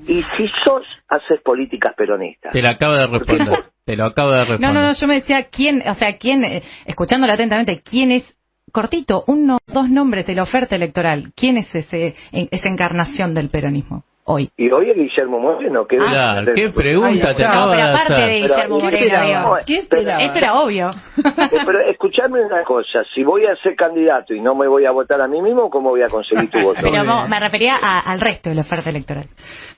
Y 0.06 0.22
si 0.22 0.48
sos, 0.64 0.84
haces 1.08 1.40
políticas 1.42 1.94
peronistas. 1.96 2.52
Te 2.52 2.62
la 2.62 2.70
acabo 2.70 2.94
de 2.94 3.06
responder. 3.06 3.64
Te 3.84 3.96
lo 3.96 4.06
acabo 4.06 4.30
de 4.30 4.40
responder. 4.40 4.60
No, 4.60 4.72
no, 4.72 4.86
no, 4.86 4.92
yo 4.92 5.06
me 5.06 5.14
decía, 5.14 5.44
¿quién, 5.44 5.82
o 5.86 5.94
sea, 5.94 6.16
quién, 6.18 6.44
eh, 6.44 6.62
escuchándolo 6.86 7.32
atentamente, 7.32 7.82
quién 7.82 8.12
es, 8.12 8.34
cortito, 8.72 9.24
uno, 9.26 9.58
dos 9.66 9.88
nombres 9.88 10.26
de 10.26 10.34
la 10.34 10.42
oferta 10.42 10.76
electoral, 10.76 11.32
quién 11.34 11.56
es 11.56 11.74
ese, 11.74 12.14
esa 12.32 12.68
encarnación 12.68 13.34
del 13.34 13.48
peronismo? 13.48 14.04
Hoy. 14.28 14.50
Y 14.56 14.70
hoy 14.70 14.90
es 14.90 14.96
Guillermo 14.96 15.40
Moreno. 15.40 15.86
¿Qué, 15.86 15.96
claro, 15.96 16.52
qué 16.54 16.68
pregunta 16.68 17.34
te 17.34 17.44
acaba 17.44 17.74
de 17.74 17.82
hacer. 17.82 18.00
aparte 18.00 18.26
de 18.26 18.40
Guillermo 18.40 18.78
Moreno, 18.78 19.56
¿qué 19.66 19.78
Eso 19.78 20.38
era 20.38 20.54
obvio. 20.60 20.90
Eh, 21.18 21.58
pero 21.64 21.80
escuchame 21.80 22.44
una 22.44 22.62
cosa, 22.62 23.04
si 23.14 23.22
voy 23.24 23.46
a 23.46 23.56
ser 23.56 23.74
candidato 23.74 24.34
y 24.34 24.40
no 24.40 24.54
me 24.54 24.68
voy 24.68 24.84
a 24.84 24.90
votar 24.90 25.20
a 25.20 25.26
mí 25.26 25.40
mismo, 25.40 25.70
¿cómo 25.70 25.90
voy 25.90 26.02
a 26.02 26.08
conseguir 26.08 26.50
tu 26.50 26.58
voto? 26.62 26.80
Pero 26.82 27.04
me 27.26 27.40
refería 27.40 27.76
al 27.76 28.20
resto 28.20 28.50
de 28.50 28.56
la 28.56 28.62
oferta 28.62 28.90
electoral. 28.90 29.26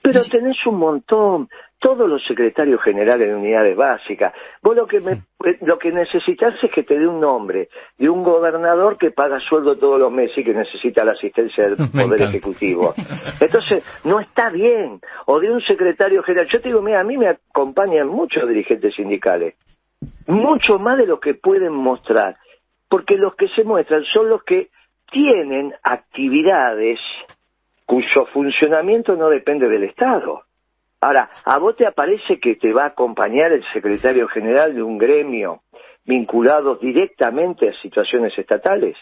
Pero 0.02 0.22
tenés 0.24 0.56
un 0.66 0.78
montón 0.78 1.48
todos 1.80 2.08
los 2.08 2.22
secretarios 2.26 2.80
generales 2.82 3.26
de 3.26 3.34
unidades 3.34 3.74
básicas. 3.74 4.34
Vos 4.62 4.76
lo 4.76 4.86
que, 4.86 5.00
me, 5.00 5.22
lo 5.62 5.78
que 5.78 5.90
necesitas 5.90 6.54
es 6.62 6.70
que 6.70 6.82
te 6.82 6.98
dé 6.98 7.08
un 7.08 7.20
nombre 7.20 7.70
de 7.98 8.08
un 8.08 8.22
gobernador 8.22 8.98
que 8.98 9.10
paga 9.10 9.40
sueldo 9.40 9.76
todos 9.76 9.98
los 9.98 10.12
meses 10.12 10.38
y 10.38 10.44
que 10.44 10.52
necesita 10.52 11.04
la 11.04 11.12
asistencia 11.12 11.68
del 11.68 11.76
Poder 11.90 12.22
Ejecutivo. 12.22 12.94
Entonces, 13.40 13.82
no 14.04 14.20
está 14.20 14.50
bien. 14.50 15.00
O 15.24 15.40
de 15.40 15.50
un 15.50 15.62
secretario 15.62 16.22
general. 16.22 16.48
Yo 16.48 16.60
te 16.60 16.68
digo, 16.68 16.82
mira, 16.82 17.00
a 17.00 17.04
mí 17.04 17.16
me 17.16 17.28
acompañan 17.28 18.08
muchos 18.08 18.46
dirigentes 18.46 18.94
sindicales. 18.94 19.54
Mucho 20.26 20.78
más 20.78 20.98
de 20.98 21.06
lo 21.06 21.18
que 21.18 21.34
pueden 21.34 21.72
mostrar. 21.72 22.36
Porque 22.88 23.16
los 23.16 23.34
que 23.36 23.48
se 23.48 23.64
muestran 23.64 24.04
son 24.04 24.28
los 24.28 24.42
que 24.44 24.68
tienen 25.10 25.72
actividades 25.82 27.00
cuyo 27.86 28.26
funcionamiento 28.26 29.16
no 29.16 29.30
depende 29.30 29.68
del 29.68 29.84
Estado. 29.84 30.42
Ahora, 31.00 31.30
¿a 31.44 31.58
vos 31.58 31.76
te 31.76 31.86
aparece 31.86 32.38
que 32.38 32.56
te 32.56 32.72
va 32.72 32.84
a 32.84 32.88
acompañar 32.88 33.52
el 33.52 33.64
secretario 33.72 34.28
general 34.28 34.74
de 34.74 34.82
un 34.82 34.98
gremio 34.98 35.62
vinculado 36.04 36.76
directamente 36.76 37.68
a 37.68 37.80
situaciones 37.80 38.36
estatales? 38.38 38.96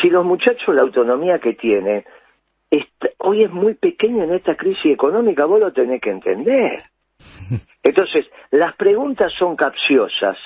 Si 0.00 0.10
los 0.10 0.24
muchachos 0.24 0.74
la 0.74 0.82
autonomía 0.82 1.38
que 1.38 1.54
tienen 1.54 2.04
hoy 3.18 3.44
es 3.44 3.50
muy 3.50 3.74
pequeña 3.74 4.24
en 4.24 4.34
esta 4.34 4.56
crisis 4.56 4.92
económica, 4.92 5.44
vos 5.44 5.60
lo 5.60 5.72
tenés 5.72 6.00
que 6.00 6.10
entender. 6.10 6.82
Entonces, 7.82 8.26
las 8.50 8.74
preguntas 8.76 9.32
son 9.38 9.56
capciosas, 9.56 10.36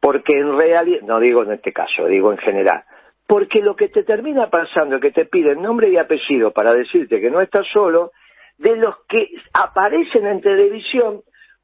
porque 0.00 0.38
en 0.38 0.56
realidad, 0.56 1.02
no 1.02 1.20
digo 1.20 1.42
en 1.42 1.52
este 1.52 1.72
caso, 1.72 2.06
digo 2.06 2.32
en 2.32 2.38
general, 2.38 2.84
porque 3.26 3.60
lo 3.60 3.74
que 3.74 3.88
te 3.88 4.04
termina 4.04 4.50
pasando 4.50 4.96
es 4.96 5.02
que 5.02 5.10
te 5.10 5.24
piden 5.24 5.62
nombre 5.62 5.90
y 5.90 5.96
apellido 5.96 6.52
para 6.52 6.72
decirte 6.72 7.20
que 7.20 7.30
no 7.30 7.40
estás 7.40 7.66
solo, 7.72 8.12
de 8.58 8.76
los 8.76 8.96
que 9.08 9.28
aparecen 9.52 10.26
en 10.26 10.40
televisión 10.40 11.22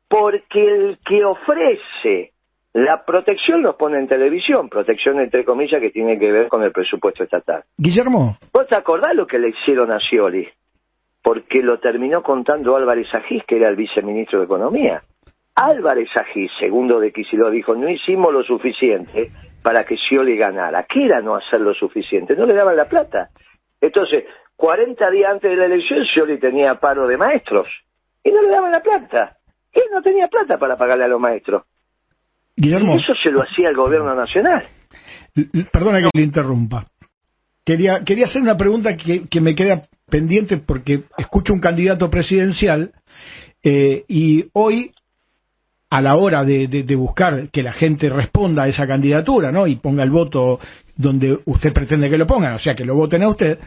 porque 0.09 0.65
el 0.65 0.99
que 1.05 1.25
ofrece 1.25 2.33
la 2.75 3.05
protección 3.05 3.63
los 3.63 3.75
pone 3.77 3.99
en 3.99 4.09
televisión, 4.09 4.69
protección 4.69 5.21
entre 5.21 5.45
comillas 5.45 5.81
que 5.81 5.91
tiene 5.91 6.19
que 6.19 6.33
ver 6.33 6.49
con 6.49 6.63
el 6.63 6.73
presupuesto 6.73 7.25
estatal. 7.25 7.65
Guillermo. 7.77 8.39
¿Vos 8.53 8.67
te 8.67 8.75
acordás 8.75 9.15
lo 9.15 9.27
que 9.27 9.39
le 9.39 9.51
hicieron 9.51 9.91
a 9.91 10.01
Scioli? 10.01 10.49
Porque 11.23 11.63
lo 11.63 11.79
terminó 11.79 12.23
contando 12.23 12.75
Álvarez 12.75 13.15
Agís, 13.15 13.45
que 13.45 13.57
era 13.57 13.69
el 13.69 13.77
viceministro 13.77 14.39
de 14.39 14.47
Economía. 14.47 15.03
Álvarez 15.55 16.09
Agís, 16.17 16.51
segundo 16.59 16.99
de 16.99 17.13
lo 17.33 17.51
dijo, 17.51 17.75
no 17.75 17.89
hicimos 17.91 18.33
lo 18.33 18.43
suficiente 18.43 19.31
para 19.63 19.85
que 19.85 19.97
Scioli 19.97 20.37
ganara. 20.37 20.85
¿Qué 20.85 21.05
era 21.05 21.21
no 21.21 21.37
hacer 21.37 21.61
lo 21.61 21.75
suficiente? 21.75 22.35
No 22.35 22.47
le 22.47 22.55
daban 22.55 22.77
la 22.77 22.89
plata. 22.89 23.29
Entonces, 23.81 24.25
40 24.63 25.11
días 25.11 25.29
antes 25.29 25.51
de 25.51 25.57
la 25.57 25.65
elección 25.65 26.05
Scioli 26.05 26.39
tenía 26.39 26.77
paro 26.77 27.09
de 27.09 27.17
maestros 27.17 27.67
y 28.23 28.31
no 28.31 28.43
le 28.43 28.49
daban 28.49 28.71
la 28.71 28.81
plata. 28.81 29.37
Él 29.73 29.83
no 29.93 30.01
tenía 30.01 30.29
plata 30.29 30.57
para 30.57 30.77
pagarle 30.77 31.03
a 31.03 31.09
los 31.09 31.21
maestros. 31.21 31.65
Guillermo. 32.57 32.95
Y 32.95 33.03
eso 33.03 33.13
se 33.21 33.33
lo 33.33 33.43
hacía 33.43 33.71
el 33.71 33.75
gobierno 33.75 34.15
nacional. 34.15 34.63
Perdona 35.73 35.99
que 35.99 36.17
le 36.17 36.23
interrumpa. 36.23 36.87
Quería, 37.65 38.05
quería 38.05 38.27
hacer 38.27 38.41
una 38.41 38.57
pregunta 38.57 38.97
que, 38.97 39.27
que 39.27 39.41
me 39.41 39.57
queda 39.57 39.83
pendiente 40.09 40.59
porque 40.59 41.03
escucho 41.19 41.53
un 41.53 41.61
candidato 41.61 42.09
presidencial 42.09 42.93
eh, 43.65 44.05
y 44.07 44.49
hoy 44.53 44.93
a 45.91 46.01
la 46.01 46.15
hora 46.15 46.45
de, 46.45 46.69
de, 46.69 46.97
buscar 46.97 47.51
que 47.51 47.65
la 47.65 47.73
gente 47.73 48.09
responda 48.09 48.63
a 48.63 48.69
esa 48.69 48.87
candidatura 48.87 49.51
¿no? 49.51 49.67
y 49.67 49.75
ponga 49.75 50.05
el 50.05 50.11
voto 50.11 50.61
donde 50.97 51.41
usted 51.47 51.73
pretende 51.73 52.09
que 52.09 52.17
lo 52.17 52.27
pongan, 52.27 52.55
o 52.55 52.59
sea, 52.59 52.75
que 52.75 52.85
lo 52.85 52.95
voten 52.95 53.23
a 53.25 53.29
usted, 53.29 53.59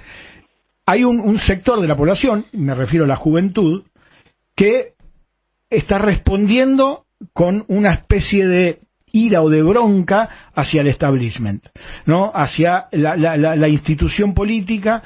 hay 0.86 1.04
un, 1.04 1.39
sector 1.39 1.82
de 1.82 1.88
la 1.88 1.98
población, 1.98 2.45
me 2.54 2.76
refiero 2.76 3.06
a 3.06 3.08
la 3.08 3.15
juventud, 3.15 3.84
que 4.56 4.93
está 5.69 5.98
respondiendo 5.98 7.06
con 7.34 7.65
una 7.67 7.93
especie 7.93 8.48
de 8.48 8.80
ira 9.12 9.41
o 9.41 9.50
de 9.50 9.63
bronca 9.63 10.52
hacia 10.54 10.82
el 10.82 10.88
establishment, 10.88 11.65
¿no? 12.06 12.32
hacia 12.34 12.88
la, 12.91 13.67
institución 13.67 14.34
política 14.34 15.02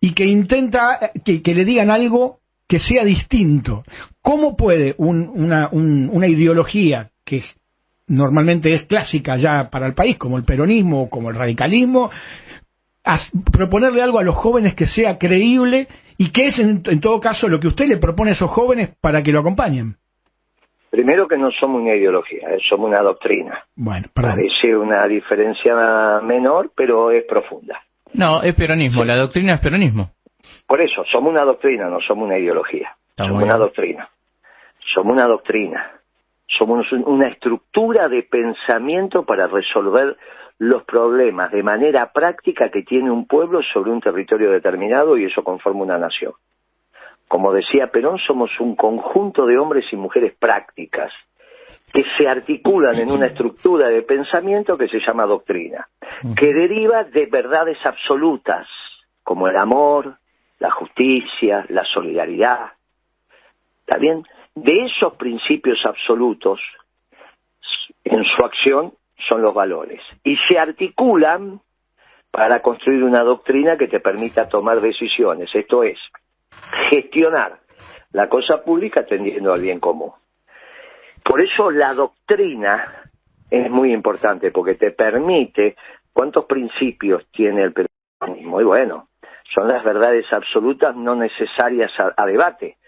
y 0.00 0.12
que 0.12 0.24
intenta 0.24 1.10
que, 1.24 1.42
que 1.42 1.54
le 1.54 1.64
digan 1.64 1.90
algo 1.90 2.38
que 2.66 2.78
sea 2.78 3.04
distinto. 3.04 3.82
¿Cómo 4.22 4.56
puede 4.56 4.94
una, 4.96 5.68
una 5.70 6.26
ideología 6.28 7.10
que 7.24 7.44
normalmente 8.06 8.74
es 8.74 8.82
clásica 8.86 9.36
ya 9.36 9.68
para 9.70 9.86
el 9.86 9.94
país, 9.94 10.16
como 10.16 10.38
el 10.38 10.44
peronismo 10.44 11.02
o 11.02 11.10
como 11.10 11.30
el 11.30 11.36
radicalismo, 11.36 12.10
proponerle 13.52 14.02
algo 14.02 14.18
a 14.18 14.22
los 14.22 14.34
jóvenes 14.34 14.74
que 14.74 14.86
sea 14.86 15.18
creíble 15.18 15.88
y 16.18 16.32
que 16.32 16.48
es 16.48 16.58
en, 16.58 17.00
todo 17.00 17.20
caso 17.20 17.48
lo 17.48 17.60
que 17.60 17.68
usted 17.68 17.86
le 17.86 17.96
propone 17.96 18.30
a 18.30 18.34
esos 18.34 18.50
jóvenes 18.50 18.90
para 19.00 19.22
que 19.22 19.32
lo 19.32 19.40
acompañen. 19.40 19.96
Primero 20.90 21.28
que 21.28 21.38
no 21.38 21.50
somos 21.52 21.82
una 21.82 21.94
ideología, 21.94 22.50
eh, 22.50 22.58
somos 22.68 22.88
una 22.88 23.00
doctrina. 23.00 23.64
Bueno, 23.76 24.08
Parece 24.12 24.76
una 24.76 25.06
diferencia 25.06 26.20
menor, 26.22 26.72
pero 26.74 27.10
es 27.12 27.24
profunda. 27.24 27.80
No, 28.12 28.42
es 28.42 28.54
peronismo, 28.54 29.04
la 29.04 29.16
doctrina 29.16 29.54
es 29.54 29.60
peronismo. 29.60 30.10
Por 30.66 30.80
eso, 30.80 31.04
somos 31.04 31.32
una 31.32 31.44
doctrina, 31.44 31.88
no 31.88 32.00
somos 32.00 32.26
una 32.26 32.38
ideología. 32.38 32.96
somos 33.16 33.42
una 33.42 33.56
doctrina. 33.56 34.08
Somos 34.92 35.12
una 35.12 35.26
doctrina. 35.26 35.90
Somos 36.46 36.90
una 36.92 37.28
estructura 37.28 38.08
de 38.08 38.24
pensamiento 38.24 39.24
para 39.24 39.46
resolver 39.46 40.16
los 40.60 40.84
problemas 40.84 41.50
de 41.52 41.62
manera 41.62 42.12
práctica 42.12 42.68
que 42.68 42.82
tiene 42.82 43.10
un 43.10 43.26
pueblo 43.26 43.62
sobre 43.62 43.90
un 43.90 44.00
territorio 44.02 44.50
determinado 44.50 45.16
y 45.16 45.24
eso 45.24 45.42
conforma 45.42 45.84
una 45.84 45.96
nación. 45.96 46.34
Como 47.26 47.54
decía 47.54 47.90
Perón, 47.90 48.18
somos 48.18 48.50
un 48.60 48.76
conjunto 48.76 49.46
de 49.46 49.56
hombres 49.56 49.86
y 49.90 49.96
mujeres 49.96 50.34
prácticas 50.38 51.12
que 51.94 52.04
se 52.16 52.28
articulan 52.28 52.96
en 52.96 53.10
una 53.10 53.28
estructura 53.28 53.88
de 53.88 54.02
pensamiento 54.02 54.76
que 54.76 54.88
se 54.88 55.00
llama 55.00 55.24
doctrina, 55.24 55.88
que 56.36 56.52
deriva 56.52 57.04
de 57.04 57.24
verdades 57.24 57.78
absolutas, 57.84 58.68
como 59.24 59.48
el 59.48 59.56
amor, 59.56 60.18
la 60.58 60.70
justicia, 60.72 61.64
la 61.70 61.84
solidaridad. 61.84 62.72
¿Está 63.80 63.96
bien? 63.96 64.26
De 64.54 64.84
esos 64.84 65.14
principios 65.14 65.86
absolutos, 65.86 66.60
en 68.04 68.24
su 68.24 68.44
acción, 68.44 68.92
son 69.28 69.42
los 69.42 69.54
valores. 69.54 70.00
Y 70.24 70.36
se 70.48 70.58
articulan 70.58 71.60
para 72.30 72.62
construir 72.62 73.02
una 73.02 73.22
doctrina 73.22 73.76
que 73.76 73.88
te 73.88 74.00
permita 74.00 74.48
tomar 74.48 74.80
decisiones. 74.80 75.50
Esto 75.54 75.82
es, 75.82 75.98
gestionar 76.88 77.60
la 78.12 78.28
cosa 78.28 78.62
pública 78.62 79.00
atendiendo 79.00 79.52
al 79.52 79.62
bien 79.62 79.80
común. 79.80 80.12
Por 81.24 81.40
eso 81.40 81.70
la 81.70 81.94
doctrina 81.94 83.10
es 83.50 83.70
muy 83.70 83.92
importante, 83.92 84.50
porque 84.50 84.74
te 84.74 84.92
permite 84.92 85.76
cuántos 86.12 86.44
principios 86.46 87.26
tiene 87.32 87.62
el 87.62 87.72
peronismo. 87.72 88.60
Y 88.60 88.64
bueno, 88.64 89.08
son 89.54 89.68
las 89.68 89.84
verdades 89.84 90.26
absolutas 90.32 90.94
no 90.94 91.14
necesarias 91.14 91.90
a, 92.16 92.26
debate. 92.26 92.78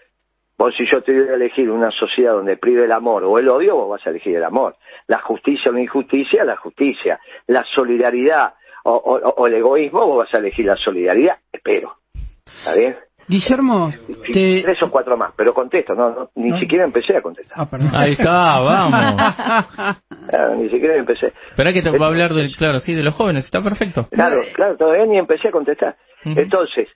Vos 0.57 0.73
si 0.77 0.85
yo 0.85 1.01
te 1.01 1.11
voy 1.11 1.29
a 1.29 1.33
elegir 1.33 1.69
una 1.69 1.91
sociedad 1.91 2.33
donde 2.33 2.57
prive 2.57 2.85
el 2.85 2.91
amor 2.91 3.23
o 3.23 3.39
el 3.39 3.49
odio, 3.49 3.75
vos 3.75 3.89
vas 3.89 4.05
a 4.05 4.11
elegir 4.11 4.35
el 4.35 4.43
amor. 4.43 4.75
La 5.07 5.19
justicia 5.19 5.71
o 5.71 5.73
la 5.73 5.81
injusticia, 5.81 6.45
la 6.45 6.57
justicia. 6.57 7.19
La 7.47 7.63
solidaridad 7.73 8.53
o, 8.85 9.47
el 9.47 9.53
egoísmo, 9.53 10.05
vos 10.05 10.25
vas 10.25 10.33
a 10.33 10.37
elegir 10.37 10.65
la 10.65 10.75
solidaridad. 10.75 11.37
Espero. 11.51 11.97
¿Está 12.45 12.73
bien? 12.75 12.95
Guillermo, 13.25 13.89
tres 14.33 14.83
o 14.83 14.91
cuatro 14.91 15.15
más, 15.15 15.31
pero 15.37 15.53
contesto, 15.53 15.93
no, 15.95 16.29
ni 16.35 16.59
siquiera 16.59 16.83
empecé 16.83 17.15
a 17.15 17.21
contestar. 17.21 17.57
Ah, 17.57 17.67
Ahí 17.93 18.13
está, 18.13 18.59
vamos. 18.59 18.93
Ah, 20.33 20.55
ni 20.57 20.69
siquiera 20.69 20.95
empecé. 20.95 21.27
Espera 21.51 21.71
que 21.71 21.81
te 21.81 21.97
va 21.97 22.07
a 22.07 22.09
hablar 22.09 22.33
del, 22.33 22.55
claro, 22.55 22.79
sí, 22.79 22.93
de 22.93 23.03
los 23.03 23.15
jóvenes, 23.15 23.45
está 23.45 23.61
perfecto. 23.61 24.07
Claro, 24.09 24.41
claro, 24.53 24.77
todavía 24.77 25.05
ni 25.05 25.17
empecé 25.17 25.49
a 25.49 25.51
contestar. 25.51 25.95
Entonces, 26.23 26.89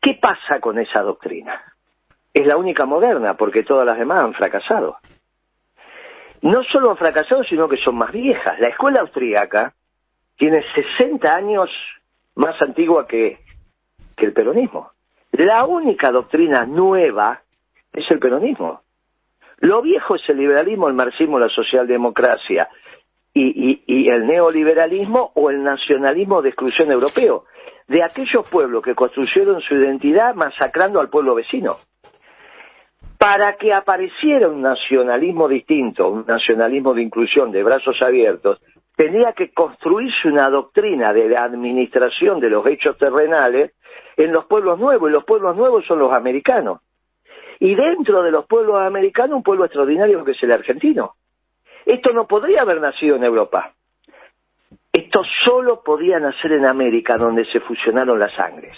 ¿qué 0.00 0.18
pasa 0.20 0.60
con 0.60 0.78
esa 0.78 1.02
doctrina? 1.02 1.60
Es 2.32 2.46
la 2.46 2.56
única 2.56 2.86
moderna, 2.86 3.34
porque 3.36 3.62
todas 3.62 3.86
las 3.86 3.98
demás 3.98 4.24
han 4.24 4.34
fracasado. 4.34 4.96
No 6.40 6.62
solo 6.64 6.90
han 6.90 6.96
fracasado, 6.96 7.44
sino 7.44 7.68
que 7.68 7.76
son 7.76 7.96
más 7.96 8.10
viejas. 8.10 8.58
La 8.58 8.68
escuela 8.68 9.00
austríaca 9.00 9.74
tiene 10.36 10.64
60 10.98 11.34
años 11.34 11.70
más 12.34 12.60
antigua 12.60 13.06
que, 13.06 13.40
el 14.16 14.32
peronismo. 14.32 14.92
La 15.32 15.64
única 15.64 16.12
doctrina 16.12 16.64
nueva 16.64 17.42
es 17.92 18.08
el 18.08 18.20
peronismo. 18.20 18.82
Lo 19.58 19.82
viejo 19.82 20.14
es 20.14 20.22
el 20.28 20.36
liberalismo, 20.36 20.86
el 20.86 20.94
marxismo, 20.94 21.40
la 21.40 21.48
socialdemocracia 21.48 22.68
y 23.34 24.08
el 24.10 24.26
neoliberalismo 24.26 25.32
o 25.34 25.50
el 25.50 25.64
nacionalismo 25.64 26.40
de 26.40 26.50
exclusión 26.50 26.92
europeo 26.92 27.46
de 27.88 28.02
aquellos 28.02 28.48
pueblos 28.48 28.82
que 28.82 28.94
construyeron 28.94 29.60
su 29.60 29.74
identidad 29.74 30.34
masacrando 30.34 31.00
al 31.00 31.10
pueblo 31.10 31.34
vecino. 31.34 31.78
Para 33.22 33.54
que 33.54 33.72
apareciera 33.72 34.48
un 34.48 34.62
nacionalismo 34.62 35.46
distinto, 35.46 36.08
un 36.08 36.24
nacionalismo 36.26 36.92
de 36.92 37.02
inclusión, 37.02 37.52
de 37.52 37.62
brazos 37.62 38.02
abiertos, 38.02 38.60
tenía 38.96 39.32
que 39.32 39.52
construirse 39.52 40.26
una 40.26 40.50
doctrina 40.50 41.12
de 41.12 41.28
la 41.28 41.44
administración 41.44 42.40
de 42.40 42.50
los 42.50 42.66
hechos 42.66 42.98
terrenales 42.98 43.74
en 44.16 44.32
los 44.32 44.46
pueblos 44.46 44.76
nuevos, 44.80 45.08
y 45.08 45.12
los 45.12 45.22
pueblos 45.22 45.54
nuevos 45.54 45.86
son 45.86 46.00
los 46.00 46.12
americanos. 46.12 46.80
Y 47.60 47.76
dentro 47.76 48.24
de 48.24 48.32
los 48.32 48.44
pueblos 48.46 48.82
americanos, 48.82 49.36
un 49.36 49.44
pueblo 49.44 49.66
extraordinario 49.66 50.24
que 50.24 50.32
es 50.32 50.42
el 50.42 50.50
argentino. 50.50 51.14
Esto 51.86 52.12
no 52.12 52.26
podría 52.26 52.62
haber 52.62 52.80
nacido 52.80 53.14
en 53.14 53.22
Europa. 53.22 53.72
Esto 54.92 55.22
solo 55.44 55.84
podía 55.84 56.18
nacer 56.18 56.54
en 56.54 56.66
América, 56.66 57.18
donde 57.18 57.44
se 57.44 57.60
fusionaron 57.60 58.18
las 58.18 58.34
sangres. 58.34 58.76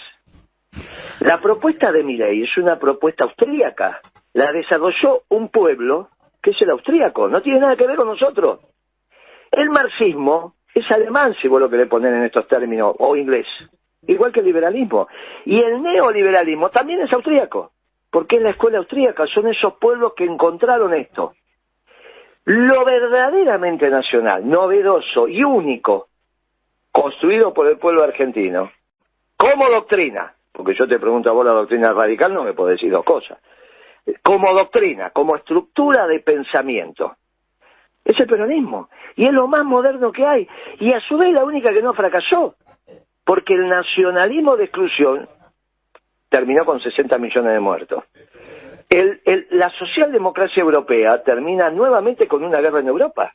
La 1.21 1.41
propuesta 1.41 1.91
de 1.91 2.03
Milei 2.03 2.43
es 2.43 2.55
una 2.57 2.77
propuesta 2.77 3.23
austríaca. 3.23 4.01
La 4.35 4.51
desarrolló 4.51 5.21
un 5.29 5.47
pueblo 5.47 6.09
que 6.43 6.51
es 6.51 6.61
el 6.61 6.69
austríaco, 6.69 7.29
no 7.29 7.41
tiene 7.41 7.61
nada 7.61 7.77
que 7.77 7.87
ver 7.87 7.95
con 7.95 8.07
nosotros. 8.07 8.59
El 9.49 9.69
marxismo 9.69 10.55
es 10.73 10.91
alemán, 10.91 11.33
si 11.41 11.47
vos 11.47 11.61
lo 11.61 11.69
querés 11.69 11.87
poner 11.87 12.13
en 12.13 12.23
estos 12.23 12.45
términos, 12.49 12.95
o 12.99 13.15
inglés, 13.15 13.47
igual 14.05 14.33
que 14.33 14.41
el 14.41 14.47
liberalismo. 14.47 15.07
Y 15.45 15.57
el 15.61 15.81
neoliberalismo 15.81 16.69
también 16.69 16.99
es 16.99 17.13
austríaco, 17.13 17.71
porque 18.11 18.35
es 18.35 18.41
la 18.41 18.49
escuela 18.49 18.79
austríaca, 18.79 19.25
son 19.27 19.47
esos 19.47 19.75
pueblos 19.75 20.11
que 20.17 20.25
encontraron 20.25 20.93
esto. 20.93 21.33
Lo 22.43 22.83
verdaderamente 22.83 23.89
nacional, 23.89 24.47
novedoso 24.47 25.29
y 25.29 25.45
único, 25.45 26.09
construido 26.91 27.53
por 27.53 27.67
el 27.67 27.77
pueblo 27.77 28.03
argentino, 28.03 28.69
como 29.37 29.69
doctrina, 29.69 30.35
porque 30.51 30.75
yo 30.77 30.85
te 30.89 30.99
pregunto 30.99 31.29
a 31.29 31.33
vos 31.33 31.45
la 31.45 31.53
doctrina 31.53 31.93
radical, 31.93 32.33
no 32.33 32.43
me 32.43 32.53
puedo 32.53 32.71
decir 32.71 32.91
dos 32.91 33.05
cosas, 33.05 33.39
como 34.23 34.53
doctrina, 34.53 35.09
como 35.11 35.35
estructura 35.35 36.07
de 36.07 36.19
pensamiento, 36.19 37.15
es 38.03 38.19
el 38.19 38.27
peronismo, 38.27 38.89
y 39.15 39.25
es 39.25 39.33
lo 39.33 39.47
más 39.47 39.63
moderno 39.65 40.11
que 40.11 40.25
hay, 40.25 40.47
y 40.79 40.93
a 40.93 40.99
su 41.01 41.17
vez 41.17 41.33
la 41.33 41.43
única 41.43 41.73
que 41.73 41.81
no 41.81 41.93
fracasó, 41.93 42.55
porque 43.23 43.53
el 43.53 43.67
nacionalismo 43.67 44.55
de 44.55 44.65
exclusión 44.65 45.27
terminó 46.29 46.65
con 46.65 46.79
60 46.79 47.17
millones 47.17 47.53
de 47.53 47.59
muertos 47.59 48.03
la 49.51 49.69
socialdemocracia 49.71 50.61
europea 50.61 51.21
termina 51.23 51.69
nuevamente 51.69 52.27
con 52.27 52.43
una 52.43 52.59
guerra 52.59 52.79
en 52.79 52.87
Europa. 52.87 53.33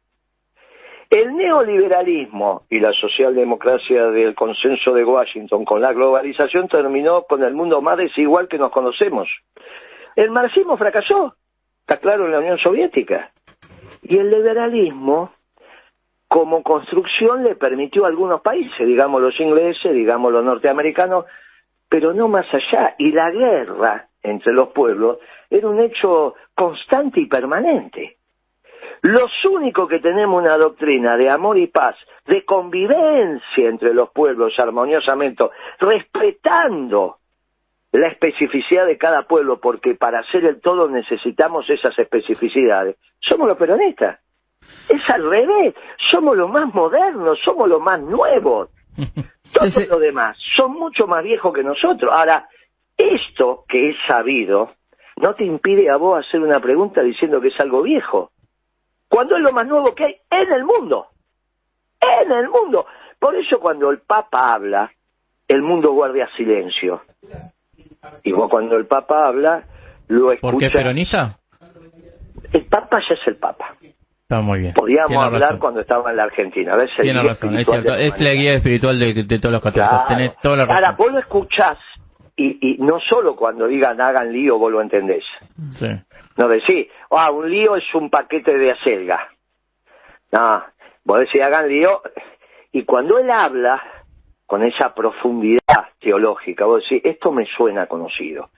El 1.09 1.35
neoliberalismo 1.37 2.63
y 2.71 2.79
la 2.79 2.93
socialdemocracia 2.93 4.07
del 4.11 4.35
consenso 4.37 4.95
de 4.95 5.05
Washington 5.05 5.65
con 5.65 5.81
la 5.81 5.93
globalización 5.93 6.69
terminó 6.69 7.23
con 7.23 7.43
el 7.43 7.53
mundo 7.53 7.83
más 7.83 7.97
desigual 7.97 8.47
que 8.47 8.59
nos 8.59 8.71
conocemos. 8.71 9.29
El 10.17 10.31
marxismo 10.31 10.77
fracasó, 10.77 11.35
está 11.81 11.99
claro, 11.99 12.27
en 12.27 12.33
la 12.33 12.39
Unión 12.39 12.59
Soviética. 12.59 13.33
Y 14.03 14.19
el 14.19 14.31
liberalismo, 14.31 15.33
como 16.29 16.63
construcción, 16.63 17.45
le 17.45 17.55
permitió 17.55 18.05
a 18.05 18.09
algunos 18.09 18.41
países, 18.41 18.87
digamos 18.87 19.21
los 19.21 19.39
ingleses, 19.41 19.93
digamos 19.93 20.33
los 20.33 20.45
norteamericanos, 20.45 21.27
pero 21.89 22.13
no 22.13 22.29
más 22.29 22.47
allá. 22.53 22.95
Y 22.99 23.13
la 23.13 23.31
guerra 23.31 24.09
entre 24.23 24.53
los 24.53 24.69
pueblos 24.69 25.19
era 25.49 25.69
un 25.69 25.81
hecho 25.81 26.35
constante 26.55 27.21
y 27.21 27.27
permanente. 27.27 28.17
Los 29.03 29.33
únicos 29.47 29.89
que 29.89 29.99
tenemos 29.99 30.43
una 30.43 30.59
doctrina 30.59 31.17
de 31.17 31.31
amor 31.31 31.57
y 31.57 31.69
paz, 31.69 31.97
de 32.27 32.45
convivencia 32.45 33.69
entre 33.69 33.95
los 33.95 34.11
pueblos 34.11 34.53
armoniosamente, 34.59 35.45
respetando 35.79 37.20
la 37.93 38.09
especificidad 38.09 38.87
de 38.87 38.99
cada 38.99 39.23
pueblo, 39.23 39.61
porque 39.61 39.95
para 39.95 40.21
hacer 40.21 40.45
el 40.45 40.61
todo 40.61 40.89
necesitamos 40.89 41.69
esas 41.69 41.99
especificidades, 41.99 42.97
somos 43.21 43.49
los 43.49 43.57
peronistas. 43.57 44.21
Es 44.89 45.01
al 45.11 45.29
revés, 45.29 45.75
somos 46.11 46.37
los 46.37 46.49
más 46.51 46.73
modernos, 46.73 47.39
somos 47.45 47.69
los 47.69 47.81
más 47.81 48.01
nuevos. 48.01 48.71
Todos 49.53 49.89
los 49.89 50.01
demás 50.01 50.37
son 50.57 50.73
mucho 50.73 51.07
más 51.07 51.25
viejos 51.25 51.53
que 51.53 51.65
nosotros. 51.65 52.13
Ahora, 52.13 52.49
esto 52.97 53.65
que 53.69 53.91
es 53.91 53.97
sabido 54.07 54.75
no 55.17 55.35
te 55.35 55.45
impide 55.45 55.91
a 55.91 55.97
vos 55.97 56.25
hacer 56.25 56.41
una 56.41 56.61
pregunta 56.61 57.03
diciendo 57.03 57.41
que 57.41 57.49
es 57.49 57.61
algo 57.61 57.83
viejo, 57.83 58.31
cuando 59.09 59.37
es 59.37 59.43
lo 59.43 59.53
más 59.53 59.67
nuevo 59.67 59.95
que 59.95 60.05
hay 60.05 60.17
en 60.31 60.53
el 60.53 60.65
mundo. 60.65 61.09
En 62.01 62.31
el 62.31 62.49
mundo. 62.49 62.87
Por 63.19 63.35
eso 63.35 63.59
cuando 63.59 63.91
el 63.91 63.99
Papa 63.99 64.55
habla, 64.55 64.91
el 65.49 65.63
mundo 65.63 65.93
guarda 65.93 66.29
silencio. 66.37 67.03
Y 68.23 68.33
vos 68.33 68.49
cuando 68.51 68.77
el 68.77 68.87
Papa 68.87 69.27
habla, 69.27 69.65
lo 70.09 70.33
escuchas. 70.33 70.53
¿Por 70.53 70.59
qué 70.61 70.71
peronista? 70.71 71.37
El 72.53 72.67
Papa 72.67 73.01
ya 73.09 73.15
es 73.15 73.21
el 73.27 73.37
Papa. 73.37 73.75
Está 74.23 74.41
muy 74.41 74.61
bien. 74.61 74.75
Podíamos 74.75 75.09
Tiene 75.09 75.25
hablar 75.25 75.41
razón. 75.43 75.59
cuando 75.59 75.81
estaba 75.81 76.11
en 76.11 76.17
la 76.17 76.23
Argentina. 76.25 76.77
¿ves? 76.77 76.91
El 76.99 77.03
Tiene 77.05 77.23
razón, 77.23 77.57
es 77.59 77.67
cierto. 77.67 77.95
Es 77.95 78.21
la 78.21 78.33
guía 78.33 78.55
espiritual 78.55 78.99
de, 78.99 79.25
de 79.25 79.39
todos 79.39 79.53
los 79.53 79.63
católicos. 79.63 79.91
Claro. 79.91 80.09
Tenés 80.09 80.37
toda 80.41 80.57
la 80.57 80.63
Ahora, 80.65 80.81
razón. 80.81 80.97
vos 80.99 81.13
lo 81.13 81.19
escuchás 81.19 81.79
y, 82.37 82.59
y 82.75 82.79
no 82.79 83.01
solo 83.01 83.35
cuando 83.37 83.67
digan 83.67 84.01
hagan 84.01 84.33
lío, 84.33 84.57
vos 84.59 84.71
lo 84.73 84.81
entendés. 84.81 85.25
Sí. 85.73 85.89
No 86.37 86.49
decís, 86.49 86.87
ah, 87.11 87.31
un 87.33 87.51
lío 87.51 87.77
es 87.77 87.85
un 87.95 88.09
paquete 88.09 88.57
de 88.57 88.71
acelga. 88.73 89.29
No, 90.33 90.63
vos 91.05 91.19
decís 91.21 91.43
hagan 91.43 91.69
lío. 91.69 92.01
Y 92.73 92.85
cuando 92.85 93.19
él 93.19 93.31
habla 93.31 93.83
con 94.51 94.65
esa 94.65 94.93
profundidad 94.93 95.91
teológica, 96.01 96.65
vos 96.65 96.83
decís, 96.83 97.05
esto 97.05 97.31
me 97.31 97.47
suena 97.57 97.87
conocido. 97.87 98.49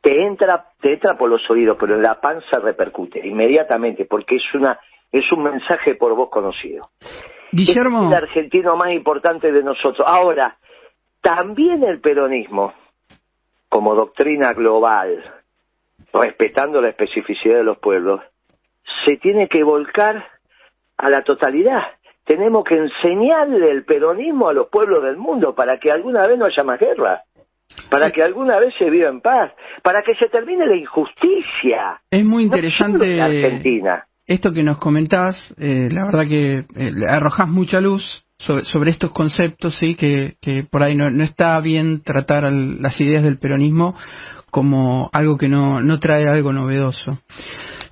Te 0.00 0.20
entra, 0.20 0.66
te 0.80 0.94
entra 0.94 1.16
por 1.16 1.30
los 1.30 1.48
oídos, 1.48 1.76
pero 1.78 1.94
en 1.94 2.02
la 2.02 2.20
panza 2.20 2.58
repercute 2.58 3.24
inmediatamente, 3.24 4.04
porque 4.04 4.34
es 4.34 4.42
una, 4.52 4.80
es 5.12 5.30
un 5.30 5.44
mensaje 5.44 5.94
por 5.94 6.16
vos 6.16 6.28
conocido. 6.28 6.88
Guillermo, 7.52 8.02
Es 8.02 8.08
el 8.08 8.14
argentino 8.14 8.74
más 8.74 8.92
importante 8.92 9.52
de 9.52 9.62
nosotros. 9.62 10.04
Ahora, 10.04 10.56
también 11.20 11.84
el 11.84 12.00
peronismo, 12.00 12.72
como 13.68 13.94
doctrina 13.94 14.52
global, 14.54 15.22
respetando 16.12 16.80
la 16.80 16.88
especificidad 16.88 17.58
de 17.58 17.64
los 17.64 17.78
pueblos, 17.78 18.22
se 19.04 19.18
tiene 19.18 19.48
que 19.48 19.62
volcar 19.62 20.26
a 20.96 21.08
la 21.08 21.22
totalidad. 21.22 21.82
Tenemos 22.36 22.64
que 22.64 22.76
enseñarle 22.76 23.70
el 23.70 23.84
peronismo 23.84 24.48
a 24.48 24.54
los 24.54 24.68
pueblos 24.68 25.02
del 25.02 25.18
mundo 25.18 25.54
para 25.54 25.78
que 25.78 25.90
alguna 25.92 26.26
vez 26.26 26.38
no 26.38 26.46
haya 26.46 26.64
más 26.64 26.80
guerra, 26.80 27.20
para 27.90 28.10
que 28.10 28.22
alguna 28.22 28.58
vez 28.58 28.72
se 28.78 28.88
viva 28.88 29.10
en 29.10 29.20
paz, 29.20 29.52
para 29.82 30.00
que 30.02 30.14
se 30.14 30.28
termine 30.30 30.66
la 30.66 30.76
injusticia. 30.76 32.00
es 32.10 32.24
muy 32.24 32.46
No 32.46 32.56
interesante 32.56 33.16
en 33.16 33.20
Argentina. 33.20 34.04
esto 34.26 34.50
que 34.50 34.62
nos 34.62 34.78
comentás. 34.78 35.36
eh, 35.58 35.88
la 35.92 36.04
verdad 36.06 36.26
que 36.26 36.58
eh, 36.74 36.90
le 36.90 37.06
arrojás 37.06 37.48
mucha 37.48 37.82
luz 37.82 38.24
sobre, 38.38 38.64
sobre 38.64 38.90
estos 38.90 39.10
conceptos, 39.12 39.76
sí, 39.78 39.94
que, 39.94 40.36
que 40.40 40.64
por 40.64 40.82
ahí 40.82 40.96
no, 40.96 41.10
no 41.10 41.22
está 41.24 41.60
bien 41.60 42.02
tratar 42.02 42.46
al- 42.46 42.80
las 42.80 42.98
ideas 42.98 43.22
del 43.24 43.38
peronismo 43.38 43.94
como 44.50 45.10
algo 45.12 45.36
que 45.36 45.48
no, 45.48 45.80
no 45.82 46.00
trae 46.00 46.26
algo 46.28 46.50
novedoso. 46.52 47.18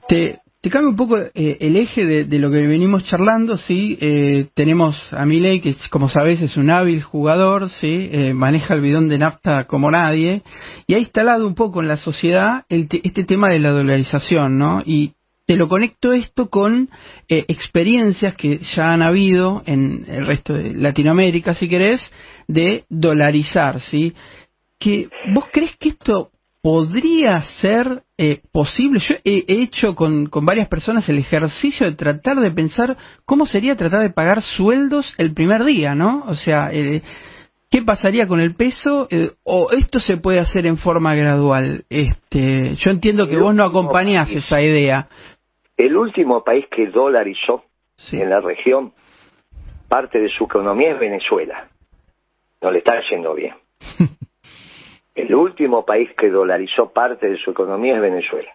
Te, 0.09 0.39
te 0.61 0.69
cambio 0.69 0.91
un 0.91 0.97
poco 0.97 1.17
eh, 1.17 1.57
el 1.61 1.77
eje 1.77 2.05
de, 2.05 2.39
lo 2.39 2.51
que 2.51 2.67
venimos 2.67 3.05
charlando, 3.05 3.57
sí. 3.57 3.97
Eh, 4.01 4.49
tenemos 4.55 5.11
a 5.13 5.25
Milei, 5.25 5.61
que 5.61 5.75
como 5.89 6.11
sabes 6.11 6.43
es 6.43 6.59
un 6.59 6.69
hábil 6.69 7.03
jugador, 7.03 7.71
sí. 7.71 8.11
Eh, 8.13 8.35
maneja 8.35 8.75
el 8.75 8.83
bidón 8.83 9.09
de 9.09 9.19
nafta 9.19 9.65
como 9.65 9.91
nadie 9.91 10.43
y 10.87 10.95
ha 10.95 10.99
instalado 10.99 11.47
un 11.47 11.55
poco 11.55 11.81
en 11.81 11.89
la 11.89 11.97
sociedad 11.97 12.65
este 12.69 13.25
tema 13.25 13.49
de 13.49 13.59
la 13.59 13.71
dolarización, 13.71 14.59
¿no? 14.59 14.83
Y 14.85 15.13
te 15.47 15.57
lo 15.57 15.67
conecto 15.67 16.13
esto 16.13 16.49
con 16.49 16.91
experiencias 17.29 18.37
que 18.37 18.61
ya 18.77 18.93
han 18.93 19.03
habido 19.03 19.65
en 19.67 20.05
el 20.09 20.27
resto 20.27 20.55
de 20.55 20.75
Latinoamérica, 20.75 21.55
si 21.55 21.69
querés, 21.69 22.01
de 22.47 22.85
dolarizar, 22.89 23.81
¿sí? 23.81 24.15
Que 24.79 25.09
vos 25.35 25.47
crees 25.51 25.75
que 25.77 25.89
esto 25.89 26.31
podría 26.63 27.43
ser 27.61 28.03
eh, 28.19 28.41
posible. 28.53 29.01
Yo 29.01 29.15
he, 29.25 29.45
he 29.49 29.63
hecho 29.63 29.95
con, 29.95 30.27
con 30.27 30.45
varias 30.45 30.69
personas 30.69 31.09
el 31.09 31.19
ejercicio 31.19 31.87
de 31.87 31.97
tratar 31.97 32.37
de 32.37 32.51
pensar 32.51 32.97
cómo 33.25 33.47
sería 33.47 33.77
tratar 33.77 34.03
de 34.03 34.11
pagar 34.11 34.43
sueldos 34.43 35.15
el 35.19 35.33
primer 35.33 35.65
día, 35.65 35.95
¿no? 35.95 36.25
O 36.27 36.35
sea, 36.35 36.71
eh, 36.73 37.03
¿qué 37.71 37.83
pasaría 37.83 38.27
con 38.29 38.41
el 38.41 38.55
peso? 38.55 39.09
Eh, 39.11 39.33
¿O 39.45 39.71
esto 39.71 39.99
se 40.01 40.19
puede 40.19 40.39
hacer 40.41 40.67
en 40.67 40.77
forma 40.77 41.15
gradual? 41.15 41.85
Este, 41.89 42.75
yo 42.75 42.91
entiendo 42.91 43.27
que 43.27 43.37
El 43.37 43.43
vos 43.43 43.55
no 43.55 43.65
acompañás 43.65 44.29
país. 44.29 44.45
esa 44.45 44.61
idea. 44.61 45.09
El 45.77 45.97
último 45.97 46.45
país 46.45 46.67
que 46.71 46.87
dolarizó 46.89 47.65
Sí. 47.97 48.17
en 48.19 48.31
la 48.31 48.41
región, 48.41 48.93
parte 49.89 50.19
de 50.19 50.29
su 50.31 50.45
economía 50.45 50.93
es 50.93 50.99
Venezuela. 51.01 51.69
No 52.63 52.71
le 52.71 52.79
está 52.79 52.95
yendo 53.11 53.35
bien. 53.35 53.55
El 55.15 55.35
último 55.35 55.85
país 55.85 56.11
que 56.17 56.31
dolarizó 56.31 56.91
parte 56.91 57.29
de 57.29 57.39
su 57.39 57.51
economía 57.51 57.97
es 57.97 58.01
Venezuela. 58.01 58.51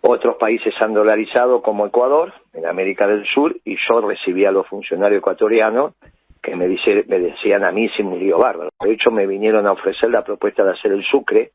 Otros 0.00 0.36
países 0.36 0.74
han 0.80 0.92
dolarizado 0.92 1.62
como 1.62 1.86
Ecuador, 1.86 2.34
en 2.52 2.66
América 2.66 3.06
del 3.06 3.26
Sur, 3.26 3.56
y 3.64 3.76
yo 3.88 4.00
recibía 4.02 4.50
a 4.50 4.52
los 4.52 4.66
funcionarios 4.66 5.20
ecuatorianos 5.20 5.94
que 6.42 6.54
me, 6.54 6.68
decían 6.68 7.64
a 7.64 7.72
mí 7.72 7.88
sin 7.96 8.08
un 8.08 8.18
lío 8.18 8.38
bárbaro. 8.38 8.68
De 8.80 8.92
hecho, 8.92 9.10
me 9.10 9.26
vinieron 9.26 9.66
a 9.66 9.72
ofrecer 9.72 10.10
la 10.10 10.22
propuesta 10.22 10.62
de 10.62 10.72
hacer 10.72 10.92
el 10.92 11.02
sucre, 11.02 11.52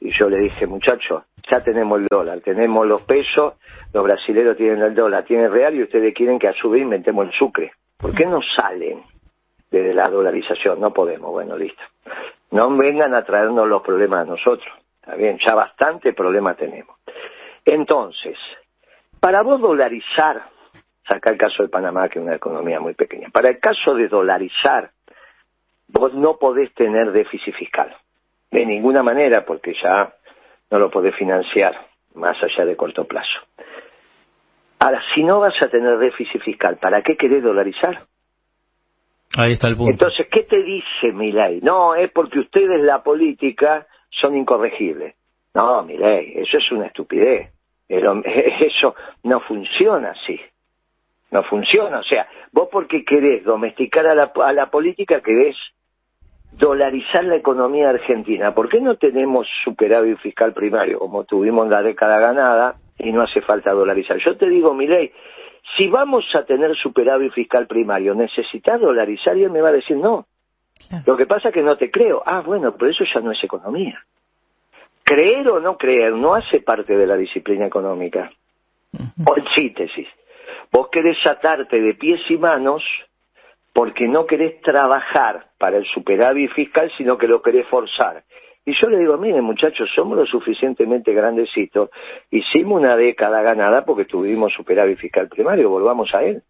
y 0.00 0.10
yo 0.10 0.28
le 0.28 0.38
dije, 0.38 0.66
muchachos, 0.66 1.22
ya 1.48 1.62
tenemos 1.62 2.00
el 2.00 2.06
dólar, 2.06 2.40
tenemos 2.40 2.86
los 2.86 3.02
pesos, 3.02 3.54
los 3.92 4.02
brasileños 4.02 4.56
tienen 4.56 4.82
el 4.82 4.94
dólar, 4.94 5.24
tienen 5.24 5.52
real, 5.52 5.76
y 5.76 5.84
ustedes 5.84 6.12
quieren 6.12 6.40
que 6.40 6.48
a 6.48 6.54
su 6.54 6.68
vez 6.70 6.82
inventemos 6.82 7.26
el 7.26 7.32
sucre. 7.32 7.72
¿Por 7.96 8.12
qué 8.14 8.26
no 8.26 8.40
salen 8.56 9.02
de 9.70 9.94
la 9.94 10.10
dolarización? 10.10 10.80
No 10.80 10.92
podemos, 10.92 11.30
bueno, 11.30 11.56
listo. 11.56 11.82
No 12.50 12.74
vengan 12.76 13.14
a 13.14 13.24
traernos 13.24 13.68
los 13.68 13.82
problemas 13.82 14.22
a 14.22 14.30
nosotros. 14.30 14.72
Está 15.00 15.16
bien, 15.16 15.38
ya 15.38 15.54
bastante 15.54 16.12
problemas 16.12 16.56
tenemos. 16.56 16.96
Entonces, 17.64 18.36
para 19.20 19.42
vos 19.42 19.60
dolarizar, 19.60 20.48
saca 21.06 21.30
el 21.30 21.38
caso 21.38 21.62
de 21.62 21.68
Panamá, 21.68 22.08
que 22.08 22.18
es 22.18 22.24
una 22.24 22.36
economía 22.36 22.80
muy 22.80 22.94
pequeña, 22.94 23.28
para 23.30 23.48
el 23.48 23.58
caso 23.58 23.94
de 23.94 24.08
dolarizar, 24.08 24.90
vos 25.88 26.14
no 26.14 26.38
podés 26.38 26.72
tener 26.74 27.12
déficit 27.12 27.54
fiscal. 27.54 27.94
De 28.50 28.64
ninguna 28.64 29.02
manera, 29.02 29.44
porque 29.44 29.74
ya 29.82 30.14
no 30.70 30.78
lo 30.78 30.90
podés 30.90 31.14
financiar 31.14 31.86
más 32.14 32.36
allá 32.42 32.64
de 32.64 32.76
corto 32.76 33.04
plazo. 33.04 33.40
Ahora, 34.78 35.02
si 35.14 35.22
no 35.22 35.40
vas 35.40 35.60
a 35.62 35.68
tener 35.68 35.98
déficit 35.98 36.40
fiscal, 36.42 36.76
¿para 36.76 37.02
qué 37.02 37.16
querés 37.16 37.42
dolarizar? 37.42 37.98
Ahí 39.36 39.52
está 39.52 39.68
el 39.68 39.76
punto. 39.76 39.92
Entonces, 39.92 40.26
¿qué 40.30 40.44
te 40.44 40.62
dice 40.62 41.12
Milei? 41.12 41.60
No, 41.60 41.94
es 41.94 42.10
porque 42.10 42.38
ustedes 42.38 42.80
la 42.82 43.02
política 43.02 43.86
son 44.10 44.36
incorregibles. 44.36 45.14
No, 45.54 45.82
Milei, 45.82 46.34
eso 46.36 46.58
es 46.58 46.72
una 46.72 46.86
estupidez. 46.86 47.50
Eso 47.88 48.94
no 49.22 49.40
funciona 49.40 50.10
así. 50.10 50.40
No 51.30 51.42
funciona. 51.44 52.00
O 52.00 52.02
sea, 52.02 52.28
vos 52.52 52.68
porque 52.70 53.04
querés 53.04 53.44
domesticar 53.44 54.06
a 54.06 54.14
la, 54.14 54.32
a 54.44 54.52
la 54.52 54.66
política, 54.70 55.20
querés 55.20 55.56
dolarizar 56.52 57.24
la 57.24 57.36
economía 57.36 57.90
argentina. 57.90 58.54
¿Por 58.54 58.68
qué 58.68 58.80
no 58.80 58.96
tenemos 58.96 59.46
superávit 59.64 60.18
fiscal 60.18 60.52
primario 60.52 60.98
como 60.98 61.24
tuvimos 61.24 61.66
en 61.66 61.72
la 61.72 61.82
década 61.82 62.18
ganada 62.18 62.76
y 62.98 63.12
no 63.12 63.22
hace 63.22 63.40
falta 63.42 63.72
dolarizar? 63.72 64.18
Yo 64.18 64.36
te 64.36 64.48
digo, 64.48 64.74
Milei, 64.74 65.12
si 65.76 65.88
vamos 65.88 66.24
a 66.34 66.44
tener 66.44 66.76
superávit 66.76 67.32
fiscal 67.32 67.66
primario, 67.66 68.14
¿necesitas 68.14 68.80
dolarizar? 68.80 69.36
Y 69.36 69.44
él 69.44 69.50
me 69.50 69.60
va 69.60 69.70
a 69.70 69.72
decir 69.72 69.96
no. 69.96 70.26
Claro. 70.88 71.04
Lo 71.06 71.16
que 71.16 71.26
pasa 71.26 71.48
es 71.48 71.54
que 71.54 71.62
no 71.62 71.76
te 71.76 71.90
creo. 71.90 72.22
Ah, 72.24 72.42
bueno, 72.42 72.76
pero 72.76 72.90
eso 72.90 73.04
ya 73.12 73.20
no 73.20 73.32
es 73.32 73.42
economía. 73.42 73.98
Creer 75.02 75.48
o 75.48 75.60
no 75.60 75.76
creer 75.76 76.12
no 76.12 76.34
hace 76.34 76.60
parte 76.60 76.96
de 76.96 77.06
la 77.06 77.16
disciplina 77.16 77.66
económica. 77.66 78.30
O 79.26 79.36
en 79.36 79.44
síntesis, 79.54 80.08
vos 80.72 80.88
querés 80.90 81.24
atarte 81.26 81.80
de 81.80 81.94
pies 81.94 82.20
y 82.30 82.36
manos 82.38 82.82
porque 83.72 84.08
no 84.08 84.24
querés 84.26 84.60
trabajar 84.62 85.48
para 85.58 85.76
el 85.76 85.84
superávit 85.84 86.50
fiscal, 86.52 86.90
sino 86.96 87.18
que 87.18 87.28
lo 87.28 87.42
querés 87.42 87.66
forzar. 87.68 88.24
Y 88.68 88.74
yo 88.74 88.88
le 88.90 88.98
digo, 88.98 89.16
miren 89.16 89.44
muchachos, 89.44 89.88
somos 89.94 90.18
lo 90.18 90.26
suficientemente 90.26 91.14
grandecitos, 91.14 91.88
hicimos 92.30 92.80
una 92.80 92.96
década 92.96 93.40
ganada 93.40 93.84
porque 93.84 94.04
tuvimos 94.04 94.52
superávit 94.52 94.98
fiscal 94.98 95.28
primario, 95.28 95.70
volvamos 95.70 96.12
a 96.14 96.24
él. 96.24 96.42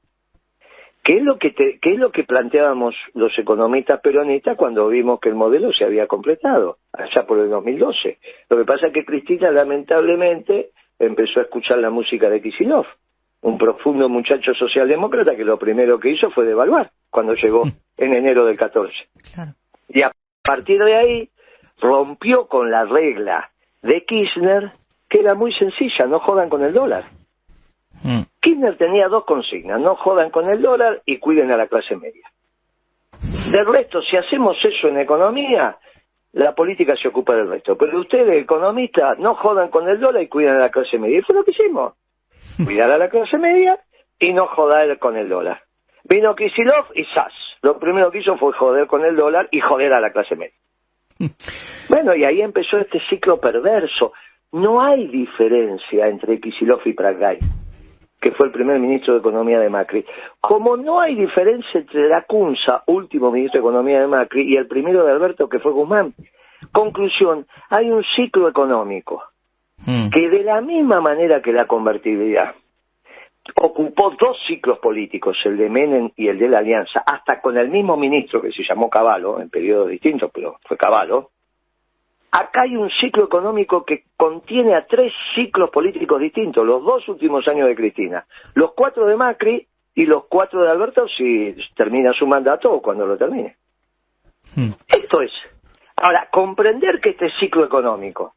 ¿Qué 1.05 1.19
es 1.19 1.23
lo 1.23 1.39
que, 1.39 1.51
te- 1.51 1.79
qué 1.79 1.93
es 1.93 1.99
lo 1.99 2.11
que 2.11 2.25
planteábamos 2.25 2.97
los 3.15 3.39
economistas 3.39 4.01
peronistas 4.01 4.57
cuando 4.57 4.89
vimos 4.89 5.21
que 5.21 5.29
el 5.29 5.37
modelo 5.37 5.73
se 5.73 5.85
había 5.85 6.07
completado, 6.09 6.79
allá 6.93 7.27
por 7.27 7.39
el 7.39 7.49
2012? 7.51 8.19
Lo 8.49 8.57
que 8.57 8.65
pasa 8.65 8.87
es 8.89 8.93
que 8.93 9.05
Cristina 9.05 9.51
lamentablemente 9.53 10.71
empezó 10.99 11.41
a 11.41 11.43
escuchar 11.45 11.79
la 11.79 11.91
música 11.91 12.29
de 12.29 12.41
Kisilov, 12.43 12.87
un 13.43 13.59
profundo 13.59 14.09
muchacho 14.09 14.53
socialdemócrata 14.55 15.37
que 15.37 15.45
lo 15.45 15.59
primero 15.59 16.01
que 16.01 16.11
hizo 16.11 16.31
fue 16.31 16.45
devaluar 16.47 16.91
cuando 17.11 17.35
llegó 17.35 17.65
en 17.99 18.15
enero 18.15 18.45
del 18.47 18.57
14. 18.57 18.93
Claro. 19.35 19.53
Y 19.89 20.03
a 20.03 20.11
partir 20.43 20.83
de 20.83 20.95
ahí 20.97 21.31
rompió 21.81 22.47
con 22.47 22.71
la 22.71 22.85
regla 22.85 23.51
de 23.83 24.05
Kirchner, 24.05 24.73
que 25.09 25.21
era 25.21 25.35
muy 25.35 25.53
sencilla, 25.53 26.07
no 26.07 26.21
jodan 26.21 26.49
con 26.49 26.63
el 26.63 26.73
dólar. 26.73 27.05
Mm. 28.03 28.23
Kirchner 28.41 28.77
tenía 28.77 29.09
dos 29.09 29.25
consignas, 29.25 29.81
no 29.81 29.97
jodan 29.97 30.31
con 30.31 30.49
el 30.49 30.63
dólar 30.63 31.03
y 31.05 31.19
cuiden 31.19 31.51
a 31.51 31.57
la 31.57 31.67
clase 31.67 31.97
media. 31.97 32.31
Del 33.51 33.67
resto, 33.67 34.03
si 34.03 34.17
hacemos 34.17 34.57
eso 34.65 34.89
en 34.89 34.99
economía, 34.99 35.79
la 36.33 36.55
política 36.55 36.95
se 37.01 37.09
ocupa 37.09 37.35
del 37.35 37.49
resto. 37.49 37.77
Pero 37.79 38.01
ustedes, 38.01 38.43
economistas, 38.43 39.19
no 39.19 39.35
jodan 39.37 39.69
con 39.69 39.89
el 39.89 40.01
dólar 40.01 40.23
y 40.23 40.29
cuidan 40.29 40.57
a 40.57 40.61
la 40.61 40.71
clase 40.71 40.99
media. 40.99 41.19
Y 41.19 41.23
fue 41.23 41.35
lo 41.35 41.45
que 41.45 41.53
hicimos. 41.53 41.95
Cuidar 42.65 42.91
a 42.91 42.99
la 42.99 43.09
clase 43.09 43.39
media 43.39 43.79
y 44.19 44.33
no 44.33 44.47
joder 44.49 44.99
con 44.99 45.17
el 45.17 45.29
dólar. 45.29 45.63
Vino 46.05 46.35
Kisilov 46.35 46.87
y 46.95 47.05
SAS. 47.07 47.33
Lo 47.63 47.79
primero 47.79 48.11
que 48.11 48.19
hizo 48.19 48.37
fue 48.37 48.53
joder 48.53 48.87
con 48.87 49.05
el 49.05 49.17
dólar 49.17 49.49
y 49.51 49.61
joder 49.61 49.93
a 49.93 50.01
la 50.01 50.13
clase 50.13 50.37
media. 50.37 50.55
Bueno, 51.89 52.17
y 52.17 52.25
ahí 52.25 52.43
empezó 52.43 52.79
este 52.79 53.01
ciclo 53.09 53.39
perverso. 53.39 54.13
No 54.53 54.81
hay 54.81 55.07
diferencia 55.07 56.09
entre 56.09 56.41
Kicillof 56.41 56.85
y 56.87 56.95
Pragay, 56.95 57.39
que 58.21 58.33
fue 58.33 58.47
el 58.47 58.53
primer 58.53 58.81
ministro 58.81 59.15
de 59.15 59.21
Economía 59.21 59.61
de 59.61 59.71
Macri. 59.71 60.05
Como 60.41 60.77
no 60.77 61.01
hay 61.01 61.15
diferencia 61.15 61.81
entre 61.81 62.09
Lacunza, 62.09 62.83
último 62.87 63.31
ministro 63.31 63.61
de 63.61 63.69
Economía 63.69 64.01
de 64.01 64.09
Macri, 64.09 64.53
y 64.53 64.57
el 64.57 64.67
primero 64.67 65.05
de 65.05 65.13
Alberto, 65.13 65.49
que 65.49 65.61
fue 65.61 65.71
Guzmán. 65.71 66.13
Conclusión, 66.73 67.47
hay 67.71 67.91
un 67.91 68.03
ciclo 68.17 68.49
económico 68.49 69.23
Mm. 69.85 70.11
que 70.11 70.29
de 70.29 70.43
la 70.43 70.61
misma 70.61 71.01
manera 71.01 71.43
que 71.43 71.53
la 71.53 71.67
convertibilidad 71.67 72.55
ocupó 73.55 74.15
dos 74.19 74.37
ciclos 74.47 74.79
políticos, 74.79 75.39
el 75.45 75.57
de 75.57 75.69
Menem 75.69 76.11
y 76.17 76.29
el 76.29 76.39
de 76.39 76.49
la 76.49 76.59
Alianza, 76.59 77.01
hasta 77.01 77.41
con 77.41 77.57
el 77.57 77.69
mismo 77.69 77.97
ministro 77.97 78.41
que 78.41 78.53
se 78.53 78.63
llamó 78.63 78.91
Caballo, 78.91 79.41
en 79.41 79.51
periodos 79.51 79.89
distintos, 79.89 80.31
pero 80.33 80.59
fue 80.67 80.77
Caballo, 80.77 81.31
acá 82.31 82.63
hay 82.63 82.77
un 82.77 82.91
ciclo 82.91 83.25
económico 83.25 83.85
que 83.85 84.05
contiene 84.17 84.75
a 84.75 84.87
tres 84.87 85.13
ciclos 85.35 85.71
políticos 85.71 86.21
distintos, 86.21 86.67
los 86.67 86.85
dos 86.85 87.09
últimos 87.09 87.47
años 87.49 87.69
de 87.69 87.75
Cristina, 87.75 88.27
los 88.55 88.73
cuatro 88.73 89.07
de 89.07 89.17
Macri 89.17 89.67
y 89.95 90.05
los 90.05 90.25
cuatro 90.27 90.63
de 90.63 90.71
Alberto 90.71 91.07
si 91.09 91.57
termina 91.75 92.13
su 92.13 92.27
mandato 92.27 92.73
o 92.73 92.83
cuando 92.83 93.07
lo 93.07 93.17
termine. 93.17 93.57
Mm. 94.55 94.71
Esto 94.89 95.23
es. 95.23 95.33
Ahora, 95.97 96.29
comprender 96.31 97.01
que 97.01 97.11
este 97.11 97.31
ciclo 97.41 97.65
económico 97.65 98.35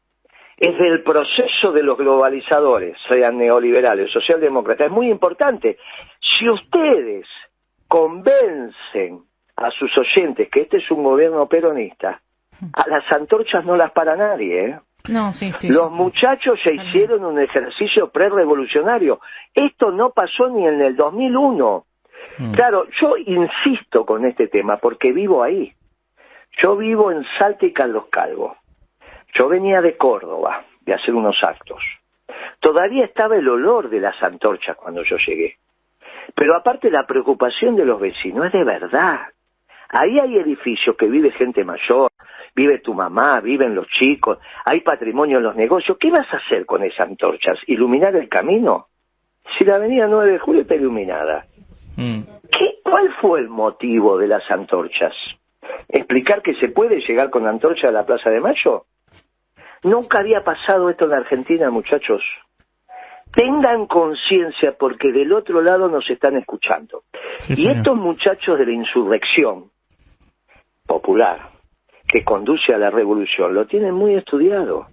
es 0.60 0.78
del 0.78 1.02
proceso 1.02 1.72
de 1.72 1.82
los 1.82 1.96
globalizadores, 1.96 2.94
sean 3.08 3.38
neoliberales 3.38 4.10
o 4.10 4.20
socialdemócratas, 4.20 4.88
es 4.88 4.92
muy 4.92 5.10
importante. 5.10 5.78
Si 6.20 6.48
ustedes 6.48 7.26
convencen 7.88 9.22
a 9.56 9.70
sus 9.70 9.96
oyentes 9.96 10.50
que 10.50 10.60
este 10.60 10.76
es 10.76 10.90
un 10.90 11.02
gobierno 11.02 11.48
peronista, 11.48 12.20
a 12.74 12.88
las 12.88 13.10
antorchas 13.10 13.64
no 13.64 13.74
las 13.74 13.90
para 13.92 14.16
nadie, 14.16 14.66
¿eh? 14.66 14.78
No, 15.08 15.32
sí, 15.32 15.50
sí. 15.58 15.68
Los 15.70 15.90
muchachos 15.90 16.60
ya 16.62 16.72
hicieron 16.72 17.24
un 17.24 17.40
ejercicio 17.40 18.10
pre-revolucionario. 18.10 19.18
Esto 19.54 19.90
no 19.90 20.10
pasó 20.10 20.50
ni 20.50 20.66
en 20.66 20.82
el 20.82 20.94
2001. 20.94 21.86
Mm. 22.36 22.52
Claro, 22.52 22.86
yo 23.00 23.16
insisto 23.16 24.04
con 24.04 24.26
este 24.26 24.48
tema 24.48 24.76
porque 24.76 25.10
vivo 25.12 25.42
ahí. 25.42 25.72
Yo 26.58 26.76
vivo 26.76 27.10
en 27.10 27.24
Salta 27.38 27.64
y 27.64 27.72
Carlos 27.72 28.04
Calvo. 28.10 28.56
Yo 29.34 29.48
venía 29.48 29.80
de 29.80 29.96
Córdoba 29.96 30.64
de 30.80 30.94
hacer 30.94 31.14
unos 31.14 31.42
actos. 31.42 31.82
Todavía 32.60 33.04
estaba 33.04 33.36
el 33.36 33.48
olor 33.48 33.90
de 33.90 34.00
las 34.00 34.20
antorchas 34.22 34.76
cuando 34.76 35.02
yo 35.02 35.16
llegué. 35.16 35.56
Pero 36.34 36.56
aparte 36.56 36.90
la 36.90 37.06
preocupación 37.06 37.76
de 37.76 37.84
los 37.84 38.00
vecinos 38.00 38.46
es 38.46 38.52
de 38.52 38.64
verdad. 38.64 39.20
Ahí 39.88 40.18
hay 40.20 40.38
edificios 40.38 40.96
que 40.96 41.06
vive 41.06 41.32
gente 41.32 41.64
mayor, 41.64 42.10
vive 42.54 42.78
tu 42.78 42.94
mamá, 42.94 43.40
viven 43.40 43.74
los 43.74 43.88
chicos, 43.88 44.38
hay 44.64 44.80
patrimonio 44.80 45.38
en 45.38 45.44
los 45.44 45.56
negocios. 45.56 45.96
¿Qué 45.98 46.10
vas 46.10 46.32
a 46.32 46.36
hacer 46.36 46.64
con 46.64 46.84
esas 46.84 47.08
antorchas? 47.08 47.58
¿Iluminar 47.66 48.14
el 48.14 48.28
camino? 48.28 48.86
Si 49.58 49.64
la 49.64 49.76
avenida 49.76 50.06
9 50.06 50.32
de 50.32 50.38
julio 50.38 50.62
está 50.62 50.76
iluminada. 50.76 51.46
Mm. 51.96 52.20
¿Qué, 52.52 52.78
¿Cuál 52.84 53.12
fue 53.20 53.40
el 53.40 53.48
motivo 53.48 54.16
de 54.18 54.28
las 54.28 54.48
antorchas? 54.50 55.14
¿Explicar 55.88 56.42
que 56.42 56.54
se 56.54 56.68
puede 56.68 57.00
llegar 57.00 57.30
con 57.30 57.46
antorcha 57.46 57.88
a 57.88 57.92
la 57.92 58.06
Plaza 58.06 58.30
de 58.30 58.40
Mayo? 58.40 58.84
Nunca 59.82 60.18
había 60.18 60.44
pasado 60.44 60.90
esto 60.90 61.06
en 61.06 61.14
Argentina, 61.14 61.70
muchachos. 61.70 62.22
Tengan 63.32 63.86
conciencia 63.86 64.76
porque 64.78 65.12
del 65.12 65.32
otro 65.32 65.62
lado 65.62 65.88
nos 65.88 66.08
están 66.10 66.36
escuchando. 66.36 67.04
Sí, 67.40 67.52
y 67.52 67.56
señor. 67.56 67.76
estos 67.76 67.96
muchachos 67.96 68.58
de 68.58 68.66
la 68.66 68.72
insurrección 68.72 69.70
popular 70.86 71.50
que 72.08 72.24
conduce 72.24 72.74
a 72.74 72.78
la 72.78 72.90
revolución 72.90 73.54
lo 73.54 73.66
tienen 73.66 73.94
muy 73.94 74.14
estudiado. 74.16 74.88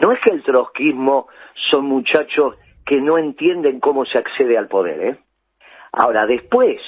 No 0.00 0.12
es 0.12 0.20
que 0.20 0.30
el 0.30 0.42
trotskismo 0.44 1.26
son 1.70 1.86
muchachos 1.86 2.54
que 2.86 3.00
no 3.00 3.18
entienden 3.18 3.80
cómo 3.80 4.04
se 4.06 4.18
accede 4.18 4.56
al 4.56 4.68
poder. 4.68 5.00
¿eh? 5.02 5.18
Ahora, 5.92 6.24
después, 6.26 6.80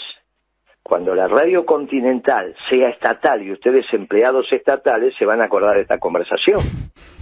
cuando 0.82 1.14
la 1.14 1.26
radio 1.26 1.66
continental 1.66 2.54
sea 2.70 2.88
estatal 2.88 3.42
y 3.42 3.52
ustedes 3.52 3.84
empleados 3.92 4.46
estatales, 4.52 5.14
se 5.18 5.26
van 5.26 5.40
a 5.40 5.44
acordar 5.44 5.76
de 5.76 5.82
esta 5.82 5.98
conversación. 5.98 6.60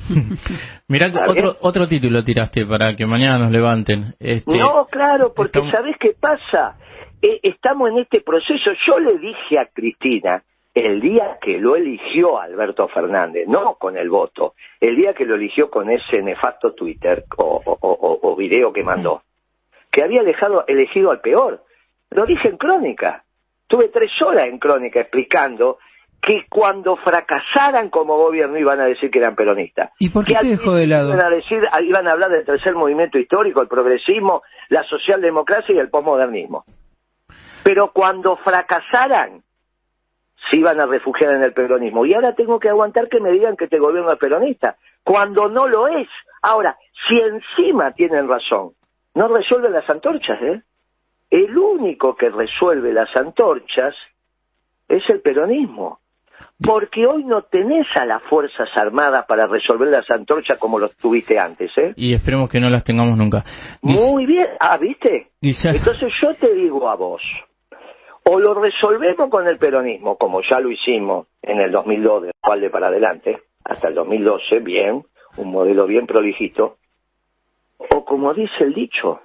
Mirá, 0.89 1.07
¿Está 1.07 1.27
otro, 1.31 1.57
otro 1.61 1.89
título 1.89 2.23
tiraste 2.25 2.67
para 2.67 2.97
que 2.97 3.07
mañana 3.07 3.39
nos 3.39 3.51
levanten. 3.53 4.15
Este, 4.19 4.57
No, 4.59 4.87
claro, 4.87 5.33
porque 5.35 5.59
estamos- 5.59 5.73
¿sabés 5.73 5.97
qué 5.99 6.15
pasa? 6.19 6.77
Eh, 7.21 7.41
estamos 7.43 7.91
en 7.91 7.99
este 7.99 8.21
proceso. 8.21 8.71
Yo 8.87 8.99
le 9.01 9.19
dije 9.19 9.59
a 9.59 9.67
Cristina 9.67 10.43
el 10.75 11.01
día 11.01 11.39
que 11.41 11.59
lo 11.59 11.75
eligió 11.77 12.41
Alberto 12.41 12.87
Fernández, 12.89 13.49
no 13.49 13.75
con 13.75 13.97
el 13.97 14.09
voto, 14.09 14.55
el 14.81 14.95
día 14.97 15.13
que 15.15 15.25
lo 15.25 15.35
eligió 15.35 15.69
con 15.71 15.91
ese 15.91 16.23
nefasto 16.23 16.73
Twitter 16.75 17.25
o, 17.37 17.61
o- 17.65 17.79
o- 17.81 18.19
o 18.23 18.37
video 18.37 18.73
que 18.73 18.85
mandó, 18.85 19.23
que 19.91 20.05
había 20.05 20.23
dejado, 20.23 20.65
elegido 20.69 21.11
al 21.11 21.21
peor. 21.21 21.65
Lo 22.11 22.25
dije 22.25 22.49
en 22.49 22.57
crónica. 22.57 23.25
Tuve 23.67 23.89
tres 23.89 24.11
horas 24.23 24.47
en 24.47 24.59
crónica 24.59 25.01
explicando 25.01 25.79
que 26.21 26.47
cuando 26.49 26.97
fracasaran 26.97 27.91
como 27.91 28.17
gobierno 28.17 28.59
iban 28.59 28.81
a 28.81 28.87
decir 28.87 29.11
que 29.11 29.19
eran 29.19 29.37
peronistas. 29.37 29.93
¿Y 29.99 30.11
por 30.11 30.25
qué 30.25 30.35
Que 30.35 30.41
te 30.41 30.47
dejó 30.49 30.75
de 30.75 30.87
lado? 30.87 31.15
Iban 31.15 31.25
a, 31.25 31.31
decir, 31.31 31.63
iban 31.83 32.09
a 32.09 32.13
hablar 32.13 32.31
del 32.31 32.45
tercer 32.45 32.75
movimiento 32.75 33.19
histórico, 33.19 33.63
el 33.63 33.69
progresismo, 33.69 34.43
la 34.69 34.83
socialdemocracia 34.85 35.75
y 35.75 35.79
el 35.79 35.91
posmodernismo. 35.91 36.65
Pero 37.63 37.93
cuando 37.93 38.37
fracasaran, 38.37 39.43
se 40.51 40.57
iban 40.57 40.81
a 40.81 40.87
refugiar 40.87 41.35
en 41.35 41.43
el 41.43 41.53
peronismo. 41.53 42.05
Y 42.07 42.15
ahora 42.15 42.35
tengo 42.35 42.59
que 42.59 42.69
aguantar 42.69 43.09
que 43.09 43.21
me 43.21 43.33
digan 43.33 43.57
que 43.57 43.65
este 43.65 43.79
gobierno 43.79 44.13
es 44.13 44.19
peronista, 44.19 44.77
cuando 45.05 45.49
no 45.49 45.69
lo 45.69 45.89
es. 45.89 46.09
Ahora, 46.43 46.77
si 47.07 47.19
encima 47.19 47.93
tienen 47.93 48.29
razón, 48.29 48.73
no 49.15 49.29
resuelven 49.29 49.73
las 49.73 49.89
antorchas, 49.89 50.41
¿eh? 50.43 50.63
El 51.31 51.59
único 51.59 52.17
que 52.17 52.31
resuelve 52.31 52.93
las 52.93 53.15
antorchas 53.15 53.95
es 54.89 55.03
el 55.11 55.21
peronismo. 55.21 56.01
Porque 56.61 57.07
hoy 57.07 57.25
no 57.25 57.43
tenés 57.43 57.87
a 57.97 58.05
las 58.05 58.23
Fuerzas 58.25 58.69
Armadas 58.77 59.27
para 59.27 59.47
resolver 59.47 59.89
las 59.89 60.11
antorchas 60.11 60.59
como 60.59 60.79
los 60.79 60.97
tuviste 60.97 61.39
antes, 61.39 61.71
¿eh? 61.79 61.93
Y 61.97 62.15
esperemos 62.15 62.49
que 62.51 62.59
no 62.61 62.69
las 62.69 62.83
tengamos 62.85 63.17
nunca. 63.17 63.45
Muy 63.81 64.27
bien. 64.27 64.47
Ah, 64.59 64.77
¿viste? 64.77 65.29
Entonces 65.41 66.13
yo 66.21 66.35
te 66.35 66.53
digo 66.55 66.89
a 66.89 66.97
vos, 66.97 67.23
o 68.25 68.39
lo 68.41 68.55
resolvemos 68.55 69.31
con 69.31 69.47
el 69.47 69.57
peronismo, 69.59 70.17
como 70.19 70.43
ya 70.43 70.59
lo 70.61 70.71
hicimos 70.71 71.29
en 71.43 71.61
el 71.61 71.71
2002, 71.71 72.23
de 72.25 72.33
cual 72.41 72.61
de 72.61 72.71
para 72.71 72.89
adelante, 72.89 73.39
hasta 73.65 73.89
el 73.89 73.95
2012, 73.95 74.59
bien, 74.61 75.05
un 75.37 75.51
modelo 75.53 75.87
bien 75.87 76.07
prolijito, 76.07 76.77
o 77.91 78.05
como 78.05 78.35
dice 78.35 78.65
el 78.65 78.75
dicho, 78.75 79.21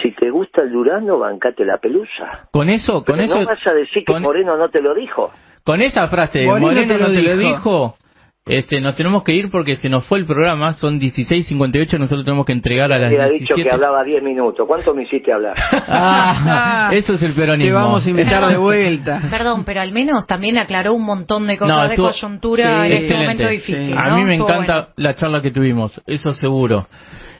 si 0.00 0.12
te 0.12 0.30
gusta 0.30 0.62
el 0.62 0.70
Durano, 0.72 1.18
bancate 1.18 1.64
la 1.64 1.78
pelusa. 1.78 2.48
Con 2.52 2.70
eso, 2.70 3.04
con 3.04 3.16
Pero 3.16 3.22
eso, 3.24 3.40
no 3.40 3.46
vas 3.46 3.66
a 3.66 3.74
decir 3.74 4.04
que 4.04 4.12
con- 4.12 4.22
Moreno 4.22 4.56
no 4.56 4.68
te 4.70 4.80
lo 4.80 4.94
dijo. 4.94 5.30
Con 5.64 5.82
esa 5.82 6.08
frase, 6.08 6.46
Moreno 6.46 6.98
no 6.98 7.06
te 7.10 7.22
lo 7.22 7.36
dijo. 7.36 7.48
dijo, 7.56 7.96
este, 8.44 8.80
nos 8.80 8.96
tenemos 8.96 9.22
que 9.22 9.32
ir 9.32 9.50
porque 9.52 9.76
se 9.76 9.88
nos 9.88 10.04
fue 10.08 10.18
el 10.18 10.26
programa, 10.26 10.72
son 10.72 10.98
16.58, 10.98 11.96
nosotros 11.98 12.24
tenemos 12.24 12.44
que 12.44 12.50
entregar 12.52 12.92
a 12.92 12.98
las 12.98 13.10
Te 13.12 13.20
ha 13.20 13.26
dicho 13.28 13.54
17. 13.54 13.62
que 13.62 13.70
hablaba 13.70 14.02
10 14.02 14.20
minutos. 14.24 14.66
¿Cuánto 14.66 14.92
me 14.94 15.04
hiciste 15.04 15.32
hablar? 15.32 15.54
Ah, 15.94 16.90
eso 16.92 17.14
es 17.14 17.22
el 17.22 17.34
peronismo. 17.34 17.68
Te 17.70 17.72
vamos 17.84 18.04
a 18.04 18.10
invitar 18.10 18.44
de 18.46 18.56
vuelta. 18.56 19.22
Perdón, 19.30 19.64
pero 19.64 19.80
al 19.80 19.92
menos 19.92 20.26
también 20.26 20.58
aclaró 20.58 20.94
un 20.94 21.04
montón 21.04 21.46
de 21.46 21.56
cosas 21.56 21.76
No, 21.76 21.88
de 21.88 21.96
coyuntura 21.96 22.80
sí, 22.84 22.86
en 22.86 22.92
este 22.98 23.14
momento 23.14 23.46
difícil. 23.48 23.86
Sí. 23.88 23.94
A 23.96 24.16
mí 24.16 24.24
me 24.24 24.32
Estuvo 24.34 24.48
encanta 24.48 24.74
bueno. 24.74 24.88
la 24.96 25.14
charla 25.14 25.40
que 25.42 25.50
tuvimos, 25.52 26.02
eso 26.06 26.32
seguro. 26.32 26.88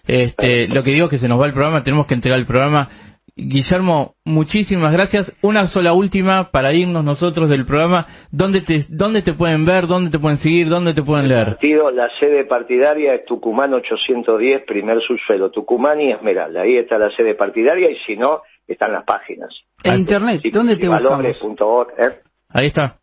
Este, 0.06 0.68
lo 0.68 0.82
que 0.84 0.90
digo 0.92 1.06
es 1.06 1.10
que 1.10 1.18
se 1.18 1.28
nos 1.28 1.40
va 1.40 1.46
el 1.46 1.52
programa, 1.52 1.82
tenemos 1.82 2.06
que 2.06 2.14
entregar 2.14 2.38
el 2.38 2.46
programa. 2.46 2.88
Guillermo, 3.34 4.14
muchísimas 4.24 4.92
gracias. 4.92 5.34
Una 5.40 5.66
sola 5.66 5.94
última 5.94 6.50
para 6.50 6.74
irnos 6.74 7.02
nosotros 7.02 7.48
del 7.48 7.64
programa. 7.64 8.06
¿Dónde 8.30 8.60
te, 8.60 8.80
dónde 8.90 9.22
te 9.22 9.32
pueden 9.32 9.64
ver? 9.64 9.86
¿Dónde 9.86 10.10
te 10.10 10.18
pueden 10.18 10.36
seguir? 10.36 10.68
¿Dónde 10.68 10.92
te 10.92 11.02
pueden 11.02 11.28
leer? 11.28 11.46
Partido, 11.46 11.90
la 11.90 12.10
sede 12.20 12.44
partidaria 12.44 13.14
es 13.14 13.24
Tucumán 13.24 13.72
810, 13.72 14.64
primer 14.66 15.00
subsuelo, 15.00 15.50
Tucumán 15.50 16.00
y 16.00 16.12
Esmeralda. 16.12 16.62
Ahí 16.62 16.76
está 16.76 16.98
la 16.98 17.10
sede 17.16 17.34
partidaria 17.34 17.90
y 17.90 17.96
si 18.06 18.16
no, 18.16 18.42
están 18.68 18.92
las 18.92 19.04
páginas. 19.04 19.48
En 19.82 20.00
internet, 20.00 20.42
¿dónde 20.52 20.76
te 20.76 20.88
buscamos? 20.88 21.16
Valores.org, 21.16 21.90
¿eh? 21.98 22.20
Ahí 22.50 22.66
está. 22.66 22.98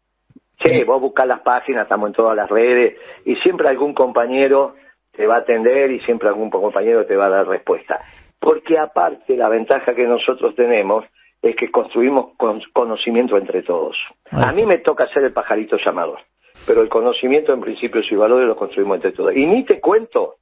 Sí, 0.61 0.83
vos 0.83 1.01
buscás 1.01 1.25
las 1.25 1.39
páginas, 1.39 1.83
estamos 1.83 2.09
en 2.09 2.13
todas 2.13 2.35
las 2.35 2.49
redes 2.49 2.95
y 3.25 3.35
siempre 3.37 3.67
algún 3.69 3.93
compañero 3.93 4.75
te 5.11 5.25
va 5.25 5.35
a 5.35 5.39
atender 5.39 5.89
y 5.91 5.99
siempre 6.01 6.27
algún 6.27 6.49
compañero 6.49 7.05
te 7.05 7.15
va 7.15 7.25
a 7.25 7.29
dar 7.29 7.47
respuesta. 7.47 7.99
Porque 8.39 8.77
aparte 8.79 9.35
la 9.35 9.49
ventaja 9.49 9.93
que 9.93 10.05
nosotros 10.07 10.55
tenemos 10.55 11.05
es 11.41 11.55
que 11.55 11.69
construimos 11.71 12.35
con- 12.37 12.61
conocimiento 12.73 13.37
entre 13.37 13.61
todos. 13.63 13.97
A 14.31 14.51
mí 14.51 14.65
me 14.65 14.77
toca 14.79 15.07
ser 15.07 15.23
el 15.23 15.33
pajarito 15.33 15.77
llamador, 15.77 16.19
pero 16.65 16.81
el 16.81 16.89
conocimiento 16.89 17.53
en 17.53 17.61
principios 17.61 18.11
y 18.11 18.15
valores 18.15 18.47
lo 18.47 18.55
construimos 18.55 18.95
entre 18.97 19.11
todos. 19.13 19.35
Y 19.35 19.45
ni 19.45 19.63
te 19.63 19.79
cuento 19.79 20.35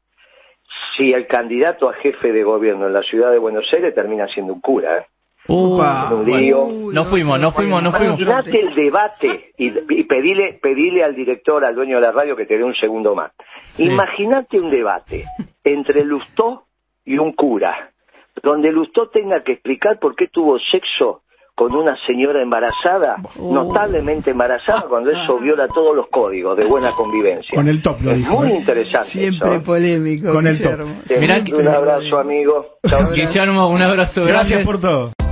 si 0.95 1.13
el 1.13 1.27
candidato 1.27 1.89
a 1.89 1.93
jefe 1.93 2.31
de 2.31 2.43
gobierno 2.43 2.87
en 2.87 2.93
la 2.93 3.03
ciudad 3.03 3.31
de 3.31 3.37
Buenos 3.39 3.71
Aires 3.73 3.93
termina 3.95 4.27
siendo 4.27 4.53
un 4.53 4.61
cura, 4.61 4.97
¿eh? 4.99 5.05
Upa, 5.49 6.13
un 6.13 6.25
lío. 6.25 6.63
Uy, 6.65 6.93
No 6.93 7.05
fuimos, 7.05 7.39
no 7.39 7.51
fuimos, 7.53 7.81
no 7.81 7.91
fuimos. 7.93 8.19
Imagínate 8.19 8.59
el 8.59 8.75
debate 8.75 9.53
y, 9.57 9.67
y 9.93 10.03
pedile, 10.03 10.59
pedile 10.61 11.05
al 11.05 11.15
director, 11.15 11.63
al 11.63 11.73
dueño 11.73 11.95
de 11.95 12.01
la 12.01 12.11
radio 12.11 12.35
que 12.35 12.45
te 12.45 12.57
dé 12.57 12.65
un 12.65 12.75
segundo 12.75 13.15
más. 13.15 13.31
Sí. 13.71 13.85
Imagínate 13.85 14.59
un 14.59 14.69
debate 14.69 15.23
entre 15.63 16.03
Lustó 16.03 16.63
y 17.07 17.17
un 17.17 17.31
cura, 17.31 17.89
donde 18.43 18.71
Lustó 18.71 19.07
tenga 19.09 19.41
que 19.43 19.53
explicar 19.53 19.97
por 19.99 20.15
qué 20.15 20.27
tuvo 20.27 20.59
sexo 20.59 21.21
con 21.55 21.73
una 21.75 21.97
señora 22.05 22.39
embarazada, 22.43 23.15
Uh. 23.35 23.51
notablemente 23.51 24.29
embarazada, 24.29 24.83
cuando 24.87 25.09
eso 25.09 25.39
viola 25.39 25.67
todos 25.67 25.95
los 25.95 26.07
códigos 26.09 26.55
de 26.55 26.65
buena 26.65 26.91
convivencia. 26.91 27.55
Con 27.55 27.67
el 27.67 27.81
top 27.81 27.99
lo 28.01 28.11
es 28.11 28.17
dijo. 28.17 28.33
muy 28.39 28.51
¿eh? 28.51 28.55
interesante. 28.57 29.09
Siempre 29.09 29.55
eso. 29.55 29.63
polémico. 29.63 30.31
Con 30.33 30.45
el. 30.45 30.61
Te 31.07 31.19
Mirá 31.19 31.41
un 31.51 31.67
abrazo, 31.67 32.19
amigo. 32.19 32.77
Chao. 32.87 33.09
Guillermo, 33.11 33.69
un 33.69 33.81
abrazo 33.81 34.23
Gracias 34.23 34.49
grande. 34.49 34.65
por 34.65 34.79
todo. 34.79 35.26